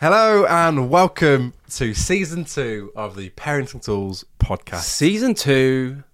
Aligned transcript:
Hello 0.00 0.46
and 0.46 0.90
welcome 0.90 1.54
to 1.70 1.92
season 1.92 2.44
two 2.44 2.92
of 2.94 3.16
the 3.16 3.30
Parenting 3.30 3.82
Tools 3.82 4.24
podcast. 4.38 4.82
Season 4.82 5.34
two. 5.34 6.04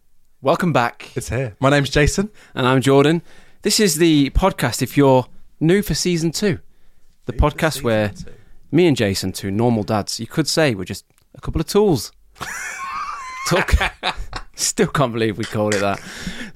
Welcome 0.41 0.73
back. 0.73 1.15
It's 1.15 1.29
here. 1.29 1.55
My 1.61 1.69
name's 1.69 1.91
Jason. 1.91 2.31
And 2.55 2.67
I'm 2.67 2.81
Jordan. 2.81 3.21
This 3.61 3.79
is 3.79 3.97
the 3.97 4.31
podcast 4.31 4.81
if 4.81 4.97
you're 4.97 5.27
new 5.61 5.83
for 5.83 5.93
season 5.93 6.31
two. 6.31 6.61
The 7.27 7.33
New 7.33 7.39
for 7.39 7.51
podcast 7.51 7.73
season 7.75 7.85
where 7.85 8.09
two. 8.09 8.31
me 8.73 8.87
and 8.87 8.97
Jason, 8.97 9.33
two 9.33 9.51
normal 9.51 9.83
dads, 9.83 10.19
you 10.19 10.27
could 10.27 10.49
say 10.49 10.75
we're 10.75 10.85
just 10.85 11.05
a 11.35 11.43
couple 11.43 11.61
of 11.61 11.67
tools. 11.67 12.11
Talk. 13.51 13.75
Still 14.55 14.87
can't 14.87 15.13
believe 15.13 15.37
we 15.37 15.45
called 15.45 15.75
it 15.75 15.81
that. 15.81 16.01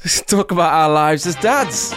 Just 0.02 0.28
talk 0.30 0.50
about 0.50 0.72
our 0.72 0.88
lives 0.88 1.26
as 1.26 1.34
dads. 1.36 1.92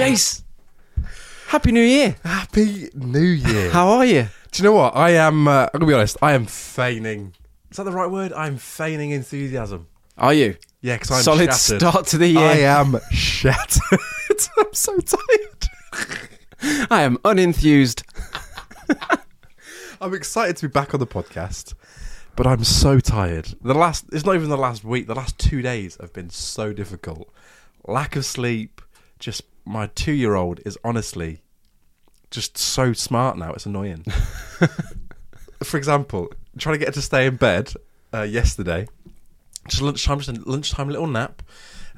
Jace, 0.00 0.44
Happy 1.48 1.72
New 1.72 1.82
Year. 1.82 2.16
Happy 2.24 2.88
New 2.94 3.20
Year. 3.20 3.68
How 3.70 3.86
are 3.90 4.06
you? 4.06 4.28
Do 4.50 4.62
you 4.62 4.64
know 4.70 4.74
what? 4.74 4.96
I 4.96 5.10
am, 5.10 5.46
uh, 5.46 5.64
I'm 5.64 5.68
going 5.72 5.80
to 5.80 5.86
be 5.88 5.92
honest, 5.92 6.16
I 6.22 6.32
am 6.32 6.46
feigning. 6.46 7.34
Is 7.70 7.76
that 7.76 7.82
the 7.84 7.92
right 7.92 8.10
word? 8.10 8.32
I'm 8.32 8.56
feigning 8.56 9.10
enthusiasm. 9.10 9.88
Are 10.16 10.32
you? 10.32 10.56
Yeah, 10.80 10.94
because 10.94 11.10
I'm 11.10 11.22
Solid 11.22 11.50
shattered. 11.50 11.80
start 11.80 12.06
to 12.06 12.16
the 12.16 12.28
year. 12.28 12.40
I 12.40 12.60
am 12.60 12.96
shattered. 13.10 13.82
I'm 14.58 14.72
so 14.72 14.96
tired. 15.00 16.86
I 16.90 17.02
am 17.02 17.18
unenthused. 17.18 18.02
I'm 20.00 20.14
excited 20.14 20.56
to 20.56 20.68
be 20.68 20.72
back 20.72 20.94
on 20.94 21.00
the 21.00 21.06
podcast, 21.06 21.74
but 22.36 22.46
I'm 22.46 22.64
so 22.64 23.00
tired. 23.00 23.54
The 23.60 23.74
last, 23.74 24.06
it's 24.14 24.24
not 24.24 24.34
even 24.34 24.48
the 24.48 24.56
last 24.56 24.82
week, 24.82 25.08
the 25.08 25.14
last 25.14 25.38
two 25.38 25.60
days 25.60 25.98
have 26.00 26.14
been 26.14 26.30
so 26.30 26.72
difficult. 26.72 27.30
Lack 27.86 28.16
of 28.16 28.24
sleep, 28.24 28.80
just 29.18 29.42
my 29.64 29.86
two 29.88 30.12
year 30.12 30.34
old 30.34 30.60
is 30.64 30.78
honestly 30.84 31.42
just 32.30 32.56
so 32.56 32.92
smart 32.92 33.36
now, 33.36 33.52
it's 33.52 33.66
annoying. 33.66 34.04
For 35.64 35.76
example, 35.76 36.32
trying 36.58 36.74
to 36.74 36.78
get 36.78 36.88
her 36.88 36.92
to 36.92 37.02
stay 37.02 37.26
in 37.26 37.36
bed 37.36 37.72
uh, 38.14 38.22
yesterday, 38.22 38.86
just 39.68 39.82
lunchtime, 39.82 40.20
just 40.20 40.36
a 40.36 40.40
lunchtime 40.48 40.88
little 40.88 41.06
nap, 41.06 41.42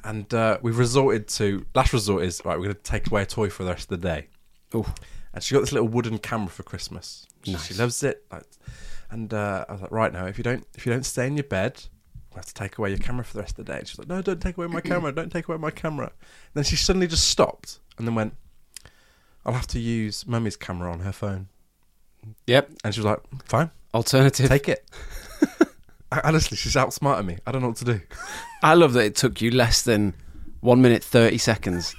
and 0.03 0.31
uh, 0.33 0.57
we've 0.61 0.77
resorted 0.77 1.27
to, 1.29 1.65
last 1.73 1.93
resort 1.93 2.23
is, 2.23 2.41
right, 2.43 2.57
we're 2.57 2.65
going 2.65 2.75
to 2.75 2.81
take 2.81 3.07
away 3.07 3.21
a 3.21 3.25
toy 3.25 3.49
for 3.49 3.63
the 3.63 3.69
rest 3.69 3.91
of 3.91 4.01
the 4.01 4.07
day. 4.07 4.27
Oh, 4.73 4.93
And 5.33 5.41
she 5.43 5.53
got 5.53 5.61
this 5.61 5.71
little 5.71 5.87
wooden 5.87 6.17
camera 6.17 6.49
for 6.49 6.63
Christmas. 6.63 7.25
She, 7.43 7.55
she 7.57 7.73
loves 7.75 8.03
it. 8.03 8.25
And 9.09 9.33
uh, 9.33 9.65
I 9.69 9.71
was 9.71 9.81
like, 9.81 9.91
right 9.91 10.11
now, 10.11 10.25
if 10.25 10.37
you 10.37 10.43
don't, 10.43 10.65
if 10.73 10.85
you 10.85 10.91
don't 10.91 11.05
stay 11.05 11.27
in 11.27 11.37
your 11.37 11.45
bed, 11.45 11.83
I 12.33 12.39
have 12.39 12.45
to 12.47 12.53
take 12.53 12.77
away 12.77 12.89
your 12.89 12.97
camera 12.97 13.23
for 13.23 13.33
the 13.33 13.41
rest 13.41 13.57
of 13.59 13.65
the 13.65 13.71
day. 13.71 13.79
And 13.79 13.87
she's 13.87 13.97
like, 13.99 14.07
no, 14.07 14.21
don't 14.21 14.41
take 14.41 14.57
away 14.57 14.67
my 14.67 14.81
camera. 14.81 15.11
Don't 15.11 15.31
take 15.31 15.47
away 15.47 15.57
my 15.57 15.71
camera. 15.71 16.07
And 16.07 16.53
then 16.55 16.63
she 16.63 16.75
suddenly 16.75 17.07
just 17.07 17.27
stopped 17.29 17.79
and 17.97 18.07
then 18.07 18.15
went, 18.15 18.35
I'll 19.45 19.53
have 19.53 19.67
to 19.67 19.79
use 19.79 20.25
mummy's 20.25 20.55
camera 20.55 20.91
on 20.91 21.01
her 21.01 21.11
phone. 21.11 21.47
yep. 22.47 22.69
And 22.83 22.93
she 22.93 23.01
was 23.01 23.05
like, 23.05 23.19
fine, 23.45 23.69
Alternative. 23.93 24.47
take 24.49 24.67
it. 24.69 24.89
I- 26.11 26.21
Honestly, 26.23 26.57
she's 26.57 26.75
outsmarting 26.75 27.25
me. 27.25 27.37
I 27.45 27.51
don't 27.51 27.61
know 27.61 27.67
what 27.69 27.77
to 27.77 27.85
do. 27.85 28.01
I 28.63 28.73
love 28.75 28.93
that 28.93 29.05
it 29.05 29.15
took 29.15 29.41
you 29.41 29.51
less 29.51 29.81
than 29.81 30.13
one 30.61 30.81
minute 30.81 31.03
thirty 31.03 31.37
seconds 31.37 31.93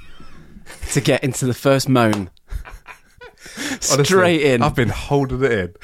to 0.93 1.01
get 1.01 1.23
into 1.23 1.45
the 1.47 1.53
first 1.55 1.89
moan. 1.89 2.31
Honestly, 3.59 4.05
Straight 4.05 4.41
in. 4.43 4.63
I've 4.63 4.75
been 4.75 4.89
holding 4.89 5.43
it 5.45 5.53
in. 5.53 5.75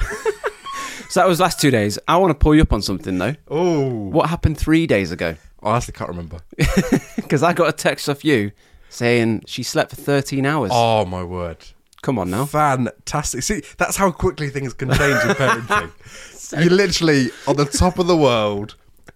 So 1.11 1.19
that 1.19 1.27
was 1.27 1.41
last 1.41 1.59
two 1.59 1.71
days. 1.71 1.99
I 2.07 2.15
want 2.15 2.31
to 2.31 2.35
pull 2.35 2.55
you 2.55 2.61
up 2.61 2.71
on 2.71 2.81
something 2.81 3.17
though. 3.17 3.35
Oh, 3.49 3.89
What 3.89 4.29
happened 4.29 4.57
three 4.57 4.87
days 4.87 5.11
ago? 5.11 5.35
I 5.61 5.69
honestly 5.71 5.93
can't 5.93 6.09
remember. 6.09 6.37
Because 7.17 7.43
I 7.43 7.51
got 7.51 7.67
a 7.67 7.73
text 7.73 8.07
off 8.07 8.23
you 8.23 8.51
saying 8.87 9.43
she 9.45 9.61
slept 9.61 9.89
for 9.91 9.97
thirteen 9.97 10.45
hours. 10.45 10.71
Oh 10.73 11.03
my 11.05 11.21
word. 11.23 11.57
Come 12.01 12.17
on 12.17 12.29
now. 12.29 12.45
Fantastic. 12.45 13.43
See, 13.43 13.61
that's 13.77 13.97
how 13.97 14.09
quickly 14.11 14.49
things 14.49 14.73
can 14.73 14.87
change 14.89 15.21
in 15.25 15.35
parenting. 15.35 15.91
You're 16.63 16.71
literally 16.73 17.29
on 17.45 17.57
the 17.57 17.65
top 17.65 17.99
of 17.99 18.07
the 18.07 18.15
world, 18.17 18.75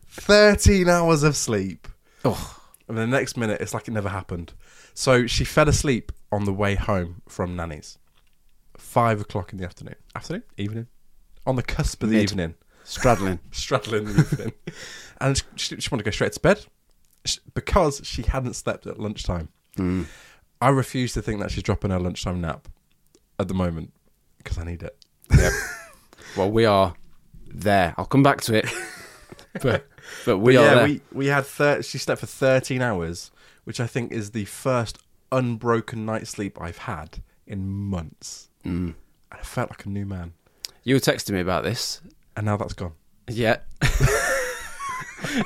13 0.10 0.88
hours 0.90 1.24
of 1.24 1.36
sleep. 1.36 1.88
Oh, 2.26 2.58
And 2.90 2.98
the 2.98 3.08
next 3.08 3.38
minute, 3.38 3.60
it's 3.62 3.74
like 3.74 3.88
it 3.88 3.92
never 3.92 4.10
happened. 4.10 4.54
So 4.94 5.26
she 5.28 5.44
fell 5.46 5.68
asleep 5.70 6.12
on 6.32 6.44
the 6.46 6.54
way 6.54 6.76
home 6.76 7.22
from 7.28 7.56
Nanny's. 7.56 7.98
Five 8.78 9.20
o'clock 9.22 9.52
in 9.52 9.58
the 9.60 9.66
afternoon. 9.66 9.96
Afternoon? 10.16 10.44
Evening? 10.58 10.88
On 11.46 11.56
the 11.56 11.64
cusp 11.64 12.02
of 12.04 12.10
the 12.10 12.16
Mid. 12.18 12.32
evening. 12.32 12.56
straddling. 12.84 13.40
Straddling 13.52 14.06
the 14.06 14.20
evening. 14.22 14.54
And 15.22 15.42
she, 15.56 15.80
she 15.80 15.90
wanted 15.90 16.04
to 16.04 16.10
go 16.10 16.12
straight 16.12 16.34
to 16.34 16.40
bed 16.42 16.66
because 17.54 18.02
she 18.04 18.24
hadn't 18.24 18.54
slept 18.56 18.86
at 18.86 19.00
lunchtime. 19.00 19.48
I 20.62 20.70
refuse 20.70 21.14
to 21.14 21.22
think 21.22 21.40
that 21.40 21.52
she's 21.52 21.64
dropping 21.64 21.92
her 21.92 22.00
lunchtime 22.00 22.42
nap 22.42 22.68
at 23.40 23.48
the 23.48 23.54
moment 23.54 23.94
because 24.40 24.58
I 24.58 24.64
need 24.66 24.84
it. 24.84 24.96
Yep. 25.38 25.54
well, 26.38 26.52
we 26.52 26.66
are 26.66 26.96
there. 27.48 27.94
I'll 27.98 28.06
come 28.06 28.24
back 28.24 28.42
to 28.42 28.58
it. 28.58 28.66
but 29.62 29.88
but 30.26 30.40
we 30.40 30.56
But 30.56 30.60
are 30.60 30.66
yeah, 30.68 30.76
there. 30.76 30.86
we 30.88 31.02
we 31.14 31.26
had 31.28 31.46
thir- 31.46 31.82
she 31.82 31.98
slept 31.98 32.20
for 32.20 32.28
13 32.28 32.82
hours, 32.82 33.32
which 33.64 33.80
I 33.80 33.88
think 33.88 34.12
is 34.12 34.32
the 34.32 34.46
first 34.46 34.98
unbroken 35.32 36.06
night's 36.06 36.30
sleep 36.32 36.58
I've 36.62 36.80
had 36.80 37.22
in 37.48 37.68
months. 37.70 38.50
Mm. 38.66 38.68
And 38.70 38.96
I 39.32 39.38
felt 39.44 39.70
like 39.70 39.86
a 39.86 39.90
new 39.90 40.06
man. 40.06 40.34
You 40.86 40.96
were 40.96 41.00
texting 41.00 41.32
me 41.32 41.40
about 41.40 41.64
this. 41.64 42.00
And 42.38 42.46
now 42.46 42.58
that's 42.58 42.74
gone. 42.74 42.94
Yeah. 43.28 43.58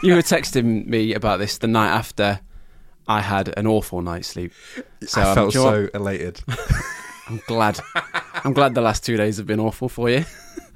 you 0.03 0.13
were 0.13 0.21
texting 0.21 0.85
me 0.85 1.13
about 1.13 1.39
this 1.39 1.57
the 1.57 1.67
night 1.67 1.91
after 1.91 2.41
I 3.07 3.21
had 3.21 3.53
an 3.57 3.65
awful 3.65 4.01
night's 4.01 4.27
sleep. 4.27 4.51
So 5.01 5.21
I 5.21 5.29
um, 5.29 5.35
felt 5.35 5.53
do 5.53 5.59
you 5.59 5.65
know 5.65 5.71
what? 5.83 5.91
so 5.93 5.97
elated. 5.97 6.41
I'm 7.29 7.41
glad. 7.47 7.79
I'm 8.43 8.51
glad 8.51 8.75
the 8.75 8.81
last 8.81 9.05
two 9.05 9.15
days 9.15 9.37
have 9.37 9.47
been 9.47 9.61
awful 9.61 9.87
for 9.87 10.09
you. 10.09 10.25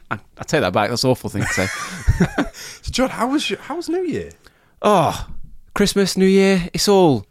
I, 0.09 0.19
I 0.37 0.43
take 0.43 0.61
that 0.61 0.71
back. 0.71 0.89
That's 0.89 1.03
an 1.03 1.09
awful 1.09 1.29
thing 1.29 1.41
to 1.41 1.47
say. 1.49 1.67
so, 2.81 2.91
John, 2.91 3.09
how 3.09 3.27
was 3.27 3.49
your, 3.49 3.59
how 3.59 3.75
was 3.75 3.89
New 3.89 4.03
Year? 4.03 4.31
oh, 4.81 5.27
Christmas, 5.75 6.15
New 6.15 6.25
Year. 6.25 6.69
It's 6.73 6.87
all. 6.87 7.25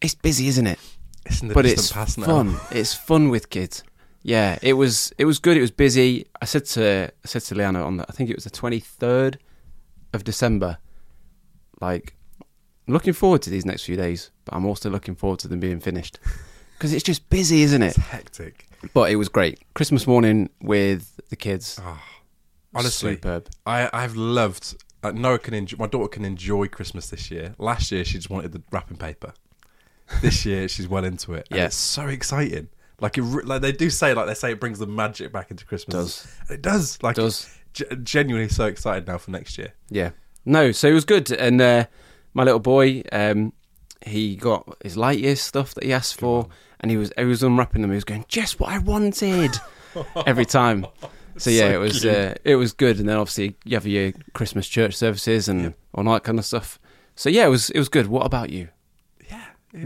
It's 0.00 0.14
busy, 0.14 0.46
isn't 0.48 0.66
it? 0.66 0.78
It's 1.26 1.42
in 1.42 1.48
the 1.48 1.54
but 1.54 1.62
distant 1.62 1.84
it's 1.84 1.92
past 1.92 2.18
now. 2.18 2.26
fun. 2.26 2.56
It's 2.70 2.94
fun 2.94 3.28
with 3.30 3.50
kids. 3.50 3.82
Yeah, 4.22 4.58
it 4.62 4.74
was 4.74 5.12
it 5.18 5.24
was 5.24 5.38
good. 5.38 5.56
It 5.56 5.60
was 5.60 5.70
busy. 5.70 6.26
I 6.42 6.44
said 6.44 6.64
to 6.66 7.10
I 7.24 7.26
said 7.28 7.42
to 7.42 7.54
Liana 7.54 7.82
on 7.84 7.98
the, 7.98 8.06
I 8.08 8.12
think 8.12 8.30
it 8.30 8.36
was 8.36 8.44
the 8.44 8.50
twenty 8.50 8.80
third 8.80 9.38
of 10.12 10.24
December. 10.24 10.78
Like, 11.80 12.14
I'm 12.86 12.94
looking 12.94 13.12
forward 13.12 13.42
to 13.42 13.50
these 13.50 13.64
next 13.64 13.84
few 13.84 13.96
days, 13.96 14.30
but 14.44 14.54
I'm 14.54 14.66
also 14.66 14.90
looking 14.90 15.14
forward 15.14 15.38
to 15.40 15.48
them 15.48 15.60
being 15.60 15.80
finished 15.80 16.18
because 16.76 16.92
it's 16.92 17.04
just 17.04 17.28
busy, 17.30 17.62
isn't 17.62 17.82
it? 17.82 17.96
It's 17.96 17.96
hectic. 17.96 18.66
But 18.94 19.10
it 19.10 19.16
was 19.16 19.28
great. 19.28 19.62
Christmas 19.74 20.06
morning 20.06 20.50
with 20.60 21.20
the 21.30 21.36
kids. 21.36 21.80
Honestly, 22.74 23.14
superb. 23.14 23.48
I 23.66 23.88
I've 23.92 24.16
loved. 24.16 24.82
Uh, 25.02 25.12
Noah 25.12 25.38
can 25.38 25.54
enjoy. 25.54 25.76
My 25.78 25.86
daughter 25.86 26.08
can 26.08 26.24
enjoy 26.24 26.66
Christmas 26.66 27.08
this 27.10 27.30
year. 27.30 27.54
Last 27.58 27.92
year, 27.92 28.04
she 28.04 28.14
just 28.18 28.30
wanted 28.30 28.52
the 28.52 28.62
wrapping 28.72 28.96
paper. 28.96 29.32
This 30.22 30.44
year, 30.44 30.68
she's 30.68 30.88
well 30.88 31.04
into 31.04 31.34
it. 31.34 31.46
Yeah. 31.50 31.66
it's 31.66 31.76
so 31.76 32.08
exciting. 32.08 32.68
Like 33.00 33.16
it, 33.18 33.22
like 33.22 33.62
they 33.62 33.72
do 33.72 33.90
say, 33.90 34.12
like 34.14 34.26
they 34.26 34.34
say, 34.34 34.52
it 34.52 34.60
brings 34.60 34.78
the 34.78 34.86
magic 34.86 35.32
back 35.32 35.50
into 35.50 35.64
Christmas. 35.64 35.94
Does. 35.94 36.36
And 36.48 36.50
it 36.58 36.62
does? 36.62 36.98
Like 37.02 37.16
Does. 37.16 37.48
G- 37.72 37.84
genuinely 38.02 38.48
so 38.48 38.64
excited 38.66 39.06
now 39.06 39.18
for 39.18 39.30
next 39.30 39.56
year. 39.58 39.72
Yeah. 39.90 40.10
No, 40.44 40.72
so 40.72 40.88
it 40.88 40.92
was 40.94 41.04
good. 41.04 41.30
And 41.30 41.60
uh, 41.60 41.86
my 42.34 42.42
little 42.42 42.58
boy, 42.60 43.02
um, 43.12 43.52
he 44.04 44.34
got 44.36 44.76
his 44.82 44.96
Lightyear 44.96 45.36
stuff 45.36 45.74
that 45.74 45.84
he 45.84 45.92
asked 45.92 46.18
for, 46.18 46.48
and 46.80 46.90
he 46.90 46.96
was 46.96 47.12
he 47.16 47.24
was 47.24 47.42
unwrapping 47.42 47.82
them. 47.82 47.90
He 47.90 47.96
was 47.96 48.04
going, 48.04 48.24
"Just 48.28 48.58
what 48.58 48.70
I 48.70 48.78
wanted," 48.78 49.56
every 50.26 50.46
time. 50.46 50.86
So 51.36 51.50
yeah, 51.50 51.60
So 51.60 51.70
it 51.74 51.76
was 51.78 52.00
cute. 52.00 52.14
uh, 52.16 52.34
it 52.44 52.56
was 52.56 52.72
good. 52.72 52.98
And 52.98 53.08
then 53.08 53.16
obviously 53.16 53.56
you 53.64 53.76
have 53.76 53.86
your 53.86 54.12
Christmas 54.32 54.66
church 54.68 54.94
services 54.96 55.48
and 55.48 55.74
all 55.94 56.02
that 56.04 56.24
kind 56.24 56.38
of 56.38 56.44
stuff. 56.44 56.80
So 57.14 57.28
yeah, 57.28 57.46
it 57.46 57.50
was 57.50 57.70
it 57.70 57.78
was 57.78 57.88
good. 57.88 58.06
What 58.08 58.24
about 58.26 58.50
you? 58.50 58.68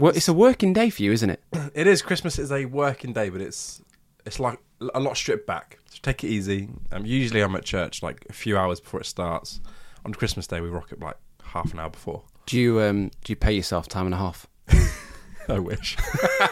It's 0.01 0.27
a 0.27 0.33
working 0.33 0.73
day 0.73 0.89
for 0.89 1.03
you, 1.03 1.11
isn't 1.11 1.29
it? 1.29 1.41
It 1.73 1.87
is. 1.87 2.01
Christmas 2.01 2.37
is 2.39 2.51
a 2.51 2.65
working 2.65 3.13
day, 3.13 3.29
but 3.29 3.41
it's 3.41 3.81
it's 4.25 4.39
like 4.39 4.59
a 4.93 4.99
lot 4.99 5.17
stripped 5.17 5.47
back. 5.47 5.79
So 5.89 5.99
take 6.01 6.23
it 6.23 6.27
easy. 6.27 6.69
Um, 6.91 7.05
usually 7.05 7.41
I'm 7.41 7.55
at 7.55 7.63
church 7.65 8.01
like 8.03 8.25
a 8.29 8.33
few 8.33 8.57
hours 8.57 8.79
before 8.79 8.99
it 9.01 9.05
starts. 9.05 9.59
On 10.05 10.13
Christmas 10.13 10.47
Day 10.47 10.61
we 10.61 10.69
rock 10.69 10.91
it 10.91 10.99
like 10.99 11.17
half 11.43 11.71
an 11.73 11.79
hour 11.79 11.89
before. 11.89 12.23
Do 12.45 12.59
you 12.59 12.81
um 12.81 13.09
do 13.23 13.31
you 13.31 13.35
pay 13.35 13.53
yourself 13.53 13.87
time 13.87 14.05
and 14.05 14.13
a 14.13 14.17
half? 14.17 14.47
I 15.49 15.59
wish. 15.59 15.97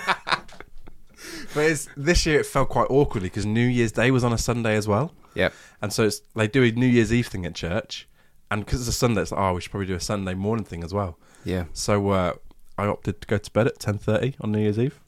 but 1.54 1.66
it's, 1.66 1.88
this 1.98 2.26
year 2.26 2.40
it 2.40 2.46
felt 2.46 2.70
quite 2.70 2.88
awkwardly 2.90 3.30
because 3.30 3.46
New 3.46 3.66
Year's 3.68 3.92
Day 3.92 4.12
was 4.12 4.24
on 4.24 4.34
a 4.34 4.38
Sunday 4.38 4.76
as 4.76 4.88
well, 4.88 5.14
Yep. 5.36 5.54
and 5.82 5.94
so 5.94 6.04
it's, 6.06 6.22
they 6.36 6.48
do 6.48 6.64
a 6.64 6.72
New 6.72 6.88
Year's 6.88 7.14
Eve 7.14 7.28
thing 7.28 7.46
at 7.46 7.56
church, 7.56 8.08
and 8.50 8.66
because 8.66 8.80
it's 8.82 8.90
a 8.90 8.94
Sunday, 9.00 9.22
it's 9.22 9.32
like 9.32 9.40
oh 9.42 9.54
we 9.54 9.62
should 9.62 9.72
probably 9.72 9.88
do 9.88 9.96
a 9.96 10.00
Sunday 10.00 10.34
morning 10.34 10.66
thing 10.66 10.84
as 10.84 10.94
well. 10.94 11.18
Yeah. 11.46 11.66
So 11.74 12.10
uh, 12.10 12.34
I 12.82 12.88
opted 12.88 13.22
to 13.22 13.28
go 13.28 13.38
to 13.38 13.52
bed 13.52 13.68
at 13.68 13.80
ten 13.80 14.00
thirty 14.00 14.36
on 14.42 14.52
New 14.52 14.60
Year's 14.60 14.80
Eve. 14.80 15.00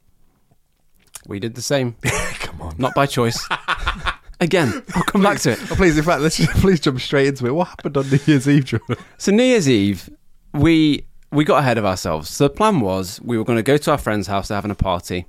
We 1.25 1.39
did 1.39 1.55
the 1.55 1.61
same. 1.61 1.95
Come 2.03 2.61
on. 2.61 2.75
Not 2.77 2.93
by 2.93 3.07
choice. 3.07 3.47
Again, 4.39 4.83
I'll 4.93 5.03
come 5.03 5.23
back 5.23 5.39
to 5.41 5.51
it. 5.51 5.59
Oh, 5.71 5.75
please, 5.75 5.97
in 5.97 6.03
fact, 6.03 6.21
let's 6.21 6.37
just, 6.37 6.51
please 6.61 6.79
jump 6.79 6.99
straight 6.99 7.27
into 7.27 7.47
it. 7.47 7.51
What 7.51 7.69
happened 7.69 7.95
on 7.97 8.09
New 8.09 8.19
Year's 8.25 8.47
Eve, 8.47 8.65
Jordan? 8.65 8.97
So 9.17 9.31
New 9.31 9.43
Year's 9.43 9.69
Eve, 9.69 10.09
we 10.53 11.05
we 11.31 11.45
got 11.45 11.59
ahead 11.59 11.77
of 11.77 11.85
ourselves. 11.85 12.29
So 12.29 12.47
the 12.47 12.53
plan 12.53 12.79
was 12.79 13.19
we 13.21 13.37
were 13.37 13.43
going 13.43 13.57
to 13.57 13.63
go 13.63 13.77
to 13.77 13.91
our 13.91 13.97
friend's 13.97 14.27
house. 14.27 14.49
They're 14.49 14.57
having 14.57 14.71
a 14.71 14.75
party, 14.75 15.25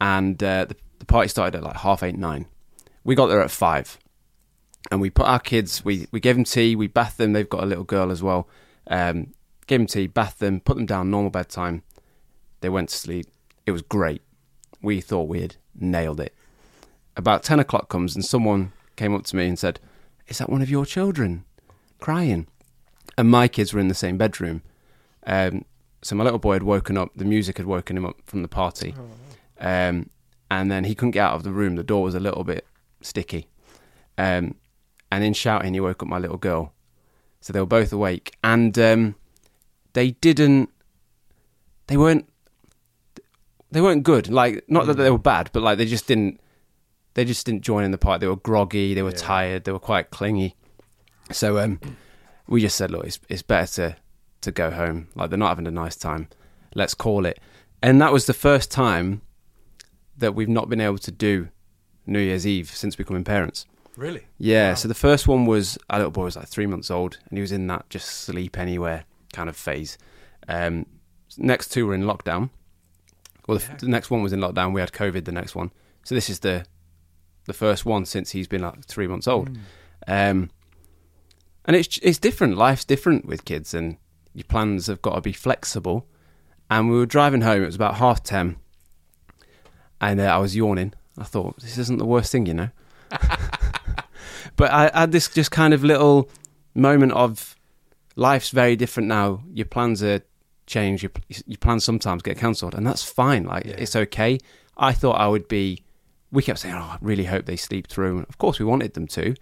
and 0.00 0.42
uh, 0.42 0.66
the, 0.66 0.76
the 1.00 1.06
party 1.06 1.28
started 1.28 1.58
at 1.58 1.64
like 1.64 1.76
half 1.76 2.02
eight 2.02 2.16
nine. 2.16 2.46
We 3.04 3.14
got 3.14 3.26
there 3.26 3.42
at 3.42 3.50
five, 3.50 3.98
and 4.90 5.00
we 5.00 5.10
put 5.10 5.26
our 5.26 5.40
kids. 5.40 5.84
We 5.84 6.06
we 6.10 6.20
gave 6.20 6.36
them 6.36 6.44
tea. 6.44 6.74
We 6.76 6.86
bathed 6.86 7.18
them. 7.18 7.32
They've 7.32 7.48
got 7.48 7.64
a 7.64 7.66
little 7.66 7.84
girl 7.84 8.10
as 8.10 8.22
well. 8.22 8.48
Um, 8.86 9.34
gave 9.66 9.80
them 9.80 9.86
tea, 9.86 10.06
bathed 10.06 10.40
them, 10.40 10.60
put 10.60 10.76
them 10.76 10.86
down 10.86 11.10
normal 11.10 11.30
bedtime. 11.30 11.82
They 12.60 12.68
went 12.68 12.88
to 12.90 12.96
sleep. 12.96 13.26
It 13.66 13.72
was 13.72 13.82
great. 13.82 14.22
We 14.82 15.00
thought 15.00 15.28
we 15.28 15.40
had 15.40 15.56
nailed 15.74 16.20
it. 16.20 16.34
About 17.16 17.42
ten 17.42 17.60
o'clock 17.60 17.88
comes, 17.88 18.14
and 18.14 18.24
someone 18.24 18.72
came 18.96 19.14
up 19.14 19.24
to 19.26 19.36
me 19.36 19.46
and 19.46 19.58
said, 19.58 19.80
"Is 20.28 20.38
that 20.38 20.50
one 20.50 20.62
of 20.62 20.70
your 20.70 20.86
children 20.86 21.44
crying?" 21.98 22.46
and 23.16 23.30
my 23.30 23.48
kids 23.48 23.72
were 23.72 23.80
in 23.80 23.88
the 23.88 23.94
same 23.94 24.18
bedroom. 24.18 24.62
Um, 25.26 25.64
so 26.02 26.14
my 26.14 26.24
little 26.24 26.38
boy 26.38 26.54
had 26.54 26.62
woken 26.62 26.96
up. 26.96 27.10
The 27.16 27.24
music 27.24 27.56
had 27.56 27.66
woken 27.66 27.96
him 27.96 28.04
up 28.04 28.16
from 28.24 28.42
the 28.42 28.48
party, 28.48 28.94
um, 29.60 30.10
and 30.50 30.70
then 30.70 30.84
he 30.84 30.94
couldn't 30.94 31.12
get 31.12 31.24
out 31.24 31.34
of 31.34 31.42
the 31.42 31.52
room. 31.52 31.76
The 31.76 31.82
door 31.82 32.02
was 32.02 32.14
a 32.14 32.20
little 32.20 32.44
bit 32.44 32.66
sticky, 33.00 33.48
um, 34.18 34.54
and 35.10 35.24
in 35.24 35.32
shouting, 35.32 35.74
he 35.74 35.80
woke 35.80 36.02
up 36.02 36.08
my 36.08 36.18
little 36.18 36.36
girl. 36.36 36.72
So 37.40 37.52
they 37.52 37.60
were 37.60 37.66
both 37.66 37.92
awake, 37.92 38.36
and 38.44 38.78
um, 38.78 39.14
they 39.96 40.10
didn't. 40.10 40.68
They 41.86 41.96
weren't. 41.96 42.28
They 43.70 43.80
weren't 43.80 44.02
good. 44.02 44.28
Like 44.28 44.62
not 44.68 44.86
that 44.86 44.98
they 44.98 45.10
were 45.10 45.18
bad, 45.18 45.48
but 45.54 45.62
like 45.62 45.78
they 45.78 45.86
just 45.86 46.06
didn't. 46.06 46.38
They 47.14 47.24
just 47.24 47.46
didn't 47.46 47.62
join 47.62 47.82
in 47.82 47.92
the 47.92 47.98
party. 47.98 48.20
They 48.20 48.28
were 48.28 48.36
groggy. 48.36 48.92
They 48.92 49.02
were 49.02 49.10
tired. 49.10 49.64
They 49.64 49.72
were 49.72 49.78
quite 49.78 50.10
clingy. 50.10 50.54
So 51.32 51.58
um, 51.58 51.80
we 52.46 52.60
just 52.60 52.76
said, 52.76 52.90
look, 52.90 53.06
it's, 53.06 53.18
it's 53.30 53.40
better 53.40 53.72
to, 53.72 53.96
to 54.42 54.52
go 54.52 54.70
home. 54.70 55.08
Like 55.14 55.30
they're 55.30 55.38
not 55.38 55.48
having 55.48 55.66
a 55.66 55.70
nice 55.70 55.96
time. 55.96 56.28
Let's 56.74 56.92
call 56.92 57.24
it. 57.24 57.40
And 57.82 57.98
that 58.02 58.12
was 58.12 58.26
the 58.26 58.34
first 58.34 58.70
time 58.70 59.22
that 60.18 60.34
we've 60.34 60.46
not 60.46 60.68
been 60.68 60.82
able 60.82 60.98
to 60.98 61.10
do 61.10 61.48
New 62.06 62.20
Year's 62.20 62.46
Eve 62.46 62.68
since 62.68 62.96
becoming 62.96 63.24
parents. 63.24 63.64
Really? 63.96 64.26
Yeah. 64.36 64.74
So 64.74 64.88
the 64.88 64.94
first 64.94 65.26
one 65.26 65.46
was 65.46 65.78
our 65.88 66.00
little 66.00 66.12
boy 66.12 66.24
was 66.24 66.36
like 66.36 66.48
three 66.48 66.66
months 66.66 66.90
old, 66.90 67.16
and 67.30 67.38
he 67.38 67.40
was 67.40 67.50
in 67.50 67.66
that 67.68 67.88
just 67.88 68.08
sleep 68.08 68.58
anywhere 68.58 69.06
kind 69.36 69.48
of 69.48 69.56
phase. 69.56 69.98
Um, 70.48 70.86
next 71.36 71.68
two 71.68 71.86
were 71.86 71.94
in 71.94 72.02
lockdown. 72.02 72.50
Well, 73.46 73.58
the, 73.58 73.86
the 73.86 73.88
next 73.88 74.10
one 74.10 74.22
was 74.22 74.32
in 74.32 74.40
lockdown. 74.40 74.72
We 74.72 74.80
had 74.80 74.92
COVID. 74.92 75.24
The 75.26 75.32
next 75.32 75.54
one. 75.54 75.70
So 76.04 76.14
this 76.14 76.30
is 76.30 76.40
the 76.40 76.64
the 77.44 77.52
first 77.52 77.84
one 77.84 78.04
since 78.06 78.30
he's 78.32 78.48
been 78.48 78.62
like 78.62 78.84
three 78.86 79.06
months 79.06 79.28
old. 79.28 79.50
Um, 80.06 80.50
and 81.64 81.76
it's 81.76 81.98
it's 82.02 82.18
different. 82.18 82.56
Life's 82.56 82.84
different 82.84 83.26
with 83.26 83.44
kids, 83.44 83.74
and 83.74 83.98
your 84.32 84.44
plans 84.44 84.86
have 84.86 85.02
got 85.02 85.14
to 85.14 85.20
be 85.20 85.32
flexible. 85.32 86.06
And 86.70 86.90
we 86.90 86.96
were 86.96 87.06
driving 87.06 87.42
home. 87.42 87.62
It 87.62 87.66
was 87.66 87.76
about 87.76 87.96
half 87.96 88.22
ten, 88.22 88.56
and 90.00 90.18
uh, 90.20 90.24
I 90.24 90.38
was 90.38 90.56
yawning. 90.56 90.94
I 91.18 91.24
thought 91.24 91.60
this 91.60 91.78
isn't 91.78 91.98
the 91.98 92.04
worst 92.04 92.32
thing, 92.32 92.46
you 92.46 92.54
know. 92.54 92.70
but 94.56 94.70
I 94.70 94.90
had 94.92 95.12
this 95.12 95.28
just 95.28 95.50
kind 95.50 95.72
of 95.72 95.84
little 95.84 96.28
moment 96.74 97.12
of 97.12 97.55
life's 98.16 98.50
very 98.50 98.74
different 98.74 99.08
now. 99.08 99.42
Your 99.52 99.66
plans 99.66 100.02
are 100.02 100.20
changed. 100.66 101.02
Your, 101.02 101.12
your 101.46 101.58
plans 101.58 101.84
sometimes 101.84 102.22
get 102.22 102.38
cancelled, 102.38 102.74
and 102.74 102.86
that's 102.86 103.04
fine. 103.04 103.44
Like 103.44 103.66
it's 103.66 103.94
okay. 103.94 104.38
I 104.76 104.92
thought 104.92 105.20
I 105.20 105.28
would 105.28 105.46
be. 105.46 105.82
We 106.32 106.42
kept 106.42 106.58
saying, 106.58 106.74
"Oh, 106.74 106.78
I 106.78 106.98
really 107.00 107.24
hope 107.24 107.46
they 107.46 107.56
sleep 107.56 107.86
through." 107.86 108.18
And 108.18 108.26
of 108.28 108.38
course, 108.38 108.58
we 108.58 108.64
wanted 108.64 108.94
them 108.94 109.06
to, 109.08 109.34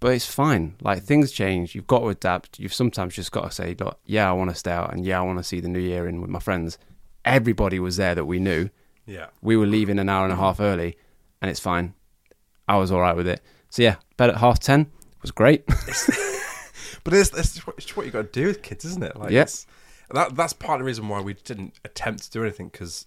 but 0.00 0.12
it's 0.12 0.26
fine. 0.26 0.74
Like 0.82 1.02
things 1.02 1.32
change. 1.32 1.74
You've 1.74 1.86
got 1.86 2.00
to 2.00 2.08
adapt. 2.08 2.58
You've 2.58 2.74
sometimes 2.74 3.14
just 3.14 3.32
got 3.32 3.44
to 3.44 3.50
say, 3.50 3.74
"Look, 3.78 3.98
yeah, 4.04 4.28
I 4.28 4.32
want 4.32 4.50
to 4.50 4.56
stay 4.56 4.72
out, 4.72 4.92
and 4.92 5.04
yeah, 5.04 5.18
I 5.18 5.22
want 5.22 5.38
to 5.38 5.44
see 5.44 5.60
the 5.60 5.68
new 5.68 5.80
year 5.80 6.06
in 6.06 6.20
with 6.20 6.30
my 6.30 6.40
friends." 6.40 6.76
Everybody 7.24 7.80
was 7.80 7.96
there 7.96 8.14
that 8.14 8.26
we 8.26 8.38
knew. 8.38 8.68
Yeah. 9.04 9.26
We 9.42 9.56
were 9.56 9.66
leaving 9.66 9.98
an 9.98 10.08
hour 10.08 10.22
and 10.22 10.32
a 10.32 10.36
half 10.36 10.60
early, 10.60 10.96
and 11.42 11.50
it's 11.50 11.58
fine. 11.58 11.94
I 12.68 12.76
was 12.76 12.92
all 12.92 13.00
right 13.00 13.16
with 13.16 13.26
it. 13.26 13.40
So 13.70 13.82
yeah, 13.82 13.96
bed 14.16 14.30
at 14.30 14.36
half 14.36 14.60
ten 14.60 14.86
was 15.22 15.32
great. 15.32 15.64
But 17.06 17.14
it's, 17.14 17.30
it's, 17.36 17.66
what- 17.66 17.76
it's 17.78 17.96
what 17.96 18.04
you 18.04 18.12
got 18.12 18.32
to 18.32 18.40
do 18.40 18.46
with 18.48 18.62
kids, 18.62 18.84
isn't 18.84 19.02
it? 19.02 19.16
Like, 19.16 19.30
Yeah. 19.30 19.46
that 20.12 20.36
that's 20.36 20.52
part 20.52 20.80
of 20.80 20.80
the 20.80 20.84
reason 20.86 21.08
why 21.08 21.20
we 21.20 21.34
didn't 21.34 21.74
attempt 21.84 22.24
to 22.24 22.30
do 22.30 22.42
anything 22.42 22.68
because 22.68 23.06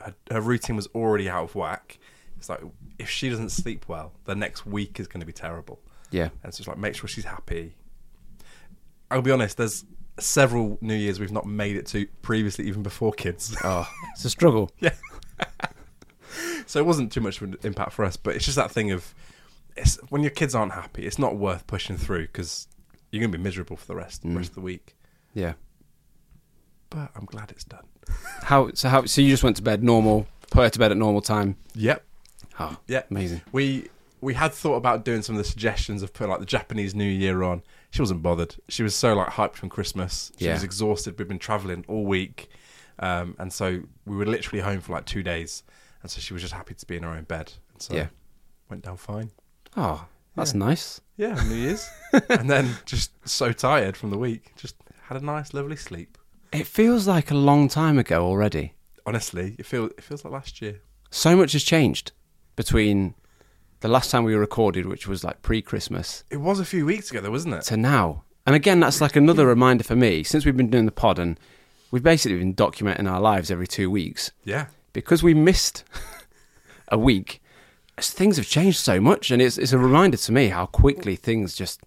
her, 0.00 0.14
her 0.30 0.40
routine 0.40 0.76
was 0.76 0.86
already 0.94 1.28
out 1.28 1.44
of 1.44 1.54
whack. 1.54 1.98
It's 2.36 2.48
like 2.48 2.60
if 2.98 3.10
she 3.10 3.28
doesn't 3.30 3.48
sleep 3.50 3.88
well, 3.88 4.12
the 4.26 4.34
next 4.36 4.64
week 4.66 5.00
is 5.00 5.08
going 5.08 5.20
to 5.20 5.26
be 5.26 5.32
terrible. 5.32 5.80
yeah, 6.10 6.28
And 6.44 6.44
so 6.44 6.48
it's 6.48 6.56
just 6.58 6.68
like 6.68 6.78
make 6.78 6.94
sure 6.94 7.08
she's 7.08 7.24
happy. 7.24 7.74
I'll 9.10 9.22
be 9.22 9.30
honest. 9.32 9.56
There's 9.56 9.84
several 10.20 10.78
New 10.80 10.94
Years 10.94 11.18
we've 11.18 11.32
not 11.32 11.46
made 11.46 11.76
it 11.76 11.86
to 11.86 12.06
previously, 12.22 12.66
even 12.66 12.82
before 12.82 13.12
kids. 13.12 13.56
oh, 13.64 13.88
it's 14.12 14.24
a 14.24 14.30
struggle. 14.30 14.70
Yeah. 14.80 14.92
so 16.66 16.78
it 16.78 16.84
wasn't 16.86 17.10
too 17.10 17.20
much 17.22 17.38
of 17.40 17.44
an 17.48 17.56
impact 17.62 17.92
for 17.92 18.04
us. 18.04 18.16
But 18.16 18.36
it's 18.36 18.44
just 18.44 18.56
that 18.56 18.70
thing 18.70 18.90
of 18.90 19.14
it's, 19.76 19.96
when 20.10 20.22
your 20.22 20.30
kids 20.30 20.54
aren't 20.54 20.72
happy, 20.72 21.06
it's 21.06 21.18
not 21.18 21.36
worth 21.36 21.66
pushing 21.66 21.96
through 21.96 22.26
because 22.26 22.68
you're 23.10 23.20
going 23.20 23.32
to 23.32 23.38
be 23.38 23.42
miserable 23.42 23.76
for 23.76 23.86
the 23.86 23.94
rest 23.96 24.24
mm. 24.24 24.36
rest 24.36 24.50
of 24.50 24.54
the 24.56 24.60
week. 24.60 24.96
Yeah. 25.34 25.54
But 26.90 27.10
I'm 27.14 27.26
glad 27.26 27.50
it's 27.50 27.64
done. 27.64 27.84
How 28.42 28.70
so? 28.72 28.88
How 28.88 29.04
so? 29.04 29.20
You 29.20 29.30
just 29.30 29.42
went 29.42 29.56
to 29.56 29.62
bed 29.62 29.82
normal, 29.82 30.26
put 30.50 30.62
her 30.64 30.70
to 30.70 30.78
bed 30.78 30.90
at 30.90 30.96
normal 30.96 31.20
time. 31.20 31.56
Yep. 31.74 32.04
Ah, 32.58 32.72
oh, 32.72 32.80
Yeah, 32.86 33.02
amazing. 33.10 33.42
We 33.52 33.88
we 34.20 34.34
had 34.34 34.52
thought 34.52 34.76
about 34.76 35.04
doing 35.04 35.22
some 35.22 35.36
of 35.36 35.38
the 35.38 35.48
suggestions 35.48 36.02
of 36.02 36.12
putting 36.12 36.30
like 36.30 36.40
the 36.40 36.46
Japanese 36.46 36.94
New 36.94 37.04
Year 37.08 37.42
on. 37.42 37.62
She 37.90 38.02
wasn't 38.02 38.22
bothered. 38.22 38.56
She 38.68 38.82
was 38.82 38.94
so 38.94 39.14
like 39.14 39.28
hyped 39.28 39.54
from 39.54 39.68
Christmas. 39.68 40.32
She 40.38 40.46
Yeah. 40.46 40.54
was 40.54 40.64
exhausted. 40.64 41.18
We've 41.18 41.28
been 41.28 41.38
traveling 41.38 41.84
all 41.88 42.04
week, 42.04 42.48
um, 42.98 43.36
and 43.38 43.52
so 43.52 43.82
we 44.06 44.16
were 44.16 44.26
literally 44.26 44.62
home 44.62 44.80
for 44.80 44.92
like 44.92 45.06
two 45.06 45.22
days. 45.22 45.62
And 46.02 46.10
so 46.10 46.20
she 46.20 46.32
was 46.32 46.42
just 46.42 46.54
happy 46.54 46.74
to 46.74 46.86
be 46.86 46.96
in 46.96 47.02
her 47.02 47.10
own 47.10 47.24
bed. 47.24 47.52
And 47.72 47.82
so 47.82 47.94
Yeah. 47.94 48.08
went 48.70 48.84
down 48.84 48.96
fine. 48.96 49.30
Oh, 49.76 50.06
that's 50.34 50.54
nice. 50.54 51.00
Yeah, 51.18 51.34
New 51.48 51.56
Year's, 51.56 51.86
and 52.30 52.48
then 52.48 52.76
just 52.86 53.10
so 53.28 53.52
tired 53.52 53.96
from 53.96 54.10
the 54.10 54.16
week. 54.18 54.52
Just 54.56 54.76
had 55.02 55.20
a 55.20 55.24
nice, 55.24 55.52
lovely 55.52 55.76
sleep. 55.76 56.16
It 56.52 56.66
feels 56.66 57.06
like 57.06 57.30
a 57.30 57.34
long 57.34 57.68
time 57.68 57.98
ago 57.98 58.24
already. 58.24 58.72
Honestly, 59.04 59.56
it 59.58 59.66
feels 59.66 59.90
it 59.98 60.02
feels 60.02 60.24
like 60.24 60.32
last 60.32 60.62
year. 60.62 60.80
so 61.10 61.36
much 61.36 61.52
has 61.52 61.64
changed 61.64 62.12
between 62.56 63.14
the 63.80 63.88
last 63.88 64.10
time 64.10 64.24
we 64.24 64.34
recorded, 64.34 64.86
which 64.86 65.06
was 65.06 65.22
like 65.24 65.42
pre-Christmas, 65.42 66.24
It 66.30 66.38
was 66.38 66.58
a 66.60 66.64
few 66.64 66.84
weeks 66.86 67.10
ago, 67.10 67.20
though, 67.20 67.30
wasn't 67.30 67.54
it? 67.54 67.62
to 67.64 67.76
now. 67.76 68.24
And 68.46 68.56
again, 68.56 68.80
that's 68.80 69.00
like 69.00 69.14
another 69.16 69.46
reminder 69.46 69.84
for 69.84 69.94
me 69.96 70.22
since 70.22 70.44
we've 70.46 70.56
been 70.56 70.70
doing 70.70 70.86
the 70.86 70.92
pod 70.92 71.18
and 71.18 71.38
we've 71.90 72.02
basically 72.02 72.38
been 72.38 72.54
documenting 72.54 73.10
our 73.10 73.20
lives 73.20 73.50
every 73.50 73.66
two 73.66 73.90
weeks 73.90 74.30
Yeah. 74.44 74.66
because 74.92 75.22
we 75.22 75.34
missed 75.34 75.84
a 76.88 76.98
week. 76.98 77.40
Things 78.00 78.36
have 78.36 78.46
changed 78.46 78.78
so 78.78 79.00
much, 79.00 79.30
and 79.30 79.40
it's 79.42 79.58
it's 79.58 79.72
a 79.72 79.78
reminder 79.78 80.16
to 80.16 80.32
me 80.32 80.48
how 80.48 80.66
quickly 80.66 81.16
things 81.16 81.54
just 81.54 81.82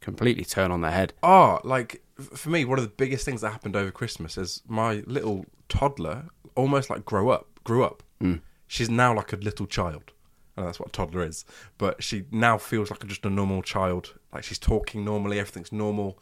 completely 0.00 0.44
turn 0.44 0.70
on 0.70 0.80
their 0.80 0.90
head. 0.90 1.12
Oh, 1.22 1.60
like 1.64 2.02
for 2.34 2.50
me, 2.50 2.64
one 2.64 2.78
of 2.78 2.84
the 2.84 2.90
biggest 2.90 3.24
things 3.24 3.40
that 3.40 3.50
happened 3.50 3.76
over 3.76 3.90
Christmas 3.90 4.36
is 4.36 4.62
my 4.66 5.02
little 5.06 5.46
toddler 5.68 6.26
almost 6.54 6.90
like 6.90 7.04
grow 7.04 7.30
up, 7.30 7.48
grew 7.64 7.84
up. 7.84 8.02
Mm. 8.22 8.40
She's 8.66 8.90
now 8.90 9.14
like 9.14 9.32
a 9.32 9.36
little 9.36 9.66
child. 9.66 10.12
And 10.56 10.66
that's 10.66 10.78
what 10.78 10.90
a 10.90 10.92
toddler 10.92 11.24
is, 11.24 11.46
but 11.78 12.02
she 12.02 12.24
now 12.30 12.58
feels 12.58 12.90
like 12.90 13.06
just 13.06 13.24
a 13.24 13.30
normal 13.30 13.62
child. 13.62 14.12
Like 14.34 14.44
she's 14.44 14.58
talking 14.58 15.02
normally, 15.02 15.38
everything's 15.38 15.72
normal. 15.72 16.18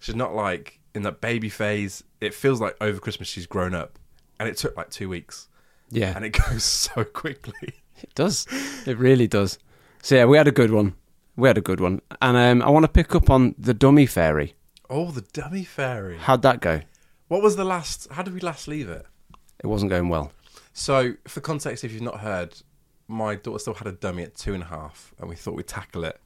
She's 0.00 0.14
not 0.14 0.34
like 0.34 0.80
in 0.94 1.02
that 1.04 1.22
baby 1.22 1.48
phase. 1.48 2.04
It 2.20 2.34
feels 2.34 2.60
like 2.60 2.76
over 2.82 3.00
Christmas 3.00 3.28
she's 3.28 3.46
grown 3.46 3.74
up, 3.74 3.98
and 4.38 4.50
it 4.50 4.58
took 4.58 4.76
like 4.76 4.90
two 4.90 5.08
weeks, 5.08 5.48
Yeah, 5.88 6.12
and 6.14 6.26
it 6.26 6.30
goes 6.50 6.62
so 6.62 7.04
quickly. 7.04 7.72
It 8.02 8.14
does. 8.14 8.46
It 8.86 8.98
really 8.98 9.26
does. 9.26 9.58
So 10.02 10.14
yeah, 10.14 10.24
we 10.24 10.36
had 10.36 10.48
a 10.48 10.52
good 10.52 10.70
one. 10.70 10.94
We 11.36 11.48
had 11.48 11.58
a 11.58 11.62
good 11.62 11.80
one, 11.80 12.02
and 12.20 12.36
um, 12.36 12.62
I 12.66 12.70
want 12.70 12.84
to 12.84 12.90
pick 12.90 13.14
up 13.14 13.30
on 13.30 13.54
the 13.56 13.72
dummy 13.72 14.04
fairy. 14.04 14.54
Oh, 14.90 15.10
the 15.10 15.22
dummy 15.32 15.64
fairy. 15.64 16.18
How'd 16.18 16.42
that 16.42 16.60
go? 16.60 16.80
What 17.28 17.42
was 17.42 17.56
the 17.56 17.64
last? 17.64 18.08
How 18.10 18.22
did 18.22 18.34
we 18.34 18.40
last 18.40 18.68
leave 18.68 18.88
it? 18.88 19.06
It 19.62 19.66
wasn't 19.66 19.90
going 19.90 20.08
well. 20.08 20.32
So, 20.72 21.14
for 21.28 21.40
context, 21.40 21.84
if 21.84 21.92
you've 21.92 22.02
not 22.02 22.20
heard, 22.20 22.54
my 23.08 23.34
daughter 23.36 23.58
still 23.58 23.74
had 23.74 23.86
a 23.86 23.92
dummy 23.92 24.22
at 24.22 24.34
two 24.34 24.54
and 24.54 24.62
a 24.62 24.66
half, 24.66 25.14
and 25.18 25.28
we 25.28 25.36
thought 25.36 25.54
we'd 25.54 25.66
tackle 25.66 26.04
it 26.04 26.20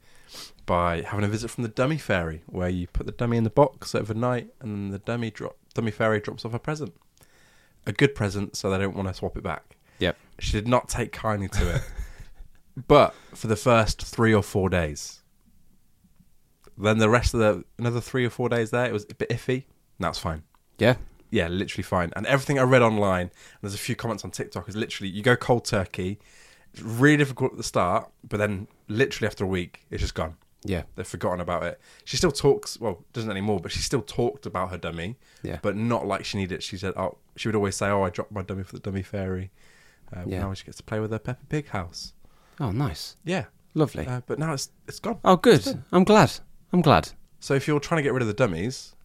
by 0.65 1.01
having 1.01 1.25
a 1.25 1.27
visit 1.27 1.49
from 1.49 1.63
the 1.63 1.69
dummy 1.69 1.97
fairy, 1.97 2.41
where 2.47 2.69
you 2.69 2.87
put 2.87 3.05
the 3.05 3.11
dummy 3.11 3.37
in 3.37 3.43
the 3.43 3.49
box 3.49 3.93
overnight, 3.95 4.49
and 4.59 4.75
then 4.75 4.89
the 4.89 4.99
dummy 4.99 5.31
drop, 5.31 5.57
dummy 5.73 5.91
fairy 5.91 6.19
drops 6.19 6.43
off 6.45 6.53
a 6.53 6.59
present, 6.59 6.93
a 7.85 7.91
good 7.91 8.15
present, 8.15 8.55
so 8.55 8.69
they 8.69 8.77
don't 8.77 8.95
want 8.95 9.07
to 9.07 9.13
swap 9.13 9.37
it 9.37 9.43
back. 9.43 9.77
Yep. 9.99 10.17
She 10.39 10.51
did 10.51 10.67
not 10.67 10.89
take 10.89 11.11
kindly 11.11 11.47
to 11.49 11.75
it, 11.75 11.81
but 12.87 13.13
for 13.33 13.47
the 13.47 13.55
first 13.55 14.01
three 14.01 14.33
or 14.33 14.43
four 14.43 14.69
days, 14.69 15.21
then 16.77 16.97
the 16.97 17.09
rest 17.09 17.33
of 17.33 17.39
the 17.39 17.63
another 17.79 18.01
three 18.01 18.25
or 18.25 18.29
four 18.29 18.49
days 18.49 18.71
there, 18.71 18.85
it 18.85 18.93
was 18.93 19.05
a 19.09 19.15
bit 19.15 19.29
iffy. 19.29 19.63
That's 19.99 20.19
fine 20.19 20.43
Yeah. 20.77 20.95
yeah, 21.31 21.47
literally 21.47 21.83
fine. 21.83 22.11
And 22.17 22.25
everything 22.25 22.59
I 22.59 22.63
read 22.63 22.81
online, 22.81 23.21
and 23.27 23.31
there's 23.61 23.73
a 23.75 23.77
few 23.77 23.95
comments 23.95 24.25
on 24.25 24.31
TikTok, 24.31 24.67
is 24.67 24.75
literally 24.75 25.09
you 25.09 25.23
go 25.23 25.35
cold 25.37 25.63
turkey. 25.65 26.19
It's 26.73 26.81
really 26.81 27.15
difficult 27.17 27.53
at 27.53 27.57
the 27.57 27.63
start, 27.63 28.11
but 28.27 28.35
then 28.37 28.67
literally 28.89 29.27
after 29.27 29.45
a 29.45 29.47
week, 29.47 29.85
it's 29.89 30.01
just 30.01 30.13
gone. 30.15 30.35
Yeah. 30.65 30.83
They've 30.95 31.07
forgotten 31.07 31.39
about 31.39 31.63
it. 31.63 31.79
She 32.03 32.17
still 32.17 32.31
talks, 32.33 32.77
well, 32.77 33.05
doesn't 33.13 33.31
anymore, 33.31 33.61
but 33.61 33.71
she 33.71 33.79
still 33.79 34.01
talked 34.01 34.45
about 34.45 34.71
her 34.71 34.77
dummy, 34.77 35.15
Yeah. 35.43 35.59
but 35.61 35.77
not 35.77 36.05
like 36.05 36.25
she 36.25 36.37
needed 36.37 36.55
it. 36.55 36.63
She 36.63 36.75
said, 36.75 36.93
oh, 36.97 37.17
she 37.37 37.47
would 37.47 37.55
always 37.55 37.77
say, 37.77 37.87
oh, 37.87 38.03
I 38.03 38.09
dropped 38.09 38.33
my 38.33 38.41
dummy 38.41 38.63
for 38.63 38.73
the 38.73 38.81
dummy 38.81 39.03
fairy. 39.03 39.51
Uh, 40.15 40.23
Yeah. 40.27 40.39
Now 40.41 40.53
she 40.53 40.65
gets 40.65 40.77
to 40.77 40.83
play 40.83 40.99
with 40.99 41.11
her 41.11 41.19
Peppa 41.19 41.45
Pig 41.47 41.67
house. 41.69 42.13
Oh, 42.59 42.71
nice. 42.71 43.17
Yeah. 43.25 43.45
Lovely. 43.73 44.07
Uh, 44.07 44.21
but 44.25 44.39
now 44.39 44.53
it's 44.53 44.69
it's 44.87 44.99
gone. 44.99 45.19
oh, 45.25 45.35
good. 45.35 45.83
I'm 45.91 46.03
glad. 46.05 46.31
I'm 46.71 46.81
glad. 46.81 47.09
So 47.39 47.53
if 47.53 47.67
you're 47.67 47.79
trying 47.81 47.99
to 47.99 48.03
get 48.03 48.13
rid 48.13 48.21
of 48.21 48.27
the 48.27 48.33
dummies, 48.33 48.95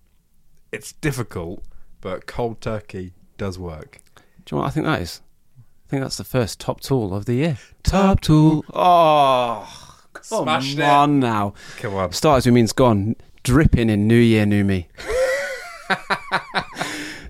it's 0.72 0.92
difficult, 0.92 1.64
but 2.00 2.26
cold 2.26 2.60
turkey 2.60 3.12
does 3.36 3.58
work. 3.58 3.98
Do 4.16 4.22
you 4.22 4.56
know 4.56 4.62
what 4.62 4.68
I 4.68 4.70
think 4.70 4.86
that 4.86 5.02
is? 5.02 5.20
I 5.58 5.90
think 5.90 6.02
that's 6.02 6.16
the 6.16 6.24
first 6.24 6.60
top 6.60 6.80
tool 6.80 7.12
of 7.14 7.24
the 7.24 7.34
year. 7.34 7.58
Top 7.82 8.20
tool. 8.20 8.64
Oh, 8.72 9.68
come 10.12 10.44
Smashed 10.44 10.78
it. 10.78 10.82
on 10.84 11.18
now. 11.18 11.54
Come 11.78 11.94
on. 11.96 12.12
Start 12.12 12.38
as 12.38 12.46
we 12.46 12.52
means 12.52 12.72
gone. 12.72 13.16
Dripping 13.42 13.90
in 13.90 14.06
New 14.06 14.14
Year, 14.14 14.46
New 14.46 14.62
Me. 14.64 14.86
do 15.88 15.94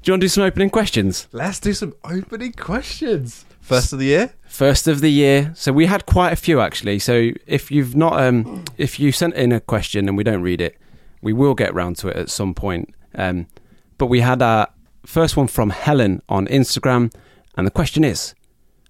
you 0.05 0.13
want 0.13 0.21
to 0.21 0.25
do 0.27 0.29
some 0.29 0.45
opening 0.45 0.69
questions? 0.71 1.27
Let's 1.33 1.59
do 1.61 1.73
some 1.73 1.95
opening 2.05 2.53
questions. 2.53 3.45
First 3.61 3.93
of 3.93 3.99
the 3.99 4.07
year? 4.07 4.35
First 4.49 4.89
of 4.89 5.01
the 5.01 5.11
year. 5.11 5.53
So 5.55 5.73
we 5.73 5.87
had 5.87 6.07
quite 6.07 6.33
a 6.33 6.37
few 6.37 6.61
actually. 6.61 6.99
So 6.99 7.31
if 7.47 7.71
you've 7.71 7.95
not, 7.95 8.21
um, 8.21 8.65
if 8.77 8.99
you 8.99 9.13
sent 9.13 9.35
in 9.35 9.53
a 9.53 9.61
question 9.61 10.09
and 10.09 10.17
we 10.17 10.25
don't 10.25 10.43
read 10.43 10.61
it, 10.61 10.77
we 11.23 11.33
will 11.33 11.55
get 11.55 11.75
round 11.75 11.97
to 11.99 12.09
it 12.09 12.17
at 12.17 12.31
some 12.31 12.55
point. 12.55 12.95
Um, 13.15 13.47
but 13.99 14.07
we 14.07 14.21
had 14.21 14.43
our 14.43 14.69
first 15.05 15.37
one 15.37 15.47
from 15.47 15.71
Helen 15.71 16.23
on 16.29 16.47
Instagram, 16.47 17.13
and 17.57 17.67
the 17.67 17.71
question 17.71 18.05
is, 18.05 18.35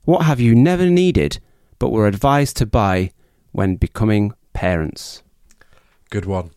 what 0.04 0.24
have 0.24 0.40
you 0.40 0.54
never 0.54 0.86
needed 0.88 1.40
but 1.78 1.90
were 1.90 2.06
advised 2.06 2.56
to 2.58 2.66
buy 2.66 3.10
when 3.52 3.76
becoming 3.76 4.32
parents? 4.52 5.22
Good 6.10 6.26
one. 6.26 6.50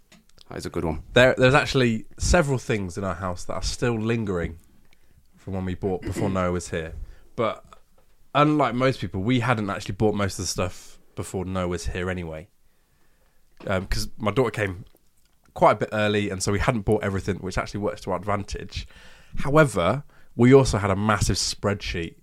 That 0.49 0.57
is 0.57 0.65
a 0.65 0.69
good 0.69 0.85
one. 0.85 1.03
There, 1.13 1.33
there's 1.37 1.55
actually 1.55 2.05
several 2.17 2.57
things 2.57 2.97
in 2.97 3.03
our 3.03 3.15
house 3.15 3.45
that 3.45 3.53
are 3.53 3.63
still 3.63 3.99
lingering 3.99 4.59
from 5.35 5.53
when 5.53 5.65
we 5.65 5.75
bought 5.75 6.01
before 6.03 6.29
Noah 6.29 6.51
was 6.51 6.69
here. 6.69 6.93
But 7.35 7.62
unlike 8.35 8.75
most 8.75 8.99
people, 8.99 9.21
we 9.21 9.39
hadn't 9.41 9.69
actually 9.69 9.95
bought 9.95 10.15
most 10.15 10.39
of 10.39 10.43
the 10.43 10.47
stuff 10.47 10.99
before 11.15 11.45
Noah 11.45 11.67
was 11.67 11.87
here 11.87 12.09
anyway. 12.09 12.47
Um, 13.67 13.83
because 13.83 14.09
my 14.17 14.31
daughter 14.31 14.51
came 14.51 14.85
quite 15.53 15.73
a 15.73 15.75
bit 15.75 15.89
early, 15.93 16.29
and 16.29 16.41
so 16.43 16.51
we 16.51 16.59
hadn't 16.59 16.81
bought 16.81 17.03
everything, 17.03 17.37
which 17.37 17.57
actually 17.57 17.79
works 17.79 18.01
to 18.01 18.11
our 18.11 18.17
advantage. 18.17 18.87
However, 19.37 20.03
we 20.35 20.53
also 20.53 20.77
had 20.79 20.89
a 20.91 20.95
massive 20.95 21.37
spreadsheet 21.37 22.15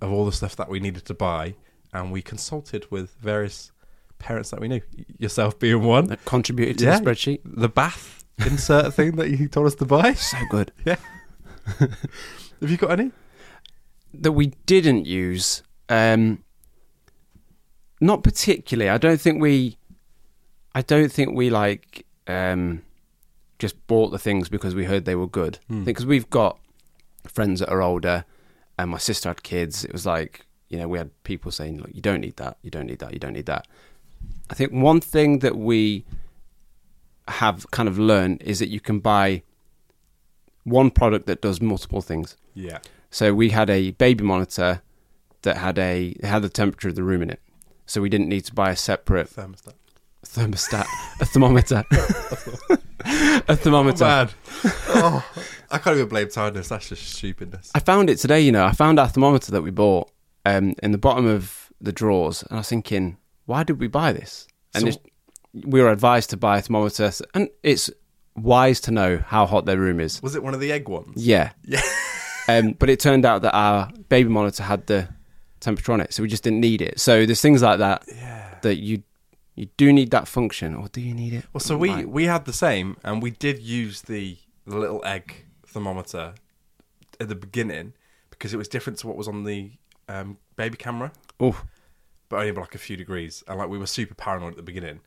of 0.00 0.12
all 0.12 0.24
the 0.24 0.32
stuff 0.32 0.54
that 0.56 0.68
we 0.68 0.78
needed 0.78 1.04
to 1.06 1.14
buy, 1.14 1.54
and 1.92 2.12
we 2.12 2.22
consulted 2.22 2.86
with 2.90 3.14
various 3.20 3.72
parents 4.18 4.50
that 4.50 4.60
we 4.60 4.68
knew, 4.68 4.80
yourself 5.18 5.58
being 5.58 5.82
one. 5.82 6.06
That 6.06 6.24
contributed 6.24 6.78
to 6.78 6.84
Yeah. 6.84 6.98
the 6.98 7.04
spreadsheet. 7.06 7.40
The 7.44 7.68
bath 7.68 8.24
insert 8.46 8.92
thing 8.94 9.16
that 9.16 9.30
you 9.30 9.48
told 9.48 9.66
us 9.66 9.74
to 9.76 9.84
buy. 9.84 10.12
So 10.14 10.36
good. 10.50 10.72
Yeah. 10.84 10.96
Have 11.78 12.70
you 12.70 12.76
got 12.76 12.92
any? 12.92 13.10
That 14.14 14.32
we 14.32 14.48
didn't 14.66 15.06
use. 15.06 15.62
Um, 15.88 16.44
not 18.00 18.22
particularly. 18.22 18.90
I 18.90 18.98
don't 18.98 19.20
think 19.20 19.40
we. 19.40 19.76
I 20.74 20.82
don't 20.82 21.10
think 21.10 21.34
we 21.36 21.50
like 21.50 22.06
um, 22.26 22.82
just 23.58 23.86
bought 23.86 24.10
the 24.10 24.18
things 24.18 24.48
because 24.48 24.74
we 24.74 24.84
heard 24.84 25.04
they 25.04 25.16
were 25.16 25.26
good. 25.26 25.58
I 25.68 25.72
think 25.72 25.86
because 25.86 26.06
we've 26.06 26.30
got 26.30 26.58
friends 27.26 27.60
that 27.60 27.70
are 27.70 27.82
older, 27.82 28.24
and 28.78 28.90
my 28.90 28.98
sister 28.98 29.28
had 29.28 29.42
kids. 29.42 29.84
It 29.84 29.92
was 29.92 30.06
like 30.06 30.46
you 30.68 30.78
know 30.78 30.88
we 30.88 30.98
had 30.98 31.10
people 31.24 31.50
saying, 31.50 31.78
"Look, 31.78 31.90
you 31.92 32.02
don't 32.02 32.20
need 32.20 32.36
that. 32.36 32.58
You 32.62 32.70
don't 32.70 32.86
need 32.86 33.00
that. 33.00 33.12
You 33.12 33.18
don't 33.18 33.32
need 33.32 33.46
that." 33.46 33.66
I 34.50 34.54
think 34.54 34.72
one 34.72 35.00
thing 35.00 35.40
that 35.40 35.56
we 35.56 36.04
have 37.28 37.70
kind 37.70 37.88
of 37.88 37.98
learned 37.98 38.42
is 38.42 38.58
that 38.58 38.68
you 38.68 38.80
can 38.80 39.00
buy 39.00 39.42
one 40.64 40.90
product 40.90 41.26
that 41.26 41.40
does 41.40 41.60
multiple 41.60 42.00
things. 42.00 42.36
Yeah. 42.54 42.78
So 43.10 43.32
we 43.34 43.50
had 43.50 43.70
a 43.70 43.92
baby 43.92 44.24
monitor 44.24 44.82
that 45.42 45.56
had 45.58 45.78
a 45.78 46.14
had 46.22 46.42
the 46.42 46.48
temperature 46.48 46.88
of 46.88 46.94
the 46.94 47.02
room 47.02 47.22
in 47.22 47.30
it. 47.30 47.40
So 47.86 48.00
we 48.02 48.08
didn't 48.08 48.28
need 48.28 48.42
to 48.46 48.54
buy 48.54 48.70
a 48.70 48.76
separate 48.76 49.28
Thermostat. 49.30 49.74
thermostat, 50.26 50.84
a 51.20 51.24
thermometer, 51.24 51.84
a 53.48 53.56
thermometer. 53.56 54.04
bad. 54.04 54.34
oh, 54.88 55.24
I 55.70 55.78
can't 55.78 55.96
even 55.96 56.08
blame 56.08 56.28
tiredness. 56.28 56.68
That's 56.68 56.88
just 56.88 57.02
stupidness. 57.14 57.70
I 57.74 57.80
found 57.80 58.10
it 58.10 58.16
today. 58.18 58.40
You 58.40 58.52
know, 58.52 58.64
I 58.66 58.72
found 58.72 58.98
our 59.00 59.08
thermometer 59.08 59.52
that 59.52 59.62
we 59.62 59.70
bought 59.70 60.10
um, 60.44 60.74
in 60.82 60.92
the 60.92 60.98
bottom 60.98 61.26
of 61.26 61.72
the 61.80 61.92
drawers, 61.92 62.42
and 62.42 62.52
I 62.52 62.56
was 62.58 62.68
thinking, 62.68 63.16
why 63.46 63.62
did 63.62 63.80
we 63.80 63.86
buy 63.88 64.12
this? 64.12 64.46
And 64.74 64.92
So- 64.92 65.00
we 65.54 65.80
were 65.80 65.90
advised 65.90 66.28
to 66.30 66.36
buy 66.36 66.58
a 66.58 66.60
thermometer, 66.62 67.10
and 67.32 67.48
it's 67.62 67.88
wise 68.36 68.80
to 68.80 68.90
know 68.90 69.18
how 69.26 69.46
hot 69.46 69.64
their 69.64 69.78
room 69.78 69.98
is. 69.98 70.20
Was 70.22 70.34
it 70.34 70.42
one 70.42 70.52
of 70.52 70.60
the 70.60 70.70
egg 70.72 70.88
ones? 70.90 71.24
Yeah, 71.24 71.52
Yeah. 71.64 71.80
Um, 72.48 72.72
but 72.72 72.88
it 72.90 72.98
turned 73.00 73.24
out 73.24 73.42
that 73.42 73.54
our 73.54 73.90
baby 74.08 74.28
monitor 74.30 74.62
had 74.62 74.86
the 74.86 75.08
temperature 75.60 75.92
on 75.92 76.00
it, 76.00 76.14
so 76.14 76.22
we 76.22 76.28
just 76.28 76.42
didn't 76.42 76.60
need 76.60 76.80
it. 76.82 76.98
So 76.98 77.26
there's 77.26 77.40
things 77.42 77.62
like 77.62 77.78
that 77.78 78.04
Yeah. 78.08 78.58
that 78.62 78.76
you 78.76 79.02
you 79.54 79.66
do 79.76 79.92
need 79.92 80.12
that 80.12 80.28
function, 80.28 80.76
or 80.76 80.86
do 80.88 81.00
you 81.00 81.12
need 81.12 81.32
it? 81.32 81.44
Well, 81.52 81.60
so 81.60 81.76
we 81.76 81.90
Right. 81.90 82.08
we 82.08 82.24
had 82.26 82.44
the 82.44 82.52
same, 82.52 82.96
and 83.02 83.20
we 83.20 83.30
did 83.32 83.58
use 83.60 84.02
the, 84.02 84.38
little 84.66 85.02
egg 85.04 85.46
thermometer 85.66 86.34
at 87.18 87.28
the 87.28 87.34
beginning 87.34 87.94
because 88.30 88.52
it 88.54 88.58
was 88.58 88.68
different 88.68 88.98
to 89.00 89.06
what 89.08 89.16
was 89.16 89.26
on 89.26 89.44
the 89.44 89.72
um, 90.08 90.36
baby 90.56 90.76
camera, 90.76 91.10
Oof. 91.42 91.64
but 92.28 92.36
only 92.40 92.52
by 92.52 92.60
like 92.60 92.74
a 92.74 92.78
few 92.78 92.96
degrees. 92.96 93.42
And 93.48 93.58
like 93.58 93.68
we 93.70 93.78
were 93.78 93.86
super 93.86 94.14
paranoid 94.14 94.50
at 94.52 94.56
the 94.56 94.62
beginning, 94.62 95.00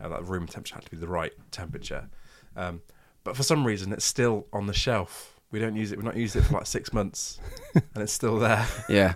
uh, 0.00 0.08
that 0.08 0.18
the 0.20 0.24
room 0.24 0.46
temperature 0.46 0.76
had 0.76 0.84
to 0.84 0.90
be 0.90 0.96
the 0.96 1.08
right 1.08 1.32
temperature. 1.50 2.08
Um, 2.56 2.80
but 3.24 3.36
for 3.36 3.42
some 3.42 3.66
reason, 3.66 3.92
it's 3.92 4.04
still 4.04 4.46
on 4.52 4.66
the 4.68 4.72
shelf. 4.72 5.37
We 5.50 5.58
don't 5.58 5.76
use 5.76 5.92
it. 5.92 5.96
We've 5.96 6.04
not 6.04 6.16
used 6.16 6.36
it 6.36 6.42
for 6.42 6.54
like 6.54 6.66
six 6.66 6.92
months, 6.92 7.40
and 7.74 7.84
it's 7.96 8.12
still 8.12 8.38
there. 8.38 8.66
Yeah. 8.88 9.14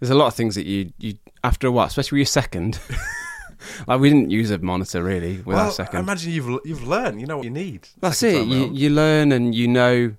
There's 0.00 0.10
a 0.10 0.14
lot 0.14 0.26
of 0.26 0.34
things 0.34 0.54
that 0.54 0.66
you 0.66 0.92
you 0.98 1.14
after 1.44 1.66
a 1.66 1.70
while, 1.70 1.86
especially 1.86 2.16
with 2.16 2.20
your 2.20 2.26
second. 2.26 2.80
like 3.86 4.00
we 4.00 4.08
didn't 4.08 4.30
use 4.30 4.50
a 4.50 4.58
monitor 4.58 5.02
really 5.02 5.38
with 5.38 5.56
our 5.56 5.64
well, 5.64 5.68
I 5.68 5.72
second. 5.72 6.00
imagine 6.00 6.32
you've 6.32 6.60
you've 6.64 6.86
learned. 6.86 7.20
You 7.20 7.26
know 7.26 7.36
what 7.36 7.44
you 7.44 7.50
need. 7.50 7.88
That's 8.00 8.22
it. 8.22 8.46
You 8.46 8.70
you 8.72 8.90
learn 8.90 9.32
and 9.32 9.54
you 9.54 9.68
know 9.68 10.14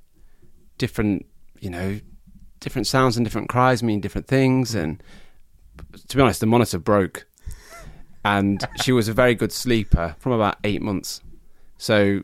different 0.78 1.26
you 1.60 1.70
know 1.70 2.00
different 2.60 2.88
sounds 2.88 3.18
and 3.18 3.26
different 3.26 3.50
cries 3.50 3.84
mean 3.84 4.00
different 4.00 4.28
things, 4.28 4.70
mm-hmm. 4.70 4.80
and 4.80 5.04
to 6.08 6.16
be 6.16 6.22
honest, 6.22 6.40
the 6.40 6.46
monitor 6.46 6.80
broke, 6.80 7.26
and 8.24 8.66
she 8.82 8.92
was 8.92 9.08
a 9.08 9.14
very 9.14 9.36
good 9.36 9.52
sleeper 9.52 10.16
from 10.20 10.32
about 10.32 10.58
eight 10.64 10.82
months. 10.82 11.22
So, 11.78 12.22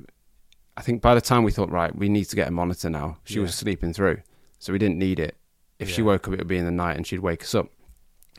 I 0.80 0.82
think 0.82 1.02
by 1.02 1.14
the 1.14 1.20
time 1.22 1.44
we 1.44 1.52
thought, 1.52 1.70
right, 1.70 1.94
we 1.94 2.08
need 2.08 2.24
to 2.26 2.38
get 2.38 2.48
a 2.48 2.52
monitor 2.52 2.90
now, 2.90 3.18
she 3.26 3.40
was 3.40 3.54
sleeping 3.54 3.92
through, 3.94 4.22
so 4.60 4.72
we 4.72 4.80
didn't 4.80 4.98
need 4.98 5.20
it. 5.20 5.36
If 5.78 5.90
she 5.90 6.02
woke 6.02 6.26
up, 6.28 6.34
it 6.34 6.40
would 6.40 6.48
be 6.48 6.58
in 6.58 6.64
the 6.64 6.72
night, 6.72 6.96
and 6.96 7.06
she'd 7.06 7.20
wake 7.20 7.44
us 7.44 7.54
up. 7.54 7.68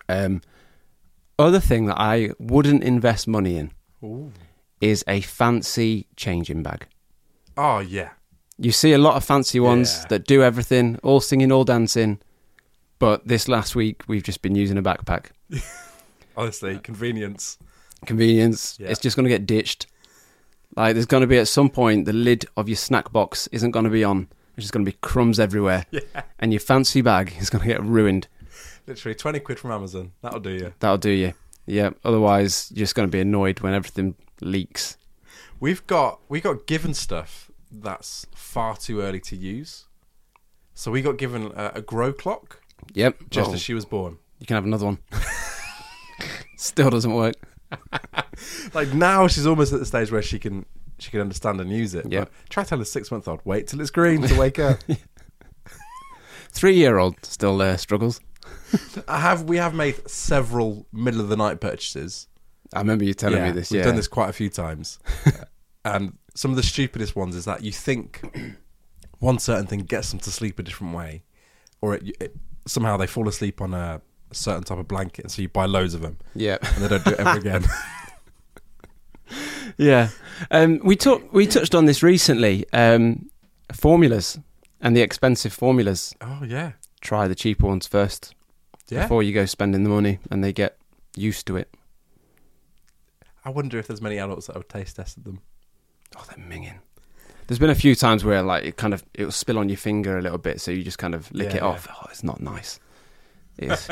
Um, 0.08 0.40
other 1.38 1.60
thing 1.60 1.84
that 1.86 2.00
I 2.00 2.30
wouldn't 2.38 2.82
invest 2.82 3.28
money 3.28 3.56
in 3.58 3.72
Ooh. 4.02 4.32
is 4.80 5.04
a 5.06 5.20
fancy 5.20 6.06
changing 6.16 6.62
bag. 6.62 6.86
Oh 7.58 7.80
yeah. 7.80 8.10
You 8.58 8.72
see 8.72 8.92
a 8.94 8.98
lot 8.98 9.16
of 9.16 9.24
fancy 9.24 9.60
ones 9.60 9.98
Yeah. 10.00 10.06
that 10.08 10.26
do 10.26 10.42
everything, 10.42 10.98
all 11.02 11.20
singing, 11.20 11.52
all 11.52 11.64
dancing. 11.64 12.20
But 12.98 13.26
this 13.28 13.48
last 13.48 13.74
week, 13.76 14.02
we've 14.08 14.22
just 14.22 14.40
been 14.42 14.54
using 14.54 14.78
a 14.78 14.82
backpack. 14.82 15.26
Honestly, 16.36 16.78
convenience. 16.78 17.58
Convenience. 18.06 18.78
Yeah. 18.80 18.88
It's 18.88 19.00
just 19.00 19.16
going 19.16 19.24
to 19.24 19.30
get 19.30 19.46
ditched. 19.46 19.86
Like, 20.76 20.94
there's 20.94 21.06
going 21.06 21.22
to 21.22 21.26
be 21.26 21.38
at 21.38 21.48
some 21.48 21.68
point 21.68 22.04
the 22.06 22.12
lid 22.12 22.46
of 22.56 22.68
your 22.68 22.76
snack 22.76 23.12
box 23.12 23.46
isn't 23.48 23.72
going 23.72 23.84
to 23.84 23.90
be 23.90 24.04
on. 24.04 24.28
There's 24.54 24.64
just 24.64 24.72
going 24.72 24.84
to 24.84 24.90
be 24.90 24.96
crumbs 25.00 25.40
everywhere. 25.40 25.86
Yeah. 25.90 26.00
And 26.38 26.52
your 26.52 26.60
fancy 26.60 27.00
bag 27.00 27.34
is 27.38 27.50
going 27.50 27.62
to 27.62 27.68
get 27.68 27.82
ruined. 27.82 28.28
Literally 28.86 29.14
twenty 29.14 29.40
quid 29.40 29.58
from 29.58 29.70
Amazon. 29.72 30.12
That'll 30.22 30.40
do 30.40 30.50
you. 30.50 30.74
That'll 30.80 30.98
do 30.98 31.10
you. 31.10 31.34
Yeah. 31.66 31.90
Otherwise, 32.04 32.70
you're 32.74 32.84
just 32.84 32.94
going 32.94 33.08
to 33.08 33.12
be 33.12 33.20
annoyed 33.20 33.60
when 33.60 33.74
everything 33.74 34.14
leaks. 34.40 34.96
We've 35.60 35.86
got 35.86 36.20
we 36.28 36.40
got 36.40 36.66
given 36.66 36.94
stuff 36.94 37.50
that's 37.70 38.26
far 38.34 38.76
too 38.76 39.00
early 39.00 39.20
to 39.20 39.36
use. 39.36 39.86
So 40.74 40.90
we 40.90 41.02
got 41.02 41.18
given 41.18 41.52
a, 41.54 41.72
a 41.76 41.82
grow 41.82 42.12
clock 42.12 42.62
Yep. 42.94 43.18
just 43.30 43.50
Oh, 43.50 43.54
as 43.54 43.60
she 43.60 43.74
was 43.74 43.84
born. 43.84 44.18
you 44.38 44.46
can 44.46 44.54
have 44.54 44.64
another 44.64 44.86
one. 44.86 44.98
Still 46.56 46.90
doesn't 46.90 47.12
work. 47.12 47.34
Like 48.74 48.94
now 48.94 49.26
she's 49.26 49.46
almost 49.46 49.72
at 49.72 49.80
the 49.80 49.86
stage 49.86 50.10
where 50.10 50.22
she 50.22 50.38
can 50.38 50.64
she 50.98 51.10
can 51.10 51.20
understand 51.20 51.60
and 51.60 51.70
use 51.70 51.94
it. 51.94 52.06
Yeah. 52.10 52.20
But 52.20 52.30
try 52.48 52.62
to 52.62 52.68
tell 52.68 52.80
a 52.80 52.84
six 52.86 53.10
month 53.10 53.28
old, 53.28 53.40
wait 53.44 53.66
till 53.66 53.80
it's 53.80 53.90
green 53.90 54.22
to 54.22 54.38
wake 54.38 54.58
up. 54.58 54.78
Three 56.50 56.74
year 56.74 56.98
old 56.98 57.16
still 57.24 57.60
uh, 57.60 57.76
struggles. 57.76 58.20
I 59.08 59.20
have 59.20 59.44
we 59.44 59.56
have 59.58 59.74
made 59.74 60.08
several 60.08 60.86
middle 60.92 61.20
of 61.20 61.28
the 61.28 61.36
night 61.36 61.60
purchases. 61.60 62.28
I 62.72 62.78
remember 62.78 63.04
you 63.04 63.14
telling 63.14 63.38
Yeah, 63.38 63.46
me 63.46 63.52
this. 63.52 63.70
We've 63.70 63.78
yeah. 63.80 63.86
done 63.86 63.96
this 63.96 64.08
quite 64.08 64.30
a 64.30 64.32
few 64.32 64.48
times. 64.48 64.98
and 65.84 66.16
some 66.34 66.50
of 66.50 66.56
the 66.56 66.62
stupidest 66.62 67.16
ones 67.16 67.34
is 67.36 67.44
that 67.44 67.62
you 67.62 67.72
think 67.72 68.22
one 69.18 69.38
certain 69.38 69.66
thing 69.66 69.80
gets 69.80 70.10
them 70.10 70.20
to 70.20 70.30
sleep 70.30 70.58
a 70.58 70.62
different 70.62 70.94
way, 70.94 71.24
or 71.80 71.96
it, 71.96 72.16
it, 72.20 72.36
somehow 72.66 72.96
they 72.96 73.06
fall 73.06 73.28
asleep 73.28 73.60
on 73.60 73.74
a, 73.74 74.00
a 74.30 74.34
certain 74.34 74.62
type 74.64 74.78
of 74.78 74.88
blanket, 74.88 75.24
and 75.24 75.32
so 75.32 75.42
you 75.42 75.48
buy 75.48 75.66
loads 75.66 75.94
of 75.94 76.00
them, 76.02 76.18
Yeah. 76.34 76.58
and 76.62 76.84
they 76.84 76.88
don't 76.88 77.04
do 77.04 77.10
it 77.12 77.20
ever 77.20 77.38
again. 77.38 77.64
Yeah, 79.78 80.08
um, 80.50 80.80
we 80.82 80.96
talked. 80.96 81.32
We 81.32 81.46
touched 81.46 81.74
on 81.74 81.84
this 81.84 82.02
recently. 82.02 82.66
Um, 82.72 83.30
formulas 83.72 84.38
and 84.80 84.96
the 84.96 85.00
expensive 85.02 85.52
formulas. 85.52 86.14
oh 86.20 86.42
yeah, 86.44 86.72
Try 87.00 87.28
the 87.28 87.34
cheaper 87.36 87.66
ones 87.66 87.86
first 87.86 88.34
yeah. 88.88 89.02
before 89.02 89.22
you 89.22 89.32
go 89.32 89.46
spending 89.46 89.84
the 89.84 89.90
money, 89.90 90.18
and 90.30 90.42
they 90.42 90.52
get 90.52 90.76
used 91.16 91.46
to 91.46 91.56
it. 91.56 91.72
I 93.44 93.50
wonder 93.50 93.78
if 93.78 93.86
there's 93.86 94.02
many 94.02 94.18
adults 94.18 94.48
that 94.48 94.56
have 94.56 94.66
taste 94.68 94.96
tested 94.96 95.24
them. 95.24 95.40
Oh, 96.16 96.24
they're 96.28 96.44
minging. 96.44 96.78
There's 97.46 97.58
been 97.60 97.70
a 97.70 97.74
few 97.74 97.94
times 97.94 98.24
where 98.24 98.42
like 98.42 98.64
it 98.64 98.76
kind 98.76 98.92
of 98.92 99.04
it 99.14 99.24
will 99.24 99.32
spill 99.32 99.58
on 99.58 99.68
your 99.68 99.78
finger 99.78 100.18
a 100.18 100.22
little 100.22 100.38
bit, 100.38 100.60
so 100.60 100.72
you 100.72 100.82
just 100.82 100.98
kind 100.98 101.14
of 101.14 101.30
lick 101.32 101.50
Yeah, 101.50 101.56
it 101.58 101.62
off. 101.62 101.86
Oh, 101.90 102.06
it's 102.10 102.24
not 102.24 102.40
nice. 102.40 102.80
It 103.60 103.72
is. 103.72 103.88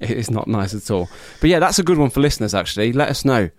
it 0.00 0.10
is 0.10 0.30
not 0.30 0.46
nice 0.46 0.72
at 0.74 0.90
all. 0.90 1.08
But 1.40 1.50
yeah, 1.50 1.58
that's 1.58 1.78
a 1.78 1.82
good 1.82 1.98
one 1.98 2.10
for 2.10 2.20
listeners. 2.20 2.54
Actually, 2.54 2.92
let 2.92 3.08
us 3.08 3.24
know. 3.24 3.50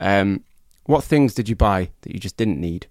Um, 0.00 0.44
what 0.84 1.04
things 1.04 1.34
did 1.34 1.48
you 1.48 1.56
buy 1.56 1.90
that 2.02 2.12
you 2.12 2.20
just 2.20 2.36
didn't 2.36 2.60
need? 2.60 2.86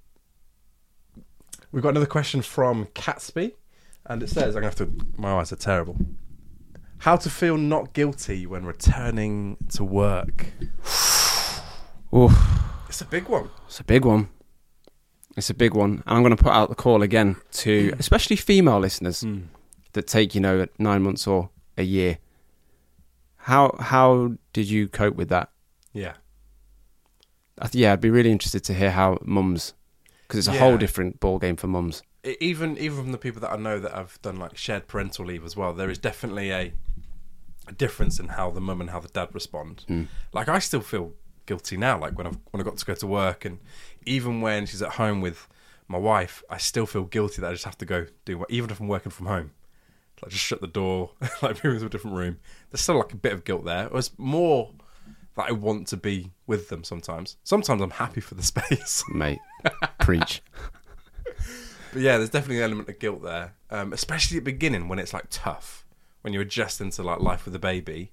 We've 1.71 1.83
got 1.83 1.89
another 1.89 2.05
question 2.05 2.41
from 2.41 2.87
Catsby, 2.87 3.53
and 4.05 4.21
it 4.21 4.29
says, 4.29 4.55
"I'm 4.55 4.61
gonna 4.61 4.65
have 4.67 4.75
to." 4.75 4.91
My 5.17 5.33
eyes 5.33 5.51
are 5.51 5.55
terrible. 5.55 5.97
How 6.99 7.15
to 7.15 7.29
feel 7.29 7.55
not 7.57 7.93
guilty 7.93 8.45
when 8.45 8.65
returning 8.65 9.55
to 9.69 9.85
work? 9.85 10.47
Oof. 12.13 12.33
It's 12.89 13.01
a 13.01 13.05
big 13.05 13.29
one. 13.29 13.49
It's 13.67 13.79
a 13.79 13.83
big 13.85 14.03
one. 14.03 14.27
It's 15.37 15.49
a 15.49 15.53
big 15.53 15.73
one. 15.73 16.03
And 16.05 16.17
I'm 16.17 16.23
going 16.23 16.35
to 16.35 16.43
put 16.43 16.51
out 16.51 16.67
the 16.67 16.75
call 16.75 17.01
again 17.01 17.37
to 17.51 17.93
especially 17.99 18.35
female 18.35 18.79
listeners 18.79 19.23
that 19.93 20.07
take, 20.07 20.35
you 20.35 20.41
know, 20.41 20.65
nine 20.77 21.03
months 21.03 21.25
or 21.25 21.51
a 21.79 21.83
year. 21.83 22.19
How 23.37 23.75
how 23.79 24.33
did 24.53 24.69
you 24.69 24.87
cope 24.87 25.15
with 25.15 25.29
that? 25.29 25.49
Yeah. 25.93 26.13
I 27.57 27.67
th- 27.67 27.81
yeah, 27.81 27.93
I'd 27.93 28.01
be 28.01 28.09
really 28.09 28.31
interested 28.31 28.63
to 28.65 28.73
hear 28.73 28.91
how 28.91 29.17
mums, 29.23 29.73
because 30.23 30.39
it's 30.39 30.47
a 30.47 30.53
Yeah. 30.53 30.59
whole 30.59 30.77
different 30.77 31.19
ball 31.19 31.39
game 31.39 31.55
for 31.55 31.67
mums. 31.67 32.03
E- 32.25 32.35
even 32.39 32.77
even 32.77 32.97
from 32.97 33.11
the 33.11 33.17
people 33.17 33.41
that 33.41 33.51
I 33.51 33.57
know 33.57 33.79
that 33.79 33.93
have 33.93 34.21
done 34.21 34.37
like 34.37 34.57
shared 34.57 34.87
parental 34.87 35.25
leave 35.25 35.43
as 35.45 35.55
well, 35.55 35.73
there 35.73 35.89
is 35.89 35.97
definitely 35.97 36.51
a, 36.51 36.73
a 37.67 37.71
difference 37.71 38.19
in 38.19 38.27
how 38.29 38.51
the 38.51 38.61
mum 38.61 38.81
and 38.81 38.89
how 38.89 38.99
the 38.99 39.07
dad 39.09 39.29
respond. 39.33 39.83
Hmm. 39.87 40.03
Like 40.33 40.47
I 40.49 40.59
still 40.59 40.81
feel 40.81 41.13
guilty 41.45 41.77
now. 41.77 41.97
Like 41.99 42.17
when 42.17 42.27
I've 42.27 42.37
when 42.51 42.61
I 42.61 42.63
got 42.63 42.77
to 42.77 42.85
go 42.85 42.93
to 42.95 43.07
work, 43.07 43.45
and 43.45 43.59
even 44.05 44.41
when 44.41 44.65
she's 44.65 44.81
at 44.81 44.91
home 44.93 45.21
with 45.21 45.47
my 45.87 45.97
wife, 45.97 46.43
I 46.49 46.57
still 46.57 46.85
feel 46.85 47.03
guilty 47.05 47.41
that 47.41 47.49
I 47.49 47.53
just 47.53 47.65
have 47.65 47.77
to 47.79 47.85
go 47.85 48.05
do 48.25 48.37
what, 48.37 48.51
even 48.51 48.69
if 48.69 48.79
I'm 48.79 48.87
working 48.87 49.11
from 49.11 49.25
home. 49.25 49.51
Like 50.21 50.31
just 50.31 50.43
shut 50.43 50.61
the 50.61 50.67
door, 50.67 51.11
like 51.41 51.63
move 51.63 51.75
into 51.75 51.85
a 51.85 51.89
different 51.89 52.17
room. 52.17 52.37
There's 52.69 52.81
still 52.81 52.97
like 52.97 53.13
a 53.13 53.17
bit 53.17 53.33
of 53.33 53.43
guilt 53.45 53.65
there. 53.65 53.85
It 53.85 53.91
was 53.91 54.11
more 54.17 54.71
that 55.35 55.47
I 55.47 55.51
want 55.53 55.87
to 55.87 55.97
be 55.97 56.31
with 56.47 56.69
them 56.69 56.83
sometimes. 56.83 57.37
Sometimes 57.43 57.81
I'm 57.81 57.91
happy 57.91 58.21
for 58.21 58.35
the 58.35 58.43
space. 58.53 59.03
Mate, 59.09 59.39
preach. 59.99 60.41
But 61.91 62.03
yeah, 62.03 62.17
there's 62.17 62.29
definitely 62.29 62.57
an 62.57 62.65
element 62.65 62.87
of 62.87 62.99
guilt 62.99 63.23
there, 63.23 63.55
um, 63.71 63.93
especially 63.93 64.37
at 64.37 64.45
the 64.45 64.51
beginning 64.51 64.89
when 64.89 64.99
it's 64.99 65.11
like 65.11 65.25
tough, 65.31 65.87
when 66.21 66.33
you 66.33 66.41
adjust 66.41 66.81
into 66.81 67.01
like 67.01 67.19
life 67.19 67.45
with 67.45 67.55
a 67.55 67.59
baby, 67.59 68.11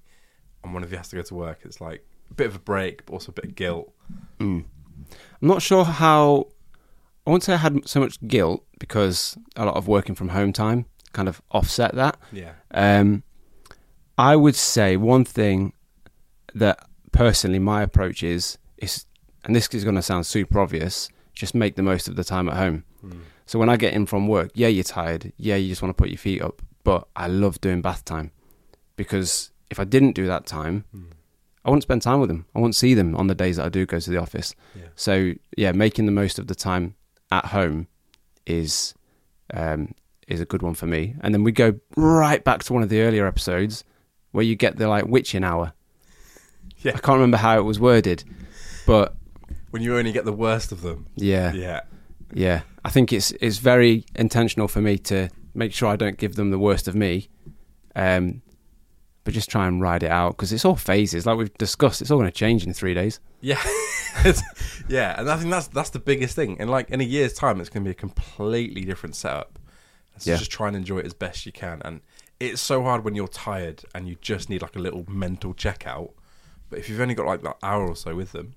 and 0.63 0.73
one 0.73 0.81
of 0.83 0.91
you 0.91 0.97
has 0.97 1.09
to 1.09 1.15
go 1.15 1.21
to 1.21 1.35
work. 1.35 1.59
It's 1.63 1.79
like 1.79 2.03
a 2.31 2.33
bit 2.33 2.47
of 2.47 2.55
a 2.55 2.59
break, 2.59 3.05
but 3.05 3.13
also 3.13 3.29
a 3.29 3.33
bit 3.33 3.45
of 3.45 3.55
guilt. 3.55 3.93
I'm 4.39 4.65
not 5.41 5.61
sure 5.61 5.83
how. 5.85 6.47
I 7.27 7.29
won't 7.29 7.43
say 7.43 7.53
I 7.53 7.57
had 7.57 7.87
so 7.87 7.99
much 7.99 8.19
guilt 8.25 8.65
because 8.79 9.37
a 9.55 9.65
lot 9.65 9.75
of 9.75 9.87
working 9.87 10.15
from 10.15 10.29
home 10.29 10.53
time 10.53 10.85
kind 11.17 11.27
of 11.27 11.41
offset 11.51 11.91
that. 11.95 12.15
Yeah, 12.31 12.53
Um, 12.71 13.23
I 14.31 14.35
would 14.43 14.55
say 14.55 14.97
one 14.97 15.25
thing 15.25 15.73
that 16.53 16.77
personally 17.11 17.59
my 17.59 17.79
approach 17.81 18.23
is 18.23 18.57
is, 18.77 19.05
and 19.43 19.55
this 19.55 19.67
is 19.73 19.83
going 19.83 19.95
to 19.95 20.01
sound 20.11 20.25
super 20.25 20.59
obvious, 20.59 21.09
just 21.33 21.53
make 21.55 21.73
the 21.75 21.83
most 21.91 22.07
of 22.07 22.15
the 22.15 22.23
time 22.23 22.47
at 22.51 22.55
home. 22.57 22.83
So 23.49 23.57
when 23.59 23.69
I 23.69 23.77
get 23.77 23.93
in 23.93 24.05
from 24.05 24.27
work, 24.27 24.49
yeah, 24.53 24.67
you're 24.75 24.83
tired, 25.01 25.31
yeah, 25.37 25.55
you 25.61 25.67
just 25.69 25.81
want 25.81 25.91
to 25.95 26.01
put 26.01 26.09
your 26.09 26.17
feet 26.27 26.41
up, 26.41 26.61
but 26.83 27.07
I 27.15 27.27
love 27.27 27.55
doing 27.61 27.81
bath 27.81 28.03
time 28.05 28.31
because 28.97 29.51
if 29.71 29.79
I 29.79 29.85
didn't 29.85 30.13
do 30.21 30.25
that 30.27 30.45
time, 30.45 30.83
I 31.63 31.69
wouldn't 31.69 31.83
spend 31.83 32.01
time 32.01 32.19
with 32.21 32.29
them. 32.29 32.45
I 32.55 32.59
wouldn't 32.59 32.75
see 32.75 32.93
them 32.93 33.15
on 33.15 33.27
the 33.27 33.35
days 33.35 33.55
that 33.57 33.65
I 33.65 33.69
do 33.69 33.85
go 33.85 33.99
to 33.99 34.09
the 34.13 34.17
office. 34.25 34.49
Yeah. 34.75 34.89
So 34.95 35.13
yeah, 35.57 35.71
making 35.85 36.05
the 36.05 36.11
most 36.23 36.39
of 36.39 36.45
the 36.47 36.55
time 36.55 36.95
at 37.31 37.45
home 37.57 37.87
is 38.45 38.93
um, 39.53 39.93
is 40.27 40.41
a 40.41 40.45
good 40.45 40.61
one 40.61 40.73
for 40.73 40.85
me. 40.85 41.15
And 41.21 41.33
then 41.33 41.43
we 41.43 41.51
go 41.51 41.79
right 41.95 42.43
back 42.43 42.63
to 42.65 42.73
one 42.73 42.83
of 42.83 42.89
the 42.89 43.01
earlier 43.01 43.25
episodes 43.25 43.83
where 44.31 44.43
you 44.43 44.55
get 44.55 44.77
the 44.77 44.87
like 44.87 45.05
witching 45.05 45.43
hour. 45.43 45.73
Yeah. 46.79 46.91
I 46.95 46.99
can't 46.99 47.15
remember 47.15 47.37
how 47.37 47.57
it 47.57 47.63
was 47.63 47.79
worded, 47.79 48.23
but 48.85 49.15
when 49.71 49.81
you 49.81 49.97
only 49.97 50.11
get 50.11 50.25
the 50.25 50.33
worst 50.33 50.71
of 50.71 50.81
them. 50.81 51.07
yeah, 51.15 51.51
yeah, 51.53 51.81
Yeah, 52.33 52.61
I 52.85 52.89
think 52.89 53.11
it's 53.11 53.31
it's 53.41 53.57
very 53.57 54.05
intentional 54.15 54.67
for 54.67 54.81
me 54.81 54.97
to 54.99 55.29
make 55.53 55.73
sure 55.73 55.89
I 55.89 55.95
don't 55.95 56.17
give 56.17 56.35
them 56.35 56.51
the 56.51 56.59
worst 56.59 56.87
of 56.87 56.93
me, 56.93 57.29
um, 57.95 58.41
but 59.23 59.33
just 59.33 59.49
try 59.49 59.67
and 59.67 59.81
ride 59.81 60.03
it 60.03 60.11
out 60.11 60.37
because 60.37 60.53
it's 60.53 60.65
all 60.65 60.75
phases. 60.75 61.25
Like 61.25 61.37
we've 61.37 61.57
discussed, 61.57 62.01
it's 62.01 62.11
all 62.11 62.19
going 62.19 62.29
to 62.29 62.37
change 62.37 62.65
in 62.65 62.73
three 62.73 62.93
days. 62.93 63.19
yeah, 63.41 63.61
yeah. 64.87 65.19
And 65.19 65.29
I 65.29 65.37
think 65.37 65.49
that's 65.49 65.67
that's 65.67 65.89
the 65.89 65.99
biggest 65.99 66.35
thing. 66.35 66.57
And 66.59 66.69
like 66.69 66.91
in 66.91 67.01
a 67.01 67.05
year's 67.05 67.33
time, 67.33 67.59
it's 67.59 67.69
going 67.69 67.83
to 67.83 67.87
be 67.87 67.91
a 67.91 67.95
completely 67.95 68.85
different 68.85 69.15
setup. 69.15 69.57
So 70.19 70.31
Yeah. 70.31 70.37
just 70.37 70.51
try 70.51 70.67
and 70.67 70.75
enjoy 70.75 70.99
it 70.99 71.05
as 71.05 71.13
best 71.13 71.45
you 71.45 71.51
can. 71.51 71.81
And 71.83 72.01
it's 72.39 72.61
so 72.61 72.83
hard 72.83 73.03
when 73.03 73.15
you're 73.15 73.27
tired 73.27 73.83
and 73.95 74.07
you 74.07 74.15
just 74.21 74.49
need 74.49 74.61
like 74.61 74.75
a 74.75 74.79
little 74.79 75.05
mental 75.09 75.53
checkout. 75.53 76.11
But 76.69 76.79
if 76.79 76.89
you've 76.89 76.99
only 77.01 77.15
got 77.15 77.25
like 77.25 77.41
that 77.43 77.57
hour 77.63 77.87
or 77.87 77.95
so 77.95 78.15
with 78.15 78.31
them, 78.33 78.55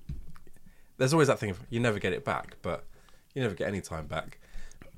there's 0.97 1.13
always 1.13 1.27
that 1.27 1.39
thing 1.39 1.49
of 1.49 1.59
you 1.69 1.79
never 1.79 1.99
get 1.99 2.13
it 2.13 2.23
back, 2.25 2.57
but 2.61 2.85
you 3.33 3.41
never 3.41 3.55
get 3.55 3.67
any 3.67 3.81
time 3.81 4.07
back. 4.07 4.39